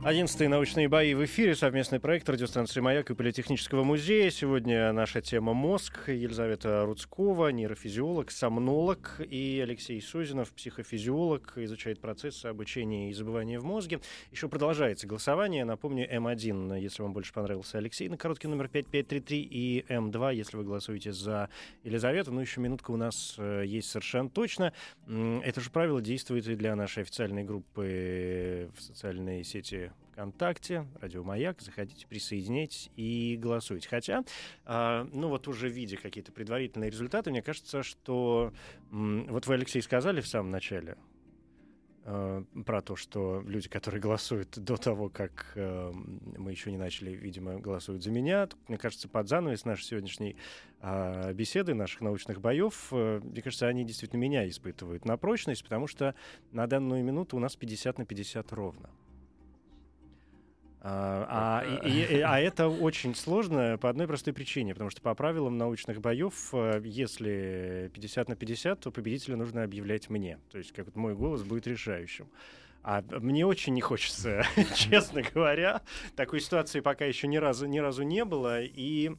Одиннадцатые 0.02 0.48
научные 0.48 0.88
бои 0.88 1.12
в 1.12 1.22
эфире. 1.26 1.54
Совместный 1.54 2.00
проект 2.00 2.26
радиостанции 2.26 2.80
«Маяк» 2.80 3.10
и 3.10 3.14
Политехнического 3.14 3.84
музея. 3.84 4.30
Сегодня 4.30 4.92
наша 4.92 5.20
тема 5.20 5.52
«Мозг». 5.52 6.08
Елизавета 6.08 6.86
Рудскова, 6.86 7.48
нейрофизиолог, 7.48 8.30
сомнолог. 8.30 9.20
И 9.28 9.60
Алексей 9.62 10.00
Созинов, 10.00 10.52
психофизиолог, 10.52 11.52
изучает 11.56 12.00
процессы 12.00 12.46
обучения 12.46 13.10
и 13.10 13.12
забывания 13.12 13.60
в 13.60 13.64
мозге. 13.64 14.00
Еще 14.32 14.48
продолжается 14.48 15.06
голосование. 15.06 15.66
Напомню, 15.66 16.10
М1, 16.10 16.80
если 16.80 17.02
вам 17.02 17.12
больше 17.12 17.34
понравился 17.34 17.76
Алексей, 17.76 18.08
на 18.08 18.16
короткий 18.16 18.48
номер 18.48 18.68
5533. 18.68 19.42
И 19.42 19.84
М2, 19.86 20.34
если 20.34 20.56
вы 20.56 20.64
голосуете 20.64 21.12
за 21.12 21.50
Елизавету. 21.84 22.32
Ну, 22.32 22.40
еще 22.40 22.62
минутка 22.62 22.90
у 22.90 22.96
нас 22.96 23.34
э, 23.36 23.64
есть 23.66 23.90
совершенно 23.90 24.30
точно. 24.30 24.72
Это 25.06 25.60
же 25.60 25.68
правило 25.68 26.00
действует 26.00 26.48
и 26.48 26.56
для 26.56 26.74
нашей 26.74 27.02
официальной 27.02 27.44
группы 27.44 28.70
в 28.74 28.80
социальной 28.80 29.44
сети 29.50 29.92
ВКонтакте, 30.12 30.86
Радио 31.00 31.24
Маяк. 31.24 31.60
Заходите, 31.60 32.06
присоединяйтесь 32.06 32.90
и 32.96 33.36
голосуйте. 33.40 33.88
Хотя, 33.88 34.22
э, 34.64 35.06
ну 35.12 35.28
вот 35.28 35.48
уже 35.48 35.68
видя 35.68 35.96
какие-то 35.96 36.32
предварительные 36.32 36.90
результаты, 36.90 37.30
мне 37.30 37.42
кажется, 37.42 37.82
что 37.82 38.52
м, 38.92 39.26
вот 39.28 39.46
вы, 39.46 39.54
Алексей, 39.54 39.82
сказали 39.82 40.20
в 40.20 40.28
самом 40.28 40.50
начале 40.50 40.96
э, 42.04 42.44
про 42.64 42.82
то, 42.82 42.96
что 42.96 43.42
люди, 43.46 43.68
которые 43.68 44.00
голосуют 44.00 44.58
до 44.58 44.76
того, 44.76 45.08
как 45.08 45.52
э, 45.56 45.92
мы 45.92 46.50
еще 46.52 46.70
не 46.70 46.78
начали, 46.78 47.10
видимо, 47.10 47.58
голосуют 47.58 48.02
за 48.04 48.10
меня. 48.10 48.48
Мне 48.68 48.78
кажется, 48.78 49.08
под 49.08 49.28
занавес 49.28 49.64
нашей 49.64 49.84
сегодняшней 49.84 50.36
э, 50.80 51.32
беседы, 51.32 51.74
наших 51.74 52.02
научных 52.02 52.40
боев, 52.40 52.88
э, 52.92 53.20
мне 53.24 53.42
кажется, 53.42 53.66
они 53.66 53.84
действительно 53.84 54.20
меня 54.20 54.48
испытывают 54.48 55.04
на 55.04 55.16
прочность, 55.16 55.64
потому 55.64 55.88
что 55.88 56.14
на 56.52 56.66
данную 56.66 57.02
минуту 57.02 57.36
у 57.36 57.40
нас 57.40 57.56
50 57.56 57.98
на 57.98 58.06
50 58.06 58.52
ровно. 58.52 58.90
А, 60.82 61.62
а, 61.62 61.86
и, 61.86 62.16
и, 62.16 62.20
а 62.20 62.40
это 62.40 62.68
очень 62.68 63.14
сложно 63.14 63.76
по 63.78 63.90
одной 63.90 64.06
простой 64.06 64.32
причине, 64.32 64.72
потому 64.72 64.88
что 64.88 65.02
по 65.02 65.14
правилам 65.14 65.58
научных 65.58 66.00
боев, 66.00 66.54
э, 66.54 66.80
если 66.84 67.90
50 67.92 68.30
на 68.30 68.36
50, 68.36 68.80
то 68.80 68.90
победителя 68.90 69.36
нужно 69.36 69.62
объявлять 69.62 70.08
мне. 70.08 70.38
То 70.50 70.56
есть 70.56 70.72
как 70.72 70.94
мой 70.96 71.14
голос 71.14 71.42
будет 71.42 71.66
решающим. 71.66 72.28
А 72.82 73.04
мне 73.10 73.44
очень 73.44 73.74
не 73.74 73.82
хочется, 73.82 74.42
честно 74.74 75.20
говоря. 75.22 75.82
Такой 76.16 76.40
ситуации 76.40 76.80
пока 76.80 77.04
еще 77.04 77.28
ни 77.28 77.36
разу, 77.36 77.66
ни 77.66 77.78
разу 77.78 78.02
не 78.02 78.24
было. 78.24 78.62
И 78.62 79.12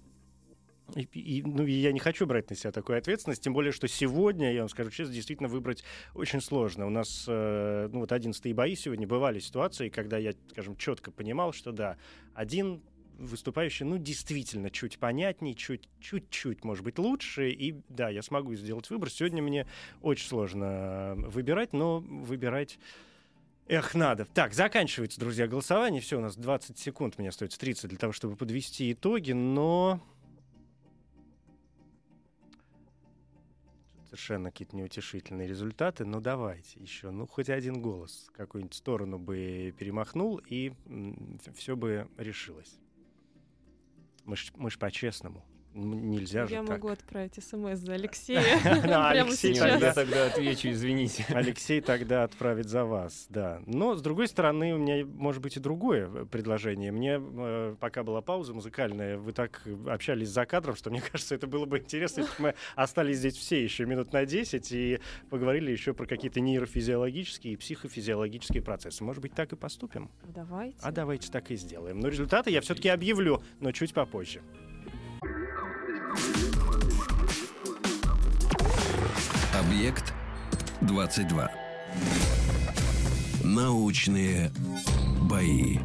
и, 0.96 1.04
и, 1.20 1.44
ну, 1.44 1.66
я 1.66 1.92
не 1.92 2.00
хочу 2.00 2.26
брать 2.26 2.50
на 2.50 2.56
себя 2.56 2.72
такую 2.72 2.98
ответственность, 2.98 3.44
тем 3.44 3.54
более, 3.54 3.72
что 3.72 3.88
сегодня, 3.88 4.54
я 4.54 4.62
вам 4.62 4.70
скажу 4.70 4.90
честно, 4.90 5.14
действительно 5.14 5.50
выбрать 5.50 5.84
очень 6.14 6.42
сложно. 6.42 6.88
У 6.88 6.90
нас, 6.90 7.26
э, 7.28 7.90
ну, 7.92 8.00
вот 8.02 8.12
11 8.12 8.54
бои 8.54 8.76
сегодня 8.76 9.08
бывали 9.08 9.40
ситуации, 9.40 9.90
когда 9.90 10.18
я, 10.18 10.34
скажем, 10.52 10.76
четко 10.76 11.12
понимал, 11.12 11.54
что 11.54 11.72
да, 11.72 11.98
один 12.34 12.82
выступающий, 13.18 13.86
ну, 13.86 13.98
действительно, 13.98 14.70
чуть 14.70 14.98
понятнее, 14.98 15.54
чуть, 15.54 15.88
чуть-чуть, 16.00 16.64
может 16.64 16.84
быть, 16.84 16.98
лучше, 16.98 17.50
и 17.50 17.76
да, 17.88 18.10
я 18.10 18.22
смогу 18.22 18.56
сделать 18.56 18.90
выбор. 18.90 19.10
Сегодня 19.10 19.44
мне 19.44 19.68
очень 20.02 20.28
сложно 20.28 21.14
выбирать, 21.18 21.74
но 21.74 22.00
выбирать 22.00 22.80
Эх, 23.68 23.96
надо. 23.96 24.26
Так, 24.26 24.54
заканчивается, 24.54 25.18
друзья, 25.18 25.48
голосование. 25.48 26.02
Все, 26.02 26.18
у 26.18 26.22
нас 26.22 26.36
20 26.36 26.78
секунд, 26.78 27.18
мне 27.18 27.30
остается 27.30 27.58
30 27.58 27.90
для 27.90 27.98
того, 27.98 28.12
чтобы 28.12 28.36
подвести 28.36 28.92
итоги, 28.92 29.32
но... 29.32 30.02
Совершенно 34.12 34.52
какие-то 34.52 34.76
неутешительные 34.76 35.48
результаты. 35.48 36.04
Ну, 36.04 36.20
давайте 36.20 36.82
еще. 36.82 37.12
Ну, 37.12 37.26
хоть 37.26 37.50
один 37.50 37.82
голос 37.82 38.30
какую-нибудь 38.34 38.74
сторону 38.74 39.18
бы 39.18 39.74
перемахнул, 39.80 40.42
и 40.46 40.74
все 41.56 41.78
бы 41.78 42.10
решилось. 42.18 42.78
Мы 44.26 44.36
ж, 44.36 44.52
мы 44.58 44.70
ж 44.70 44.78
по-честному. 44.78 45.46
Нельзя 45.74 46.48
же 46.48 46.54
Я 46.54 46.62
так. 46.62 46.70
могу 46.70 46.90
отправить 46.90 47.36
смс 47.36 47.80
за 47.80 47.94
Алексея 48.02 48.42
Алексей 49.10 49.56
тогда 49.56 50.26
отвечу, 50.26 50.70
извините. 50.70 51.26
Алексей 51.30 51.80
тогда 51.80 52.24
отправит 52.24 52.68
за 52.68 52.84
вас, 52.84 53.28
да. 53.30 53.62
Но, 53.66 53.96
с 53.96 54.02
другой 54.02 54.28
стороны, 54.28 54.74
у 54.74 54.78
меня 54.78 55.06
может 55.06 55.42
быть 55.42 55.56
и 55.56 55.60
другое 55.62 56.10
э, 56.10 56.26
предложение. 56.26 56.92
Мне, 56.92 57.20
э, 57.22 57.76
пока 57.80 58.04
была 58.04 58.22
пауза 58.22 58.54
музыкальная, 58.54 59.18
вы 59.18 59.32
так 59.32 59.62
общались 59.88 60.30
за 60.30 60.46
кадром, 60.46 60.76
что 60.76 60.90
мне 60.92 61.02
кажется, 61.02 61.36
это 61.36 61.48
было 61.48 61.66
бы 61.66 61.80
интересно, 61.80 62.22
если 62.22 62.34
бы 62.34 62.50
мы 62.50 62.56
остались 62.76 63.18
здесь 63.18 63.36
все 63.36 63.64
еще 63.64 63.86
минут 63.86 64.12
на 64.12 64.26
10 64.26 64.72
и 64.74 65.00
поговорили 65.30 65.72
еще 65.72 65.94
про 65.94 66.06
какие-то 66.06 66.42
нейрофизиологические 66.42 67.54
и 67.54 67.56
психофизиологические 67.56 68.62
процессы. 68.62 69.04
Может 69.06 69.22
быть, 69.22 69.34
так 69.34 69.54
и 69.54 69.56
поступим? 69.56 70.12
Давайте. 70.24 70.78
А 70.82 70.92
давайте 70.92 71.32
так 71.32 71.50
и 71.52 71.56
сделаем. 71.56 72.00
Но 72.00 72.10
результаты 72.10 72.52
я 72.52 72.60
все-таки 72.60 72.90
объявлю, 72.90 73.42
но 73.62 73.72
чуть 73.72 73.94
попозже. 73.94 74.42
Объект 79.54 80.14
22. 80.82 81.50
Научные 83.44 84.52
бои. 85.32 85.78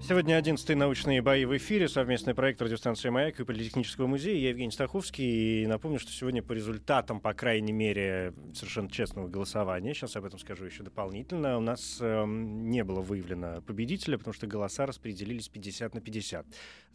Сегодня 0.00 0.38
11-й 0.38 0.74
научные 0.74 1.20
бои 1.20 1.44
в 1.44 1.56
эфире, 1.56 1.88
совместный 1.88 2.34
проект 2.34 2.62
радиостанции 2.62 3.08
«Маяк» 3.08 3.40
и 3.40 3.44
Политехнического 3.44 4.06
музея. 4.06 4.38
Я 4.38 4.50
Евгений 4.50 4.70
Стаховский. 4.70 5.64
И 5.64 5.66
напомню, 5.66 5.98
что 5.98 6.12
сегодня 6.12 6.42
по 6.42 6.52
результатам, 6.52 7.20
по 7.20 7.34
крайней 7.34 7.72
мере, 7.72 8.32
совершенно 8.54 8.90
честного 8.90 9.28
голосования, 9.28 9.94
сейчас 9.94 10.16
об 10.16 10.24
этом 10.24 10.38
скажу 10.38 10.64
еще 10.64 10.82
дополнительно, 10.82 11.58
у 11.58 11.60
нас 11.60 11.98
эм, 12.00 12.70
не 12.70 12.84
было 12.84 13.00
выявлено 13.00 13.62
победителя, 13.62 14.16
потому 14.16 14.32
что 14.32 14.46
голоса 14.46 14.86
распределились 14.86 15.48
50 15.48 15.94
на 15.94 16.00
50. 16.00 16.46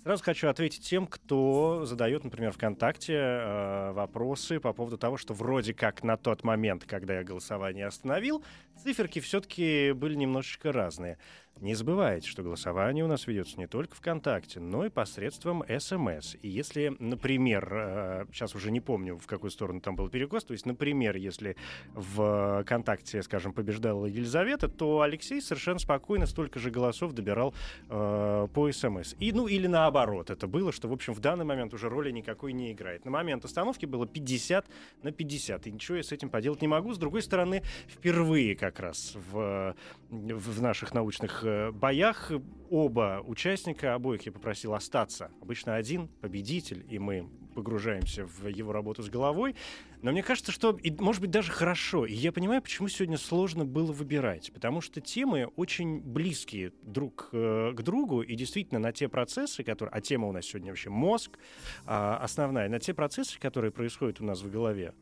Сразу 0.04 0.24
хочу 0.24 0.48
ответить 0.48 0.84
тем, 0.84 1.06
кто 1.06 1.86
задает, 1.86 2.24
например, 2.24 2.52
ВКонтакте 2.54 3.14
э, 3.14 3.92
вопросы 3.92 4.60
по 4.60 4.74
поводу 4.74 4.98
того, 4.98 5.18
что 5.18 5.34
вроде 5.34 5.76
как 5.76 6.04
на 6.04 6.18
тот 6.18 6.44
момент, 6.44 6.86
когда 6.86 7.18
я 7.18 7.24
голосование 7.24 7.86
остановил, 7.86 8.44
циферки 8.82 9.20
все-таки 9.20 9.92
были 9.92 10.16
немножечко 10.16 10.72
разные. 10.72 11.20
Не 11.60 11.76
забывайте, 11.76 12.28
что 12.28 12.42
голосование 12.42 13.04
у 13.06 13.08
нас 13.08 13.28
ведется 13.28 13.60
не 13.60 13.68
только 13.68 13.96
ВКонтакте, 13.96 14.60
но 14.60 14.84
и 14.84 14.90
посредством 14.90 15.64
СМС. 15.68 16.36
И 16.42 16.50
если, 16.50 16.96
например, 16.98 17.70
э, 17.72 18.26
сейчас 18.32 18.56
уже 18.56 18.72
не 18.72 18.80
помню, 18.80 19.16
в 19.18 19.28
какую 19.28 19.52
сторону 19.52 19.80
там 19.80 19.96
был 19.96 20.10
перекос, 20.10 20.44
то 20.44 20.54
есть, 20.54 20.66
например, 20.66 21.18
если 21.18 21.56
в 21.94 22.64
ВКонтакте, 22.64 23.22
скажем, 23.22 23.54
побеждала 23.54 24.08
Елизавета, 24.08 24.70
то 24.70 25.02
Алексей 25.02 25.40
совершенно 25.40 25.78
спокойно 25.78 26.26
столько 26.26 26.58
же 26.58 26.72
голосов 26.72 27.14
добирал 27.14 27.54
э, 27.90 28.48
по 28.52 28.72
СМС. 28.72 29.14
И, 29.20 29.32
ну, 29.32 29.46
или 29.46 29.68
наоборот, 29.68 30.32
это 30.32 30.48
было, 30.48 30.72
что, 30.72 30.88
в 30.88 30.94
общем, 30.94 31.14
в 31.14 31.20
данный 31.20 31.46
момент 31.46 31.76
уже 31.76 31.90
роли 31.90 32.10
никакой 32.10 32.54
не 32.54 32.72
играет. 32.72 33.06
На 33.06 33.12
момент 33.12 33.46
остановки 33.46 33.86
было 33.86 34.08
50 34.08 34.66
на 35.04 35.12
50, 35.12 35.68
и 35.68 35.72
ничего 35.72 35.98
я 35.98 36.04
с 36.04 36.12
этим 36.12 36.30
поделать 36.30 36.64
не 36.64 36.68
могу. 36.68 36.92
С 36.92 36.98
другой 36.98 37.22
стороны, 37.22 37.62
впервые 37.88 38.56
как 38.56 38.80
раз 38.80 39.14
в, 39.32 39.76
в 40.10 40.62
наших 40.62 40.96
научных 40.96 41.41
э, 41.44 41.72
боях 41.72 42.32
оба 42.70 43.22
участника, 43.26 43.94
обоих 43.94 44.26
я 44.26 44.32
попросил 44.32 44.74
остаться. 44.74 45.32
Обычно 45.42 45.76
один 45.76 46.08
победитель, 46.08 46.86
и 46.90 47.00
мы 47.00 47.30
погружаемся 47.54 48.26
в 48.26 48.48
его 48.48 48.72
работу 48.72 49.04
с 49.04 49.10
головой. 49.10 49.56
Но 50.02 50.12
мне 50.12 50.24
кажется, 50.24 50.52
что, 50.52 50.78
и, 50.82 50.92
может 50.92 51.22
быть, 51.22 51.30
даже 51.32 51.52
хорошо. 51.52 52.06
И 52.06 52.14
я 52.14 52.32
понимаю, 52.32 52.62
почему 52.62 52.88
сегодня 52.88 53.18
сложно 53.18 53.66
было 53.66 53.92
выбирать. 53.92 54.52
Потому 54.54 54.82
что 54.82 55.00
темы 55.02 55.48
очень 55.56 56.00
близкие 56.00 56.72
друг 56.82 57.30
э, 57.34 57.74
к 57.76 57.82
другу. 57.82 58.22
И 58.22 58.36
действительно 58.36 58.80
на 58.80 58.92
те 58.92 59.08
процессы, 59.10 59.64
которые... 59.64 59.94
А 59.94 60.02
тема 60.02 60.28
у 60.28 60.32
нас 60.32 60.46
сегодня 60.46 60.72
вообще 60.72 60.90
мозг 60.90 61.38
а, 61.86 62.18
основная. 62.18 62.70
На 62.70 62.80
те 62.80 62.94
процессы, 62.94 63.40
которые 63.40 63.72
происходят 63.72 64.22
у 64.22 64.24
нас 64.24 64.42
в 64.42 64.50
голове. 64.50 64.94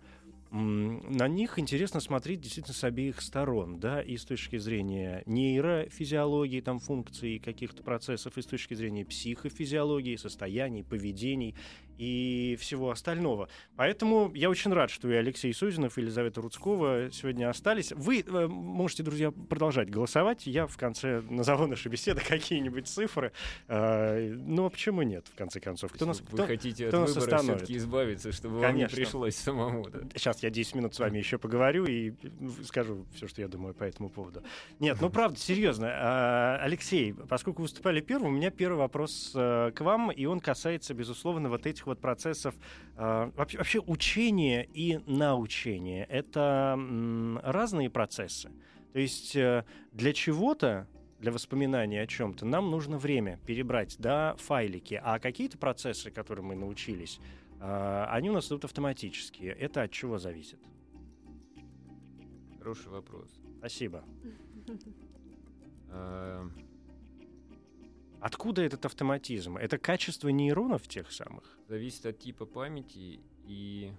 На 0.51 1.27
них 1.27 1.59
интересно 1.59 1.99
смотреть 1.99 2.41
действительно 2.41 2.73
с 2.73 2.83
обеих 2.83 3.21
сторон, 3.21 3.79
да, 3.79 4.01
и 4.01 4.17
с 4.17 4.25
точки 4.25 4.57
зрения 4.57 5.21
нейрофизиологии, 5.27 6.61
там, 6.61 6.79
функций 6.79 7.37
каких-то 7.37 7.83
процессов, 7.83 8.35
и 8.37 8.41
с 8.41 8.45
точки 8.45 8.73
зрения 8.73 9.05
психофизиологии, 9.05 10.15
состояний, 10.15 10.83
поведений 10.83 11.55
и 11.99 12.57
всего 12.59 12.91
остального. 12.91 13.49
Поэтому 13.75 14.31
я 14.33 14.49
очень 14.49 14.71
рад, 14.71 14.89
что 14.89 15.11
и 15.11 15.15
Алексей 15.15 15.53
Сузинов, 15.53 15.97
и 15.97 16.01
Елизавета 16.01 16.39
Рудскова 16.41 17.11
сегодня 17.11 17.49
остались. 17.49 17.91
Вы 17.91 18.23
э, 18.25 18.47
можете, 18.47 19.03
друзья, 19.03 19.31
продолжать 19.31 19.89
голосовать. 19.89 20.47
Я 20.47 20.65
в 20.65 20.77
конце 20.77 21.21
назову 21.29 21.67
нашей 21.67 21.89
беседы 21.89 22.21
какие-нибудь 22.27 22.87
цифры. 22.87 23.33
Э, 23.67 24.33
ну, 24.33 24.65
а 24.65 24.69
почему 24.69 25.01
нет, 25.01 25.27
в 25.27 25.37
конце 25.37 25.59
концов? 25.59 25.91
Кто 25.91 26.05
нас, 26.05 26.21
Вы 26.21 26.27
кто... 26.27 26.45
хотите 26.47 26.87
кто 26.87 27.03
от 27.03 27.09
нас 27.09 27.17
выбора 27.17 27.37
все-таки 27.39 27.75
избавиться, 27.75 28.31
чтобы 28.31 28.59
вам 28.59 28.75
не 28.75 28.83
Конечно. 28.83 28.95
пришлось 28.95 29.35
самому. 29.35 29.89
да? 29.89 29.99
Сейчас 30.15 30.41
я 30.41 30.49
10 30.49 30.75
минут 30.75 30.95
с 30.95 30.99
вами 30.99 31.17
еще 31.17 31.37
поговорю 31.37 31.85
и 31.85 32.13
скажу 32.63 33.05
все, 33.13 33.27
что 33.27 33.41
я 33.41 33.49
думаю 33.49 33.73
по 33.73 33.83
этому 33.83 34.07
поводу. 34.07 34.41
Нет, 34.79 34.97
ну 35.01 35.09
правда, 35.09 35.37
серьезно. 35.37 35.89
А, 35.91 36.59
Алексей, 36.61 37.13
поскольку 37.13 37.61
выступали 37.61 37.99
первым, 37.99 38.31
у 38.31 38.35
меня 38.37 38.51
первый 38.51 38.77
вопрос 38.77 39.33
э, 39.35 39.71
к 39.75 39.81
вам, 39.81 40.11
и 40.11 40.25
он 40.25 40.39
касается, 40.39 40.93
безусловно, 40.93 41.49
вот 41.49 41.65
этих 41.65 41.88
вот 41.89 41.99
процессов. 41.99 42.55
э, 42.95 43.31
Вообще, 43.35 43.57
вообще 43.57 43.79
учение 43.79 44.65
и 44.73 44.99
научение— 45.05 46.05
это 46.09 46.79
разные 47.43 47.89
процессы. 47.89 48.51
То 48.93 48.99
есть 48.99 49.35
э, 49.35 49.65
для 49.91 50.13
чего-то 50.13 50.87
для 51.19 51.31
воспоминания 51.31 52.01
о 52.01 52.07
чем-то 52.07 52.45
нам 52.45 52.71
нужно 52.71 52.97
время 52.97 53.39
перебрать, 53.45 53.97
да, 53.99 54.35
файлики, 54.37 54.99
а 55.03 55.19
какие-то 55.19 55.57
процессы, 55.57 56.11
которые 56.11 56.45
мы 56.45 56.55
научились, 56.55 57.19
а, 57.59 58.07
они 58.11 58.29
у 58.29 58.33
нас 58.33 58.47
идут 58.47 58.65
автоматически. 58.65 59.43
Это 59.43 59.83
от 59.83 59.91
чего 59.91 60.17
зависит? 60.17 60.59
Хороший 62.57 62.89
вопрос. 62.89 63.29
Спасибо. 63.59 64.03
Откуда 68.21 68.61
этот 68.61 68.85
автоматизм? 68.85 69.57
Это 69.57 69.77
качество 69.77 70.29
нейронов 70.29 70.87
тех 70.87 71.11
самых? 71.11 71.57
Зависит 71.67 72.05
от 72.05 72.19
типа 72.19 72.45
памяти 72.45 73.19
и, 73.45 73.91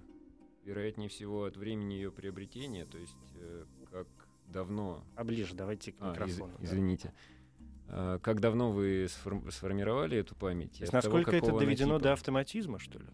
вероятнее 0.63 1.09
всего, 1.09 1.45
от 1.45 1.57
времени 1.57 1.93
ее 1.95 2.11
приобретения, 2.11 2.85
то 2.85 2.97
есть 2.97 3.15
э, 3.35 3.65
как 3.91 4.07
давно... 4.47 5.03
А 5.15 5.23
ближе 5.23 5.55
давайте 5.55 5.91
к 5.91 5.95
А, 5.99 6.11
из- 6.11 6.11
микрофону. 6.35 6.53
извините. 6.59 7.13
А, 7.87 8.19
Как 8.19 8.39
давно 8.39 8.71
вы 8.71 9.05
сформ- 9.05 9.49
сформировали 9.51 10.17
эту 10.17 10.35
память? 10.35 10.73
То 10.77 10.83
есть 10.83 10.93
от 10.93 11.03
того, 11.03 11.17
насколько 11.17 11.35
это 11.35 11.57
доведено 11.57 11.95
типа. 11.97 12.03
до 12.03 12.13
автоматизма, 12.13 12.79
что 12.79 12.99
ли? 12.99 13.05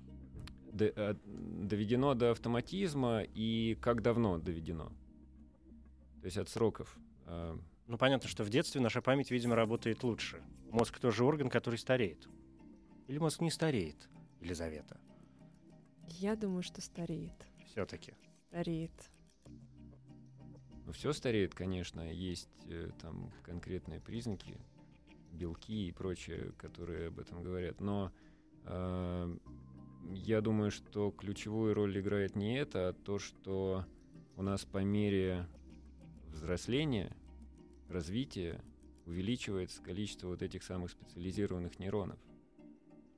Д- 0.73 0.93
а, 0.95 1.15
доведено 1.25 2.13
до 2.15 2.31
автоматизма 2.31 3.21
и 3.23 3.75
как 3.81 4.01
давно 4.01 4.37
доведено? 4.37 4.91
То 6.21 6.25
есть 6.25 6.37
от 6.37 6.49
сроков. 6.49 6.97
А, 7.27 7.59
Ну, 7.87 7.97
понятно, 7.97 8.27
что 8.27 8.43
в 8.43 8.49
детстве 8.49 8.81
наша 8.81 9.01
память, 9.01 9.31
видимо, 9.31 9.55
работает 9.55 10.03
лучше. 10.03 10.41
Мозг 10.71 10.99
тоже 10.99 11.23
орган, 11.23 11.49
который 11.49 11.77
стареет. 11.77 12.27
Или 13.07 13.19
мозг 13.19 13.41
не 13.41 13.51
стареет, 13.51 14.09
Елизавета? 14.41 14.99
Я 16.07 16.35
думаю, 16.35 16.63
что 16.63 16.81
стареет. 16.81 17.45
Все-таки. 17.67 18.13
Стареет. 18.49 18.91
Ну, 20.85 20.91
все 20.93 21.13
стареет, 21.13 21.53
конечно. 21.53 22.01
Есть 22.11 22.49
э, 22.65 22.89
там 23.01 23.31
конкретные 23.43 23.99
признаки, 23.99 24.57
белки 25.31 25.87
и 25.87 25.91
прочее, 25.91 26.53
которые 26.57 27.07
об 27.07 27.19
этом 27.19 27.43
говорят. 27.43 27.81
Но 27.81 28.11
э, 28.63 29.37
я 30.13 30.41
думаю, 30.41 30.71
что 30.71 31.11
ключевую 31.11 31.73
роль 31.73 31.99
играет 31.99 32.35
не 32.35 32.57
это, 32.57 32.89
а 32.89 32.93
то, 32.93 33.19
что 33.19 33.85
у 34.37 34.41
нас 34.41 34.65
по 34.65 34.79
мере 34.79 35.45
взросления, 36.31 37.15
развития 37.89 38.61
увеличивается 39.05 39.81
количество 39.81 40.27
вот 40.27 40.41
этих 40.41 40.63
самых 40.63 40.91
специализированных 40.91 41.79
нейронов. 41.79 42.19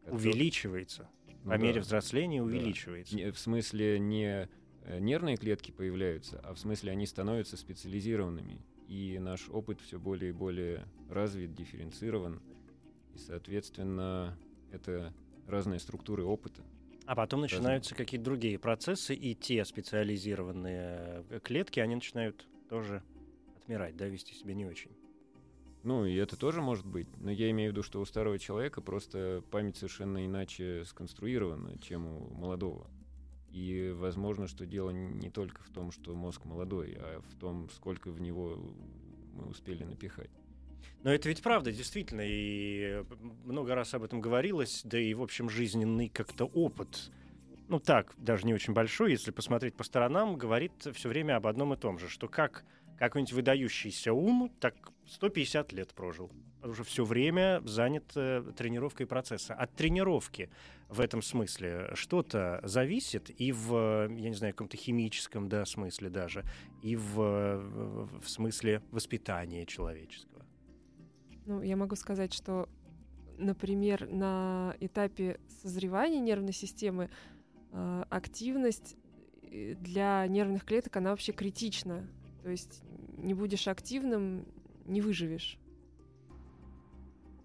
Увеличивается. 0.05 1.09
ну 1.43 1.51
По 1.51 1.57
мере 1.57 1.75
да. 1.75 1.81
взросления 1.81 2.39
Да. 2.39 2.45
увеличивается. 2.45 3.15
Не- 3.15 3.31
в 3.31 3.37
смысле 3.39 3.99
не 3.99 4.49
э, 4.83 4.99
нервные 4.99 5.37
клетки 5.37 5.71
появляются, 5.71 6.39
а 6.43 6.53
в 6.53 6.59
смысле 6.59 6.91
они 6.91 7.05
становятся 7.05 7.57
специализированными. 7.57 8.61
И 8.87 9.19
наш 9.19 9.49
опыт 9.49 9.79
все 9.81 9.99
более 9.99 10.29
и 10.29 10.33
более 10.33 10.85
развит, 11.09 11.53
дифференцирован. 11.53 12.41
И, 13.13 13.17
соответственно, 13.19 14.35
это 14.71 15.13
разные 15.47 15.79
структуры 15.79 16.23
опыта. 16.23 16.63
А 17.05 17.15
потом 17.15 17.41
начинаются 17.41 17.93
какие-то 17.95 18.25
другие 18.25 18.57
процессы, 18.59 19.13
и 19.15 19.33
те 19.35 19.63
специализированные 19.65 21.23
э, 21.29 21.39
клетки, 21.43 21.79
они 21.79 21.95
начинают 21.95 22.47
тоже 22.69 23.03
отмирать, 23.57 23.97
да, 23.97 24.07
вести 24.07 24.33
себя 24.33 24.53
не 24.53 24.65
очень. 24.65 24.91
Ну, 25.83 26.05
и 26.05 26.15
это 26.15 26.35
тоже 26.37 26.61
может 26.61 26.85
быть. 26.85 27.07
Но 27.17 27.31
я 27.31 27.49
имею 27.51 27.71
в 27.71 27.73
виду, 27.73 27.83
что 27.83 28.01
у 28.01 28.05
старого 28.05 28.37
человека 28.37 28.81
просто 28.81 29.43
память 29.49 29.77
совершенно 29.77 30.25
иначе 30.25 30.83
сконструирована, 30.85 31.77
чем 31.79 32.05
у 32.05 32.33
молодого. 32.33 32.89
И 33.51 33.93
возможно, 33.95 34.47
что 34.47 34.65
дело 34.65 34.91
не 34.91 35.29
только 35.29 35.63
в 35.63 35.69
том, 35.69 35.91
что 35.91 36.13
мозг 36.13 36.45
молодой, 36.45 36.97
а 36.99 37.21
в 37.21 37.35
том, 37.39 37.69
сколько 37.69 38.11
в 38.11 38.21
него 38.21 38.59
мы 39.33 39.45
успели 39.47 39.83
напихать. 39.83 40.29
Но 41.03 41.11
это 41.11 41.29
ведь 41.29 41.41
правда, 41.41 41.71
действительно, 41.71 42.21
и 42.23 43.03
много 43.45 43.73
раз 43.73 43.93
об 43.93 44.03
этом 44.03 44.19
говорилось, 44.19 44.81
да 44.83 44.99
и, 44.99 45.13
в 45.13 45.21
общем, 45.21 45.49
жизненный 45.49 46.09
как-то 46.09 46.45
опыт, 46.45 47.09
ну 47.69 47.79
так, 47.79 48.13
даже 48.17 48.45
не 48.45 48.53
очень 48.53 48.73
большой, 48.73 49.11
если 49.11 49.31
посмотреть 49.31 49.75
по 49.75 49.83
сторонам, 49.83 50.35
говорит 50.35 50.73
все 50.93 51.07
время 51.07 51.37
об 51.37 51.47
одном 51.47 51.73
и 51.73 51.77
том 51.77 51.99
же, 51.99 52.09
что 52.09 52.27
как 52.27 52.65
какой-нибудь 52.97 53.33
выдающийся 53.33 54.11
ум, 54.11 54.51
так 54.59 54.75
150 55.07 55.71
лет 55.71 55.93
прожил. 55.93 56.31
Уже 56.61 56.83
все 56.83 57.05
время 57.05 57.61
занят 57.63 58.11
э, 58.15 58.43
тренировкой 58.57 59.05
процесса. 59.05 59.53
От 59.53 59.73
тренировки 59.73 60.49
в 60.89 60.99
этом 60.99 61.21
смысле 61.21 61.91
что-то 61.93 62.59
зависит 62.63 63.29
и 63.39 63.53
в, 63.53 64.09
я 64.09 64.29
не 64.29 64.35
знаю, 64.35 64.53
каком-то 64.53 64.75
химическом 64.75 65.47
да, 65.47 65.63
смысле 65.65 66.09
даже, 66.09 66.43
и 66.81 66.97
в, 66.97 67.15
в 68.21 68.27
смысле 68.27 68.81
воспитания 68.91 69.65
человеческого. 69.65 70.45
Ну, 71.45 71.61
я 71.61 71.77
могу 71.77 71.95
сказать, 71.95 72.33
что, 72.33 72.67
например, 73.37 74.09
на 74.09 74.75
этапе 74.81 75.39
созревания 75.61 76.19
нервной 76.19 76.53
системы 76.53 77.05
э, 77.05 77.38
активность 77.71 78.95
э, 79.43 79.75
для 79.75 80.25
нервных 80.27 80.65
клеток, 80.65 80.95
она 80.97 81.11
вообще 81.11 81.31
критична. 81.31 82.07
То 82.43 82.49
есть 82.49 82.81
не 83.17 83.33
будешь 83.33 83.67
активным, 83.67 84.45
не 84.85 85.01
выживешь. 85.01 85.57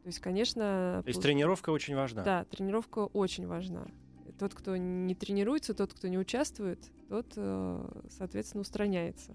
То 0.02 0.08
есть, 0.08 0.18
конечно... 0.20 1.00
То 1.02 1.08
есть 1.08 1.22
тренировка 1.22 1.70
очень 1.70 1.94
важна. 1.94 2.22
Да, 2.22 2.44
тренировка 2.44 3.06
очень 3.06 3.46
важна. 3.46 3.86
Тот, 4.38 4.54
кто 4.54 4.76
не 4.76 5.14
тренируется, 5.14 5.72
тот, 5.72 5.94
кто 5.94 6.08
не 6.08 6.18
участвует, 6.18 6.78
тот, 7.08 7.32
э, 7.36 8.02
соответственно, 8.10 8.60
устраняется, 8.62 9.34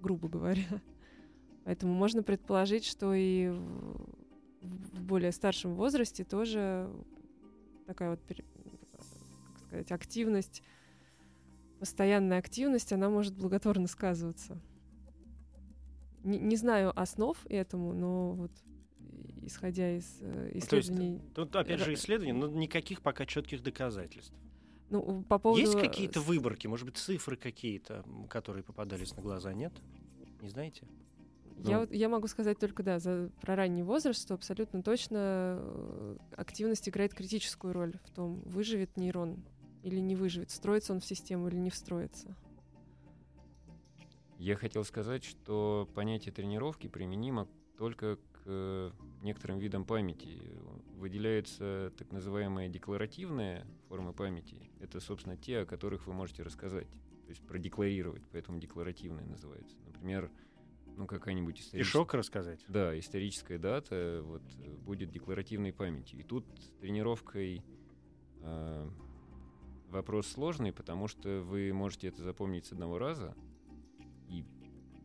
грубо 0.00 0.28
говоря. 0.28 0.66
Поэтому 1.64 1.94
можно 1.94 2.22
предположить, 2.22 2.84
что 2.84 3.14
и 3.14 3.48
в 4.60 5.02
более 5.02 5.32
старшем 5.32 5.74
возрасте 5.74 6.24
тоже 6.24 6.90
такая 7.86 8.10
вот, 8.10 8.20
сказать, 9.68 9.92
активность, 9.92 10.62
постоянная 11.78 12.38
активность, 12.38 12.92
она 12.92 13.08
может 13.08 13.36
благотворно 13.36 13.86
сказываться 13.86 14.60
не, 16.24 16.38
не 16.38 16.56
знаю 16.56 16.92
основ 16.98 17.36
этому, 17.48 17.92
но 17.92 18.32
вот 18.32 18.52
исходя 19.42 19.96
из 19.96 20.18
э, 20.20 20.52
исследований. 20.54 21.18
То 21.18 21.22
есть, 21.22 21.34
тут 21.34 21.56
опять 21.56 21.80
же 21.80 21.94
исследований, 21.94 22.32
но 22.32 22.48
никаких 22.48 23.00
пока 23.00 23.24
четких 23.24 23.62
доказательств. 23.62 24.34
Ну, 24.90 25.22
по 25.22 25.38
поводу... 25.38 25.60
Есть 25.60 25.78
какие-то 25.78 26.20
выборки, 26.20 26.66
может 26.66 26.86
быть, 26.86 26.96
цифры 26.96 27.36
какие-то, 27.36 28.04
которые 28.28 28.62
попадались 28.62 29.14
на 29.16 29.22
глаза, 29.22 29.52
нет? 29.52 29.72
Не 30.40 30.48
знаете? 30.48 30.86
Я, 31.58 31.74
ну. 31.74 31.80
вот, 31.80 31.92
я 31.92 32.08
могу 32.08 32.26
сказать 32.28 32.58
только, 32.58 32.82
да, 32.82 32.98
за, 32.98 33.30
про 33.40 33.56
ранний 33.56 33.82
возраст, 33.82 34.22
что 34.22 34.34
абсолютно 34.34 34.82
точно 34.82 35.58
э, 35.60 36.16
активность 36.36 36.88
играет 36.88 37.14
критическую 37.14 37.72
роль 37.72 37.98
в 38.04 38.10
том, 38.10 38.40
выживет 38.42 38.96
нейрон 38.96 39.42
или 39.82 40.00
не 40.00 40.16
выживет, 40.16 40.50
строится 40.50 40.92
он 40.92 41.00
в 41.00 41.04
систему 41.04 41.48
или 41.48 41.56
не 41.56 41.70
встроится. 41.70 42.36
Я 44.38 44.54
хотел 44.54 44.84
сказать, 44.84 45.24
что 45.24 45.88
понятие 45.94 46.32
тренировки 46.32 46.86
применимо 46.86 47.48
только 47.76 48.16
к 48.16 48.42
э, 48.46 48.90
некоторым 49.22 49.58
видам 49.58 49.84
памяти. 49.84 50.40
Выделяются 50.96 51.92
так 51.96 52.12
называемые 52.12 52.68
декларативные 52.68 53.66
формы 53.88 54.12
памяти. 54.12 54.70
Это, 54.80 55.00
собственно, 55.00 55.36
те, 55.36 55.60
о 55.60 55.66
которых 55.66 56.06
вы 56.06 56.12
можете 56.12 56.44
рассказать. 56.44 56.88
То 57.24 57.30
есть 57.30 57.44
продекларировать, 57.46 58.22
поэтому 58.30 58.58
декларативные 58.58 59.26
называются. 59.26 59.76
Например, 59.84 60.30
ну, 60.96 61.06
какая-нибудь 61.06 61.60
историческая... 61.60 61.98
Ишок 61.98 62.14
рассказать. 62.14 62.64
Да, 62.68 62.98
историческая 62.98 63.58
дата 63.58 64.20
вот, 64.24 64.42
будет 64.84 65.10
декларативной 65.10 65.72
памятью. 65.72 66.20
И 66.20 66.22
тут 66.22 66.46
с 66.58 66.80
тренировкой 66.80 67.62
э, 68.40 68.90
вопрос 69.88 70.26
сложный, 70.26 70.72
потому 70.72 71.08
что 71.08 71.40
вы 71.40 71.72
можете 71.72 72.08
это 72.08 72.22
запомнить 72.22 72.66
с 72.66 72.72
одного 72.72 72.98
раза, 72.98 73.34
и 74.28 74.44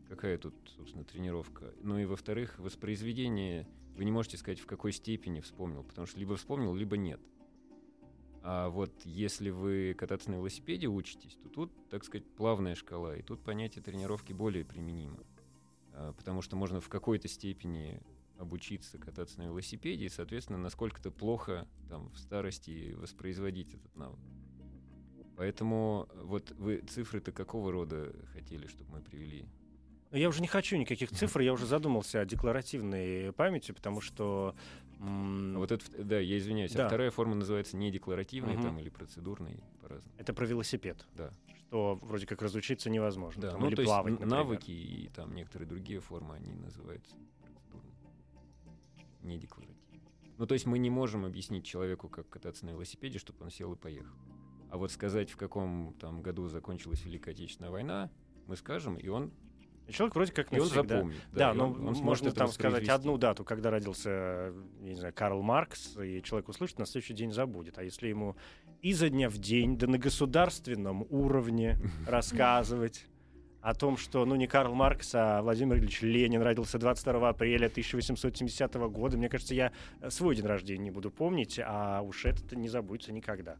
какая 0.08 0.38
тут, 0.38 0.54
собственно, 0.76 1.04
тренировка. 1.04 1.74
Ну 1.82 1.98
и, 1.98 2.04
во-вторых, 2.04 2.58
воспроизведение 2.58 3.66
вы 3.96 4.04
не 4.04 4.10
можете 4.10 4.36
сказать, 4.36 4.60
в 4.60 4.66
какой 4.66 4.92
степени 4.92 5.40
вспомнил, 5.40 5.84
потому 5.84 6.06
что 6.06 6.18
либо 6.18 6.36
вспомнил, 6.36 6.74
либо 6.74 6.96
нет. 6.96 7.20
А 8.42 8.68
вот 8.68 8.92
если 9.04 9.50
вы 9.50 9.94
кататься 9.96 10.30
на 10.30 10.34
велосипеде 10.34 10.86
учитесь, 10.86 11.36
то 11.42 11.48
тут, 11.48 11.72
так 11.88 12.04
сказать, 12.04 12.26
плавная 12.34 12.74
шкала, 12.74 13.16
и 13.16 13.22
тут 13.22 13.42
понятие 13.42 13.82
тренировки 13.82 14.32
более 14.32 14.64
применимо. 14.64 15.20
А, 15.92 16.12
потому 16.12 16.42
что 16.42 16.56
можно 16.56 16.80
в 16.80 16.88
какой-то 16.88 17.28
степени 17.28 18.02
обучиться 18.36 18.98
кататься 18.98 19.38
на 19.38 19.44
велосипеде, 19.44 20.06
и, 20.06 20.10
соответственно, 20.10 20.58
насколько-то 20.58 21.10
плохо 21.10 21.66
там 21.88 22.10
в 22.10 22.18
старости 22.18 22.92
воспроизводить 22.98 23.72
этот 23.72 23.96
навык. 23.96 24.18
Поэтому 25.36 26.08
э, 26.10 26.20
вот 26.22 26.52
вы 26.58 26.78
цифры-то 26.78 27.32
какого 27.32 27.72
рода 27.72 28.12
хотели, 28.32 28.66
чтобы 28.66 28.92
мы 28.92 29.00
привели? 29.00 29.46
Ну, 30.10 30.18
я 30.18 30.28
уже 30.28 30.40
не 30.40 30.46
хочу 30.46 30.76
никаких 30.76 31.10
цифр, 31.10 31.40
я 31.40 31.52
уже 31.52 31.66
задумался 31.66 32.20
о 32.20 32.24
декларативной 32.24 33.32
памяти, 33.32 33.72
потому 33.72 34.00
что... 34.00 34.54
М- 35.00 35.54
вот 35.56 35.72
это, 35.72 35.84
да, 35.98 36.20
я 36.20 36.38
извиняюсь, 36.38 36.72
а 36.74 36.78
да. 36.78 36.84
а 36.84 36.88
вторая 36.88 37.10
форма 37.10 37.34
называется 37.34 37.76
не 37.76 37.90
декларативной 37.90 38.54
угу. 38.54 38.62
там, 38.62 38.78
или 38.78 38.90
процедурной 38.90 39.58
по-разному. 39.82 40.14
Это 40.18 40.32
про 40.32 40.46
велосипед. 40.46 41.04
Да. 41.14 41.32
Что 41.66 41.96
вроде 42.00 42.26
как 42.26 42.42
разучиться 42.42 42.90
невозможно. 42.90 43.42
Да, 43.42 43.50
там, 43.50 43.60
ну 43.62 43.66
или 43.66 43.74
то 43.74 43.82
плавать, 43.82 44.12
есть 44.12 44.20
например. 44.20 44.44
навыки 44.44 44.70
и 44.70 45.08
там 45.08 45.34
некоторые 45.34 45.68
другие 45.68 45.98
формы, 45.98 46.36
они 46.36 46.52
называются 46.52 47.16
процедурными, 47.42 47.96
не 49.22 49.38
декларативными. 49.38 49.84
Ну 50.38 50.46
то 50.46 50.54
есть 50.54 50.66
мы 50.66 50.78
не 50.78 50.90
можем 50.90 51.24
объяснить 51.24 51.64
человеку, 51.64 52.08
как 52.08 52.28
кататься 52.28 52.64
на 52.66 52.70
велосипеде, 52.70 53.18
чтобы 53.18 53.44
он 53.44 53.50
сел 53.50 53.72
и 53.72 53.76
поехал. 53.76 54.14
А 54.74 54.76
вот 54.76 54.90
сказать, 54.90 55.30
в 55.30 55.36
каком 55.36 55.94
там 56.00 56.20
году 56.20 56.48
закончилась 56.48 57.04
Великая 57.04 57.30
Отечественная 57.30 57.70
война, 57.70 58.10
мы 58.48 58.56
скажем, 58.56 58.96
и 58.96 59.06
он 59.06 59.30
человек 59.88 60.16
вроде 60.16 60.32
как 60.32 60.52
и 60.52 60.58
он 60.58 60.66
запомнит. 60.66 61.16
Да, 61.30 61.52
да 61.52 61.54
но 61.54 61.70
он, 61.70 61.86
он 61.86 61.94
можно 61.98 62.32
там 62.32 62.48
сказать 62.48 62.88
одну 62.88 63.16
дату, 63.16 63.44
когда 63.44 63.70
родился, 63.70 64.52
не 64.80 64.96
знаю, 64.96 65.14
Карл 65.14 65.42
Маркс, 65.42 65.96
и 66.02 66.20
человек 66.24 66.48
услышит, 66.48 66.80
на 66.80 66.86
следующий 66.86 67.14
день 67.14 67.30
забудет. 67.32 67.78
А 67.78 67.84
если 67.84 68.08
ему 68.08 68.34
изо 68.82 69.08
дня 69.10 69.30
в 69.30 69.38
день, 69.38 69.78
да 69.78 69.86
на 69.86 69.96
государственном 69.96 71.06
уровне 71.08 71.78
рассказывать 72.08 73.06
о 73.60 73.74
том, 73.74 73.96
что, 73.96 74.24
ну, 74.24 74.34
не 74.34 74.48
Карл 74.48 74.74
Маркс, 74.74 75.14
а 75.14 75.40
Владимир 75.40 75.76
Ильич 75.76 76.02
Ленин 76.02 76.42
родился 76.42 76.80
22 76.80 77.28
апреля 77.28 77.66
1870 77.66 78.74
года. 78.90 79.16
Мне 79.16 79.28
кажется, 79.28 79.54
я 79.54 79.70
свой 80.08 80.34
день 80.34 80.46
рождения 80.46 80.82
не 80.82 80.90
буду 80.90 81.12
помнить, 81.12 81.60
а 81.64 82.02
уж 82.02 82.24
это 82.24 82.56
не 82.56 82.68
забудется 82.68 83.12
никогда. 83.12 83.56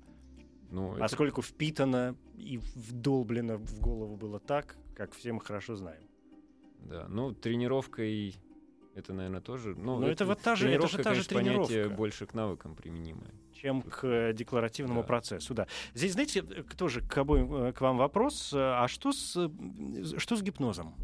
Ну, 0.75 0.97
Поскольку 0.99 1.41
это... 1.41 1.49
впитано 1.51 2.16
и 2.37 2.59
вдолблено 2.59 3.59
в 3.59 3.81
голову 3.81 4.16
было 4.16 4.41
так, 4.41 4.77
как 4.97 5.12
все 5.12 5.33
мы 5.33 5.41
хорошо 5.41 5.77
знаем. 5.77 6.03
Да, 6.81 7.07
ну 7.09 7.33
тренировкой 7.33 8.35
это, 8.97 9.12
наверное, 9.12 9.41
тоже. 9.41 9.75
Ну, 9.77 9.99
Но 9.99 10.07
это, 10.07 10.25
это 10.25 10.27
вот 10.27 10.41
та 10.41 10.57
же, 10.57 10.68
это 10.68 10.89
же 10.89 10.99
та 10.99 11.14
же 11.14 11.27
тренировка. 11.27 11.89
больше 11.91 12.27
к 12.27 12.35
навыкам 12.35 12.75
применимое. 12.75 13.31
Чем 13.53 13.83
к 13.83 14.05
э, 14.05 14.33
декларативному 14.33 15.03
да. 15.03 15.07
процессу, 15.07 15.55
да. 15.55 15.66
Здесь, 15.95 16.12
знаете, 16.12 16.43
тоже 16.77 17.01
к, 17.01 17.16
обоим, 17.18 17.55
э, 17.55 17.72
к 17.72 17.81
вам 17.81 17.97
вопрос. 17.97 18.53
А 18.53 18.87
что 18.89 19.12
с, 19.12 19.33
что 20.18 20.37
с 20.37 20.43
гипнозом? 20.43 20.95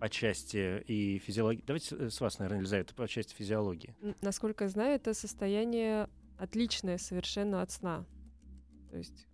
По 0.00 0.08
части 0.08 0.82
и 0.86 1.18
физиологии. 1.18 1.62
Давайте 1.66 2.10
с 2.10 2.20
вас, 2.20 2.38
наверное, 2.38 2.60
Елизавета, 2.60 2.94
по 2.94 3.06
части 3.06 3.34
физиологии. 3.34 3.94
Насколько 4.22 4.64
я 4.64 4.70
знаю, 4.70 4.94
это 4.94 5.12
состояние 5.12 6.08
отличное 6.38 6.98
совершенно 6.98 7.62
от 7.62 7.70
сна. 7.70 8.06
То 8.90 8.96
есть 8.96 9.26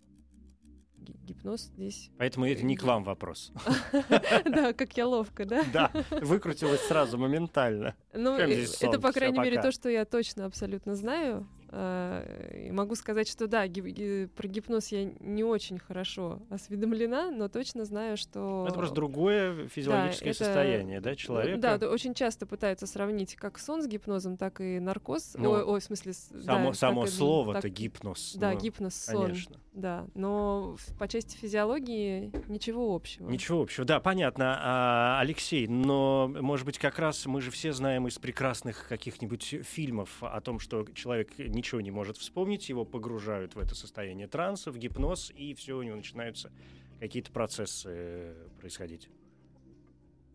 гипноз 0.97 1.61
здесь. 1.61 2.11
Поэтому 2.17 2.45
это 2.47 2.63
не 2.63 2.75
к 2.75 2.83
вам 2.83 3.03
вопрос. 3.03 3.51
Да, 4.45 4.73
как 4.73 4.97
я 4.97 5.07
ловко, 5.07 5.45
да? 5.45 5.63
Да, 5.71 5.91
выкрутилась 6.21 6.81
сразу 6.81 7.17
моментально. 7.17 7.95
Ну, 8.13 8.37
э, 8.37 8.65
это, 8.81 8.99
по 8.99 9.11
крайней 9.11 9.39
мере, 9.39 9.61
то, 9.61 9.71
что 9.71 9.89
я 9.89 10.05
точно 10.05 10.45
абсолютно 10.45 10.95
знаю. 10.95 11.47
А, 11.77 12.71
могу 12.71 12.95
сказать, 12.95 13.27
что 13.27 13.47
да, 13.47 13.63
про 13.63 14.47
гипноз 14.47 14.87
я 14.93 15.03
не 15.19 15.43
очень 15.43 15.77
хорошо 15.77 16.41
осведомлена, 16.49 17.31
но 17.31 17.49
точно 17.49 17.83
знаю, 17.83 18.15
что... 18.15 18.63
Это 18.65 18.75
просто 18.75 18.95
другое 18.95 19.67
физиологическое 19.67 20.31
да, 20.31 20.35
это... 20.37 20.45
состояние, 20.45 21.01
да, 21.01 21.15
человека? 21.15 21.77
Да, 21.77 21.89
очень 21.89 22.13
часто 22.13 22.45
пытаются 22.45 22.87
сравнить 22.87 23.35
как 23.35 23.59
сон 23.59 23.81
с 23.81 23.87
гипнозом, 23.87 24.37
так 24.37 24.61
и 24.61 24.79
наркоз. 24.79 25.35
Ну, 25.37 25.51
ой, 25.51 25.63
ой, 25.63 25.79
в 25.81 25.83
смысле... 25.83 26.13
Само, 26.13 26.69
да, 26.69 26.73
само 26.75 27.05
слово-то 27.07 27.67
гипноз. 27.67 28.35
Да, 28.37 28.51
ну, 28.53 28.59
гипноз, 28.59 28.95
сон. 28.95 29.23
Конечно. 29.23 29.57
Да, 29.73 30.07
но 30.13 30.77
по 30.97 31.09
части 31.09 31.35
физиологии 31.35 32.31
ничего 32.47 32.95
общего. 32.95 33.29
Ничего 33.29 33.61
общего, 33.61 33.85
да, 33.85 33.99
понятно, 33.99 34.57
А, 34.61 35.19
Алексей, 35.19 35.67
но, 35.67 36.29
может 36.29 36.65
быть, 36.65 36.77
как 36.77 36.99
раз 36.99 37.25
мы 37.25 37.41
же 37.41 37.51
все 37.51 37.73
знаем 37.73 38.07
из 38.07 38.17
прекрасных 38.17 38.87
каких-нибудь 38.87 39.43
фильмов 39.63 40.23
о 40.23 40.39
том, 40.39 40.59
что 40.59 40.85
человек 40.93 41.31
ничего 41.65 41.81
не 41.81 41.89
может 41.89 42.17
вспомнить, 42.17 42.69
его 42.69 42.85
погружают 42.85 43.55
в 43.55 43.59
это 43.59 43.73
состояние 43.73 44.27
транса, 44.27 44.71
в 44.71 44.77
гипноз, 44.77 45.31
и 45.35 45.55
все, 45.55 45.75
у 45.75 45.81
него 45.81 45.95
начинаются 45.95 46.51
какие-то 46.99 47.31
процессы 47.31 47.89
э, 47.89 48.47
происходить. 48.59 49.09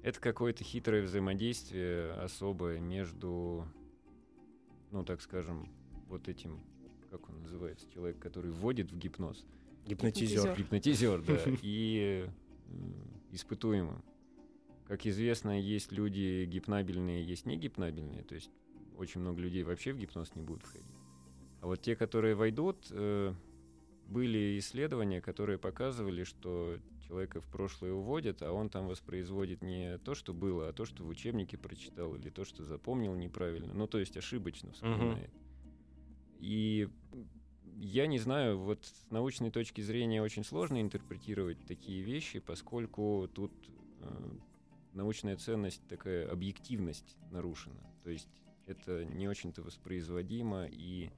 Это 0.03 0.19
какое-то 0.19 0.65
хитрое 0.65 1.03
взаимодействие 1.03 2.13
особое 2.15 2.81
между, 2.81 3.65
ну, 4.91 5.05
так 5.05 5.21
скажем, 5.21 5.69
вот 6.09 6.29
этим, 6.29 6.59
как 7.11 7.29
он 7.29 7.43
называется, 7.43 7.89
человек, 7.95 8.19
который 8.19 8.51
вводит 8.51 8.91
в 8.91 8.99
гипноз. 8.99 9.47
Гипнотизер. 9.87 10.57
Гипнотизер, 10.57 11.23
да, 11.23 11.39
и 11.63 12.29
испытуемым. 13.31 14.03
Как 14.89 15.07
известно, 15.07 15.61
есть 15.61 15.93
люди 15.93 16.45
гипнабельные, 16.47 17.25
есть 17.25 17.47
не 17.47 17.57
гипнабельные, 17.57 18.25
то 18.25 18.35
есть 18.35 18.51
очень 18.97 19.21
много 19.21 19.41
людей 19.41 19.63
вообще 19.63 19.93
в 19.93 19.99
гипноз 19.99 20.35
не 20.35 20.43
будут 20.43 20.65
входить. 20.65 20.90
А 21.61 21.67
вот 21.67 21.83
те, 21.83 21.95
которые 21.97 22.35
войдут, 22.35 22.87
э, 22.91 23.35
были 24.07 24.59
исследования, 24.59 25.21
которые 25.21 25.59
показывали, 25.59 26.25
что 26.25 26.79
человека 27.07 27.41
в 27.41 27.47
прошлое 27.47 27.93
уводят, 27.93 28.43
а 28.43 28.53
он 28.53 28.71
там 28.71 28.89
воспроизводит 28.89 29.63
не 29.63 29.99
то, 29.99 30.15
что 30.15 30.33
было, 30.33 30.69
а 30.69 30.73
то, 30.73 30.85
что 30.85 31.05
в 31.05 31.09
учебнике 31.09 31.59
прочитал, 31.59 32.15
или 32.17 32.31
то, 32.31 32.45
что 32.45 32.65
запомнил 32.65 33.15
неправильно, 33.15 33.75
ну, 33.75 33.87
то 33.87 33.99
есть 33.99 34.17
ошибочно 34.17 34.73
вспоминает. 34.73 35.31
И 36.39 36.89
я 37.77 38.07
не 38.07 38.19
знаю, 38.19 38.59
вот 38.59 38.85
с 38.85 39.11
научной 39.11 39.51
точки 39.51 39.81
зрения 39.81 40.23
очень 40.23 40.45
сложно 40.45 40.81
интерпретировать 40.81 41.59
такие 41.67 42.03
вещи, 42.03 42.39
поскольку 42.39 43.29
тут 43.33 43.53
э, 44.01 44.31
научная 44.93 45.37
ценность, 45.37 45.87
такая 45.89 46.31
объективность 46.31 47.17
нарушена. 47.31 47.81
То 48.03 48.11
есть 48.11 48.43
это 48.67 49.05
не 49.05 49.29
очень-то 49.29 49.63
воспроизводимо 49.63 50.67
и 50.67 51.11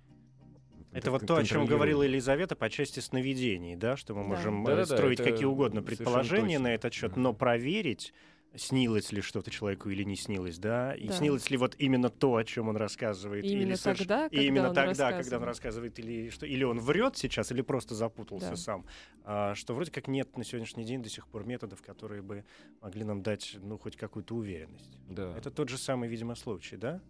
Это 0.93 1.11
вот 1.11 1.27
то, 1.27 1.37
о 1.37 1.45
чем 1.45 1.67
говорила. 1.67 2.03
Елизавета 2.03 2.55
по 2.57 2.69
части 2.71 3.01
сновидений, 3.01 3.77
да, 3.77 3.97
что 3.97 4.15
мы 4.15 4.23
Да. 4.23 4.29
можем 4.29 4.63
э, 4.67 4.71
Да-да-да, 4.71 4.97
строить 4.97 5.21
это 5.21 5.31
какие 5.31 5.47
угодно 5.47 5.83
предположения 5.83 6.59
на 6.59 6.75
этот 6.75 6.93
счет, 6.93 7.17
но 7.17 7.33
проверить, 7.33 8.13
снилось 8.55 9.11
ли 9.13 9.23
что-то 9.23 9.51
человеку 9.51 9.89
или 9.89 10.03
не 10.03 10.15
снилось, 10.17 10.59
да, 10.59 10.95
и 10.95 11.09
Да. 11.09 11.15
снилось 11.15 11.49
ли 11.49 11.57
вот 11.57 11.75
именно 11.79 12.11
то, 12.11 12.37
о 12.37 12.45
чем 12.45 12.69
он 12.69 12.77
рассказывает, 12.77 13.45
И 13.45 13.49
или 13.49 13.63
именно 13.63 13.73
соверш- 13.77 13.99
тогда, 14.01 14.27
и 14.27 14.29
когда 14.29 14.43
именно 14.43 14.69
он 14.69 14.75
тогда, 14.75 15.13
когда 15.13 15.37
он 15.39 15.45
рассказывает. 15.45 15.47
рассказывает, 15.47 15.99
или 15.99 16.29
что, 16.29 16.45
или 16.45 16.63
он 16.63 16.79
врет 16.79 17.17
сейчас, 17.17 17.51
или 17.51 17.63
просто 17.63 17.95
запутался 17.95 18.51
Да. 18.51 18.57
сам, 18.57 18.85
А, 19.25 19.55
что 19.55 19.73
вроде 19.75 19.91
как 19.93 20.09
нет 20.09 20.37
на 20.37 20.45
сегодняшний 20.45 20.85
день 20.85 21.01
до 21.03 21.09
сих 21.09 21.27
пор 21.29 21.47
методов, 21.47 21.81
которые 21.81 22.21
бы 22.23 22.45
могли 22.83 23.05
нам 23.05 23.23
дать, 23.23 23.57
ну, 23.63 23.79
хоть 23.79 23.97
какую-то 23.97 24.35
уверенность. 24.35 24.99
Да. 25.09 25.33
Это 25.39 25.51
тот 25.51 25.69
же 25.71 25.79
самый, 25.79 26.09
видимо, 26.09 26.35
случай, 26.35 26.77
да? 26.77 27.01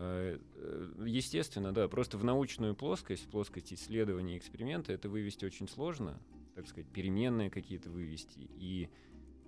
Э, 0.00 0.38
э, 0.54 1.04
Естественно, 1.06 1.72
да. 1.72 1.88
Просто 1.88 2.18
в 2.18 2.24
научную 2.24 2.76
плоскость, 2.76 3.24
в 3.24 3.28
плоскость 3.28 3.72
исследования 3.72 4.36
и 4.36 4.38
эксперимента 4.38 4.92
это 4.92 5.08
вывести 5.08 5.44
очень 5.44 5.68
сложно, 5.68 6.20
так 6.54 6.68
сказать, 6.68 6.88
переменные 6.92 7.50
какие-то 7.50 7.90
вывести. 7.90 8.38
И 8.38 8.88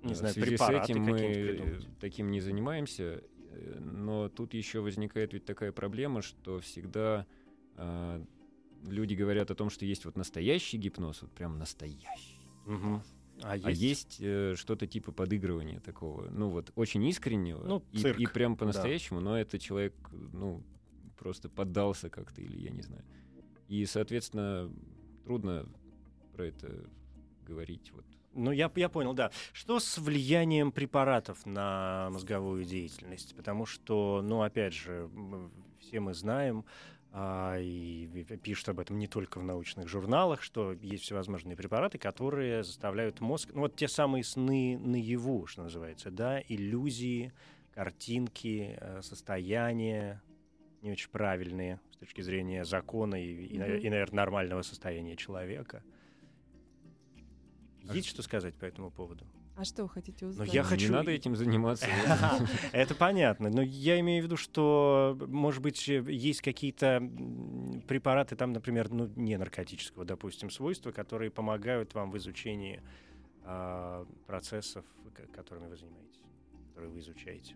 Не 0.03 0.13
э, 0.13 0.15
знаю, 0.17 0.35
в 0.35 0.35
связи 0.35 0.57
с 0.57 0.69
этим 0.69 1.03
мы 1.03 1.81
таким 2.01 2.31
не 2.33 2.41
занимаемся. 2.41 3.23
Но 3.81 4.29
тут 4.29 4.55
еще 4.55 4.81
возникает 4.81 5.33
ведь 5.33 5.45
такая 5.45 5.73
проблема, 5.73 6.23
что 6.23 6.61
всегда 6.61 7.27
э, 7.77 8.25
люди 8.85 9.15
говорят 9.15 9.51
о 9.51 9.55
том, 9.55 9.71
что 9.71 9.85
есть 9.85 10.05
вот 10.05 10.17
настоящий 10.17 10.79
гипноз, 10.79 11.23
вот 11.23 11.33
прям 11.33 11.59
настоящий. 11.59 12.49
Мгм. 12.67 13.03
А 13.43 13.53
А 13.63 13.71
есть 13.71 14.19
э, 14.21 14.55
что-то 14.57 14.87
типа 14.87 15.13
подыгрывания 15.13 15.81
такого, 15.81 16.29
ну 16.31 16.51
вот 16.51 16.73
очень 16.75 17.05
искреннего 17.05 17.63
Ну, 17.65 17.85
и, 17.93 17.99
цирк, 17.99 18.19
и 18.19 18.27
прям 18.27 18.57
по-настоящему, 18.57 19.21
но 19.21 19.39
это 19.39 19.59
человек, 19.59 19.95
ну 20.33 20.63
просто 21.19 21.49
поддался 21.49 22.11
как-то 22.11 22.41
или 22.41 22.59
я 22.59 22.71
не 22.71 22.83
знаю. 22.83 23.05
И, 23.69 23.87
соответственно, 23.87 24.71
трудно 25.25 25.67
про 26.33 26.47
это 26.47 26.91
говорить. 27.47 27.93
Вот. 27.95 28.05
Ну, 28.33 28.51
я, 28.53 28.71
я 28.75 28.89
понял, 28.89 29.13
да. 29.13 29.31
Что 29.53 29.79
с 29.79 29.99
влиянием 29.99 30.73
препаратов 30.73 31.45
на 31.47 32.09
мозговую 32.11 32.65
деятельность? 32.65 33.37
Потому 33.37 33.67
что, 33.67 34.23
ну, 34.23 34.43
опять 34.43 34.73
же, 34.73 35.09
все 35.79 36.01
мы 36.01 36.15
знаем, 36.15 36.65
а, 36.65 37.00
и 37.13 38.07
в- 38.07 38.37
пишут 38.39 38.69
об 38.69 38.81
этом 38.81 38.99
не 38.99 39.09
только 39.09 39.41
в 39.41 39.43
научных 39.45 39.89
журналах, 39.89 40.43
что 40.43 40.73
есть 40.73 41.03
всевозможные 41.05 41.57
препараты, 41.57 41.99
которые 41.99 42.63
заставляют 42.63 43.21
мозг, 43.21 43.51
ну, 43.53 43.63
вот 43.63 43.75
те 43.77 43.89
самые 43.89 44.23
сны 44.23 44.79
наяву, 44.79 45.47
что 45.47 45.63
называется, 45.65 46.11
да, 46.11 46.41
иллюзии, 46.41 47.33
картинки, 47.73 48.77
э, 48.81 49.03
состояния, 49.03 50.23
не 50.83 50.93
очень 50.93 51.11
правильные 51.11 51.81
с 51.93 51.97
точки 51.97 52.21
зрения 52.21 52.65
закона 52.65 53.17
и, 53.23 53.47
и, 53.47 53.59
Мгм. 53.59 53.61
наверное, 53.91 54.07
нормального 54.13 54.63
состояния 54.63 55.17
человека. 55.17 55.83
А 57.89 57.95
Есть 57.95 58.09
что 58.09 58.23
сказать 58.23 58.55
по 58.55 58.65
этому 58.67 58.91
поводу? 58.91 59.27
А 59.61 59.65
что 59.65 59.83
вы 59.83 59.91
хотите 59.91 60.25
Ну, 60.25 60.31
узнать? 60.31 60.55
я 60.55 60.63
Не 60.63 60.67
хочу- 60.67 60.91
надо 60.91 61.11
этим 61.11 61.37
заниматься. 61.37 61.87
Это 62.73 62.95
понятно, 62.95 63.51
но 63.51 63.61
я 63.61 64.01
имею 64.01 64.23
в 64.23 64.25
виду, 64.25 64.39
что, 64.39 65.19
может 65.29 65.61
быть, 65.61 65.87
э, 65.87 66.03
есть 66.09 66.41
какие-то 66.41 67.03
препараты, 67.87 68.37
там, 68.37 68.55
например, 68.55 68.91
ну, 68.91 69.13
не 69.17 69.37
наркотического, 69.37 70.07
допустим, 70.07 70.49
свойства, 70.49 70.93
которые 70.93 71.31
помогают 71.31 71.93
вам 71.93 72.11
в 72.11 72.17
изучении 72.17 72.83
а, 73.45 74.07
процессов, 74.27 74.87
которыми 75.35 75.69
вы 75.69 75.77
занимаетесь, 75.77 76.23
которые 76.69 76.93
вы 76.93 77.01
изучаете. 77.01 77.55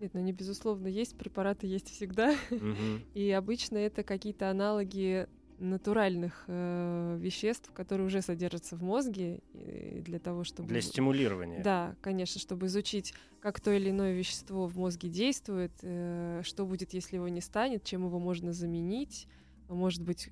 Нет, 0.00 0.12
ну, 0.12 0.18
они, 0.18 0.32
безусловно, 0.32 0.88
есть, 0.88 1.16
препараты 1.16 1.68
есть 1.68 1.88
всегда. 1.88 2.34
И 3.14 3.30
обычно 3.30 3.78
это 3.78 4.02
какие-то 4.02 4.50
аналоги 4.50 5.28
натуральных 5.58 6.44
э, 6.46 7.16
веществ, 7.20 7.70
которые 7.72 8.06
уже 8.06 8.22
содержатся 8.22 8.76
в 8.76 8.82
мозге 8.82 9.40
и 9.54 10.00
для 10.04 10.18
того, 10.18 10.44
чтобы... 10.44 10.68
Для 10.68 10.80
стимулирования. 10.80 11.62
Да, 11.62 11.96
конечно, 12.00 12.40
чтобы 12.40 12.66
изучить, 12.66 13.14
как 13.40 13.60
то 13.60 13.70
или 13.72 13.90
иное 13.90 14.14
вещество 14.14 14.66
в 14.66 14.76
мозге 14.76 15.08
действует, 15.08 15.72
э, 15.82 16.42
что 16.44 16.66
будет, 16.66 16.92
если 16.92 17.16
его 17.16 17.28
не 17.28 17.40
станет, 17.40 17.84
чем 17.84 18.04
его 18.04 18.18
можно 18.18 18.52
заменить, 18.52 19.28
может 19.68 20.02
быть, 20.02 20.30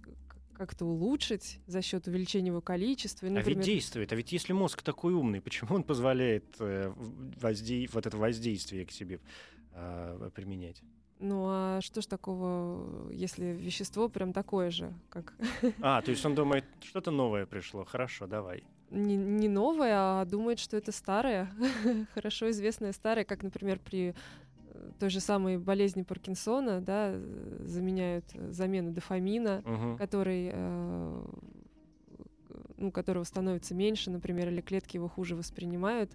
как-то 0.54 0.84
улучшить 0.84 1.58
за 1.66 1.82
счет 1.82 2.06
увеличения 2.06 2.48
его 2.48 2.60
количества. 2.60 3.26
И, 3.26 3.28
А 3.28 3.32
ведь 3.32 3.38
например, 3.38 3.64
действует. 3.64 4.12
А 4.12 4.16
ведь 4.16 4.30
если 4.32 4.52
мозг 4.52 4.82
такой 4.82 5.12
умный, 5.12 5.40
почему 5.40 5.74
он 5.74 5.82
позволяет 5.82 6.44
э, 6.60 6.88
в- 6.94 7.30
воздей- 7.40 7.88
вот 7.92 8.06
это 8.06 8.16
воздействие 8.16 8.86
к 8.86 8.92
себе 8.92 9.20
а, 9.72 10.30
применять? 10.30 10.80
Ну 11.20 11.44
а 11.48 11.80
что 11.80 12.00
ж 12.00 12.06
такого, 12.06 13.10
если 13.12 13.46
вещество 13.46 14.08
прям 14.08 14.32
такое 14.32 14.70
же, 14.70 14.92
как 15.08 15.34
А, 15.80 16.02
то 16.02 16.10
есть 16.10 16.24
он 16.26 16.34
думает, 16.34 16.64
что-то 16.82 17.10
новое 17.10 17.46
пришло. 17.46 17.84
Хорошо, 17.84 18.26
давай. 18.26 18.64
не, 18.90 19.16
не 19.16 19.48
новое, 19.48 19.92
а 19.94 20.24
думает, 20.24 20.58
что 20.58 20.76
это 20.76 20.92
старое, 20.92 21.48
хорошо 22.14 22.50
известное 22.50 22.92
старое, 22.92 23.24
как, 23.24 23.42
например, 23.42 23.78
при 23.78 24.14
э, 24.74 24.90
той 24.98 25.08
же 25.10 25.20
самой 25.20 25.56
болезни 25.58 26.02
Паркинсона, 26.02 26.80
да, 26.80 27.10
э, 27.14 27.56
заменяют 27.64 28.24
замену 28.50 28.90
дофамина, 28.92 29.62
Мгм. 29.64 29.96
который, 29.96 30.50
э, 30.52 31.24
ну, 32.76 32.90
которого 32.90 33.24
становится 33.24 33.74
меньше, 33.74 34.10
например, 34.10 34.48
или 34.48 34.60
клетки 34.60 34.96
его 34.96 35.08
хуже 35.08 35.36
воспринимают. 35.36 36.10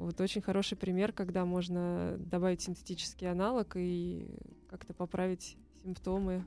Вот 0.00 0.18
очень 0.20 0.40
хороший 0.40 0.78
пример, 0.78 1.12
когда 1.12 1.44
можно 1.44 2.16
добавить 2.18 2.62
синтетический 2.62 3.30
аналог 3.30 3.76
и 3.76 4.26
как-то 4.68 4.94
поправить 4.94 5.58
симптомы. 5.82 6.44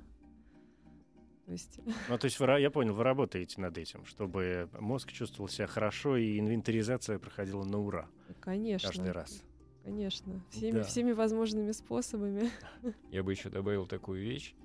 То 1.46 1.52
есть, 1.52 1.80
Ну, 2.10 2.18
то 2.18 2.26
есть, 2.26 2.40
вы, 2.40 2.46
я 2.60 2.72
понял, 2.72 2.96
вы 2.96 3.04
работаете 3.04 3.62
над 3.62 3.78
этим, 3.78 4.06
чтобы 4.06 4.70
мозг 4.80 5.12
чувствовал 5.12 5.50
себя 5.50 5.68
хорошо 5.68 6.18
и 6.18 6.40
инвентаризация 6.40 7.20
проходила 7.20 7.64
на 7.64 7.80
ура 7.80 8.10
конечно, 8.40 8.90
каждый 8.90 9.12
раз. 9.12 9.44
конечно, 9.84 10.44
всеми, 10.50 10.72
Да. 10.72 10.84
всеми 10.84 11.12
возможными 11.12 11.72
способами. 11.74 12.50
Я 13.12 13.22
бы 13.24 13.32
еще 13.34 13.50
добавил 13.50 13.86
такую 13.86 14.22
вещь. 14.24 14.56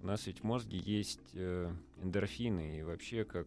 У 0.00 0.06
нас 0.06 0.26
ведь 0.26 0.40
в 0.40 0.44
мозге 0.44 0.78
есть 0.78 1.34
э, 1.34 1.70
эндорфины, 2.02 2.78
и 2.78 2.82
вообще, 2.82 3.24
как 3.24 3.46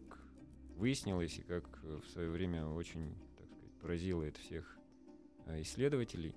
выяснилось, 0.76 1.38
и 1.38 1.42
как 1.42 1.64
в 1.82 2.06
свое 2.12 2.30
время 2.30 2.66
очень, 2.66 3.12
так 3.36 3.48
сказать, 3.50 3.72
поразило 3.80 4.22
это 4.22 4.38
всех 4.38 4.78
исследователей, 5.46 6.34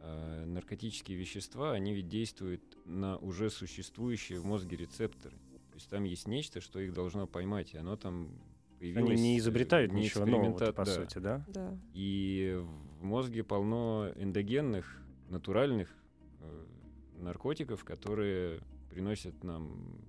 э, 0.00 0.44
наркотические 0.44 1.16
вещества, 1.18 1.72
они 1.72 1.94
ведь 1.94 2.08
действуют 2.08 2.62
на 2.84 3.16
уже 3.18 3.50
существующие 3.50 4.40
в 4.40 4.44
мозге 4.44 4.76
рецепторы. 4.76 5.36
То 5.70 5.74
есть 5.74 5.88
там 5.88 6.04
есть 6.04 6.28
нечто, 6.28 6.60
что 6.60 6.78
их 6.78 6.92
должно 6.92 7.26
поймать, 7.26 7.74
и 7.74 7.78
оно 7.78 7.96
там 7.96 8.28
появилось... 8.78 9.10
Они 9.10 9.22
не 9.22 9.36
э, 9.36 9.38
изобретают 9.38 9.92
не 9.92 10.02
ничего 10.02 10.24
нового, 10.24 10.50
эксперимента- 10.50 10.72
по 10.72 10.84
да. 10.84 10.92
сути, 10.92 11.18
да? 11.18 11.44
Да. 11.48 11.78
И 11.94 12.60
в 13.00 13.04
мозге 13.04 13.42
полно 13.42 14.10
эндогенных, 14.16 15.02
натуральных 15.28 15.88
э, 16.40 16.66
наркотиков, 17.18 17.84
которые 17.84 18.60
приносят 18.90 19.42
нам 19.42 20.00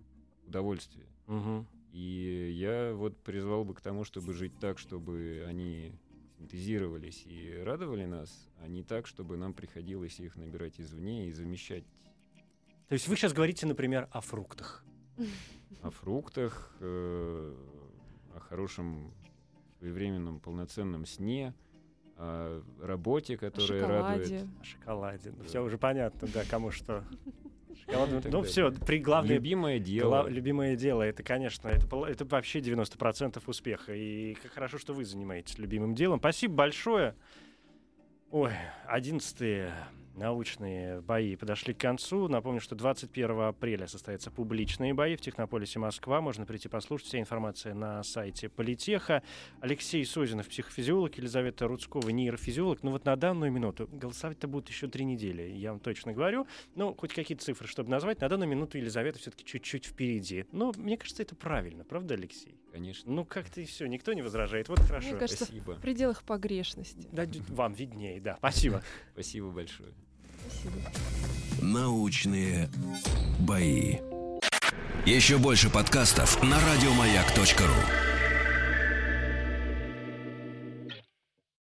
удовольствие. 0.46 1.08
Мгм. 1.28 1.66
И 1.92 2.52
я 2.54 2.94
вот 2.94 3.18
призвал 3.24 3.64
бы 3.64 3.74
к 3.74 3.82
тому, 3.82 4.04
чтобы 4.04 4.34
жить 4.34 4.52
так, 4.60 4.78
чтобы 4.78 5.46
они 5.48 5.94
синтезировались 6.38 7.24
и 7.26 7.62
радовали 7.64 8.06
нас, 8.06 8.50
а 8.62 8.68
не 8.68 8.84
так, 8.84 9.08
чтобы 9.08 9.38
нам 9.38 9.54
приходилось 9.54 10.20
их 10.20 10.36
набирать 10.36 10.80
извне 10.80 11.28
и 11.28 11.32
замещать. 11.32 11.84
То 12.88 12.94
есть 12.94 13.08
вы 13.08 13.16
сейчас 13.16 13.34
говорите, 13.34 13.66
например, 13.66 14.08
о 14.12 14.22
фруктах. 14.22 14.84
О 15.82 15.90
фруктах, 15.90 16.76
э, 16.80 17.56
о 18.36 18.40
хорошем 18.40 19.14
своевременном 19.80 20.40
полноценном 20.40 21.06
сне, 21.06 21.54
о 22.18 22.62
работе, 22.82 23.38
которая 23.38 23.88
радует. 23.88 24.28
шоколаде. 24.28 24.50
О 24.60 24.64
шоколаде. 24.64 25.32
Ну, 25.32 25.38
Да. 25.38 25.44
все 25.46 25.64
уже 25.64 25.78
понятно, 25.78 26.28
да, 26.34 26.44
кому 26.50 26.72
что. 26.72 27.04
Ну 28.32 28.42
все, 28.44 28.72
при 28.72 29.00
главное 29.00 29.36
Любимое 29.36 29.78
Гла- 29.80 29.86
дело. 29.86 30.28
любимое 30.28 30.76
дело, 30.76 31.02
это, 31.02 31.24
конечно, 31.24 31.68
это 31.68 32.26
вообще 32.26 32.60
90% 32.60 33.42
успеха. 33.48 33.94
И 33.94 34.34
как 34.36 34.54
хорошо, 34.54 34.78
что 34.78 34.94
вы 34.94 35.06
занимаетесь 35.06 35.58
любимым 35.58 35.96
делом. 35.96 36.20
Спасибо 36.20 36.56
большое. 36.56 37.16
Ой, 38.32 38.52
11 38.88 39.70
научные 40.16 41.02
бои 41.02 41.36
подошли 41.36 41.74
к 41.74 41.80
концу. 41.80 42.28
Напомню, 42.28 42.60
что 42.60 42.76
21 42.76 43.42
апреля 43.42 43.88
состоятся 43.88 44.32
публичные 44.32 44.94
бои 44.94 45.16
в 45.16 45.22
Технополисе 45.22 45.80
Москва. 45.80 46.22
Можно 46.22 46.46
прийти 46.46 46.70
послушать. 46.70 47.08
Вся 47.08 47.20
информация 47.20 47.74
на 47.74 48.04
сайте 48.04 48.50
Политеха. 48.50 49.24
Алексей 49.60 50.06
Созинов, 50.06 50.48
психофизиолог, 50.48 51.18
Елизавета 51.18 51.68
Рудскова, 51.68 52.10
нейрофизиолог. 52.10 52.84
Ну 52.84 52.92
вот 52.92 53.06
на 53.06 53.16
данную 53.16 53.52
минуту 53.52 53.88
голосовать-то 53.92 54.48
будут 54.48 54.70
еще 54.70 54.88
три 54.88 55.06
недели, 55.06 55.44
я 55.44 55.72
вам 55.72 55.80
точно 55.80 56.14
говорю. 56.14 56.48
Ну, 56.76 56.94
хоть 56.96 57.14
какие-то 57.14 57.44
цифры, 57.44 57.68
чтобы 57.68 57.90
назвать. 57.90 58.22
На 58.22 58.30
данную 58.30 58.50
минуту 58.50 58.78
Елизавета 58.78 59.20
все-таки 59.20 59.46
чуть-чуть 59.46 59.86
впереди. 59.86 60.46
Но 60.52 60.74
мне 60.78 60.98
кажется, 60.98 61.24
это 61.24 61.36
правильно, 61.36 61.84
правда, 61.84 62.16
Алексей? 62.16 62.60
Конечно. 62.72 63.12
Ну, 63.12 63.26
как-то 63.26 63.62
и 63.62 63.66
все, 63.66 63.86
никто 63.86 64.14
не 64.14 64.22
возражает. 64.22 64.68
Вот 64.70 64.80
хорошо. 64.80 65.10
Мне 65.10 65.18
кажется, 65.18 65.46
Спасибо. 65.46 65.76
в 65.76 65.82
пределах 65.82 66.24
погрешности. 66.24 67.08
Да, 67.12 67.26
вам 67.50 67.74
виднее, 67.74 68.20
да. 68.20 68.36
Спасибо. 68.38 68.84
Спасибо 69.14 69.52
большое. 69.52 69.94
Спасибо. 70.50 70.82
Научные 71.62 72.70
бои. 73.40 73.98
Еще 75.06 75.38
больше 75.38 75.70
подкастов 75.70 76.42
на 76.42 76.58
радиомаяк.ру. 76.60 78.15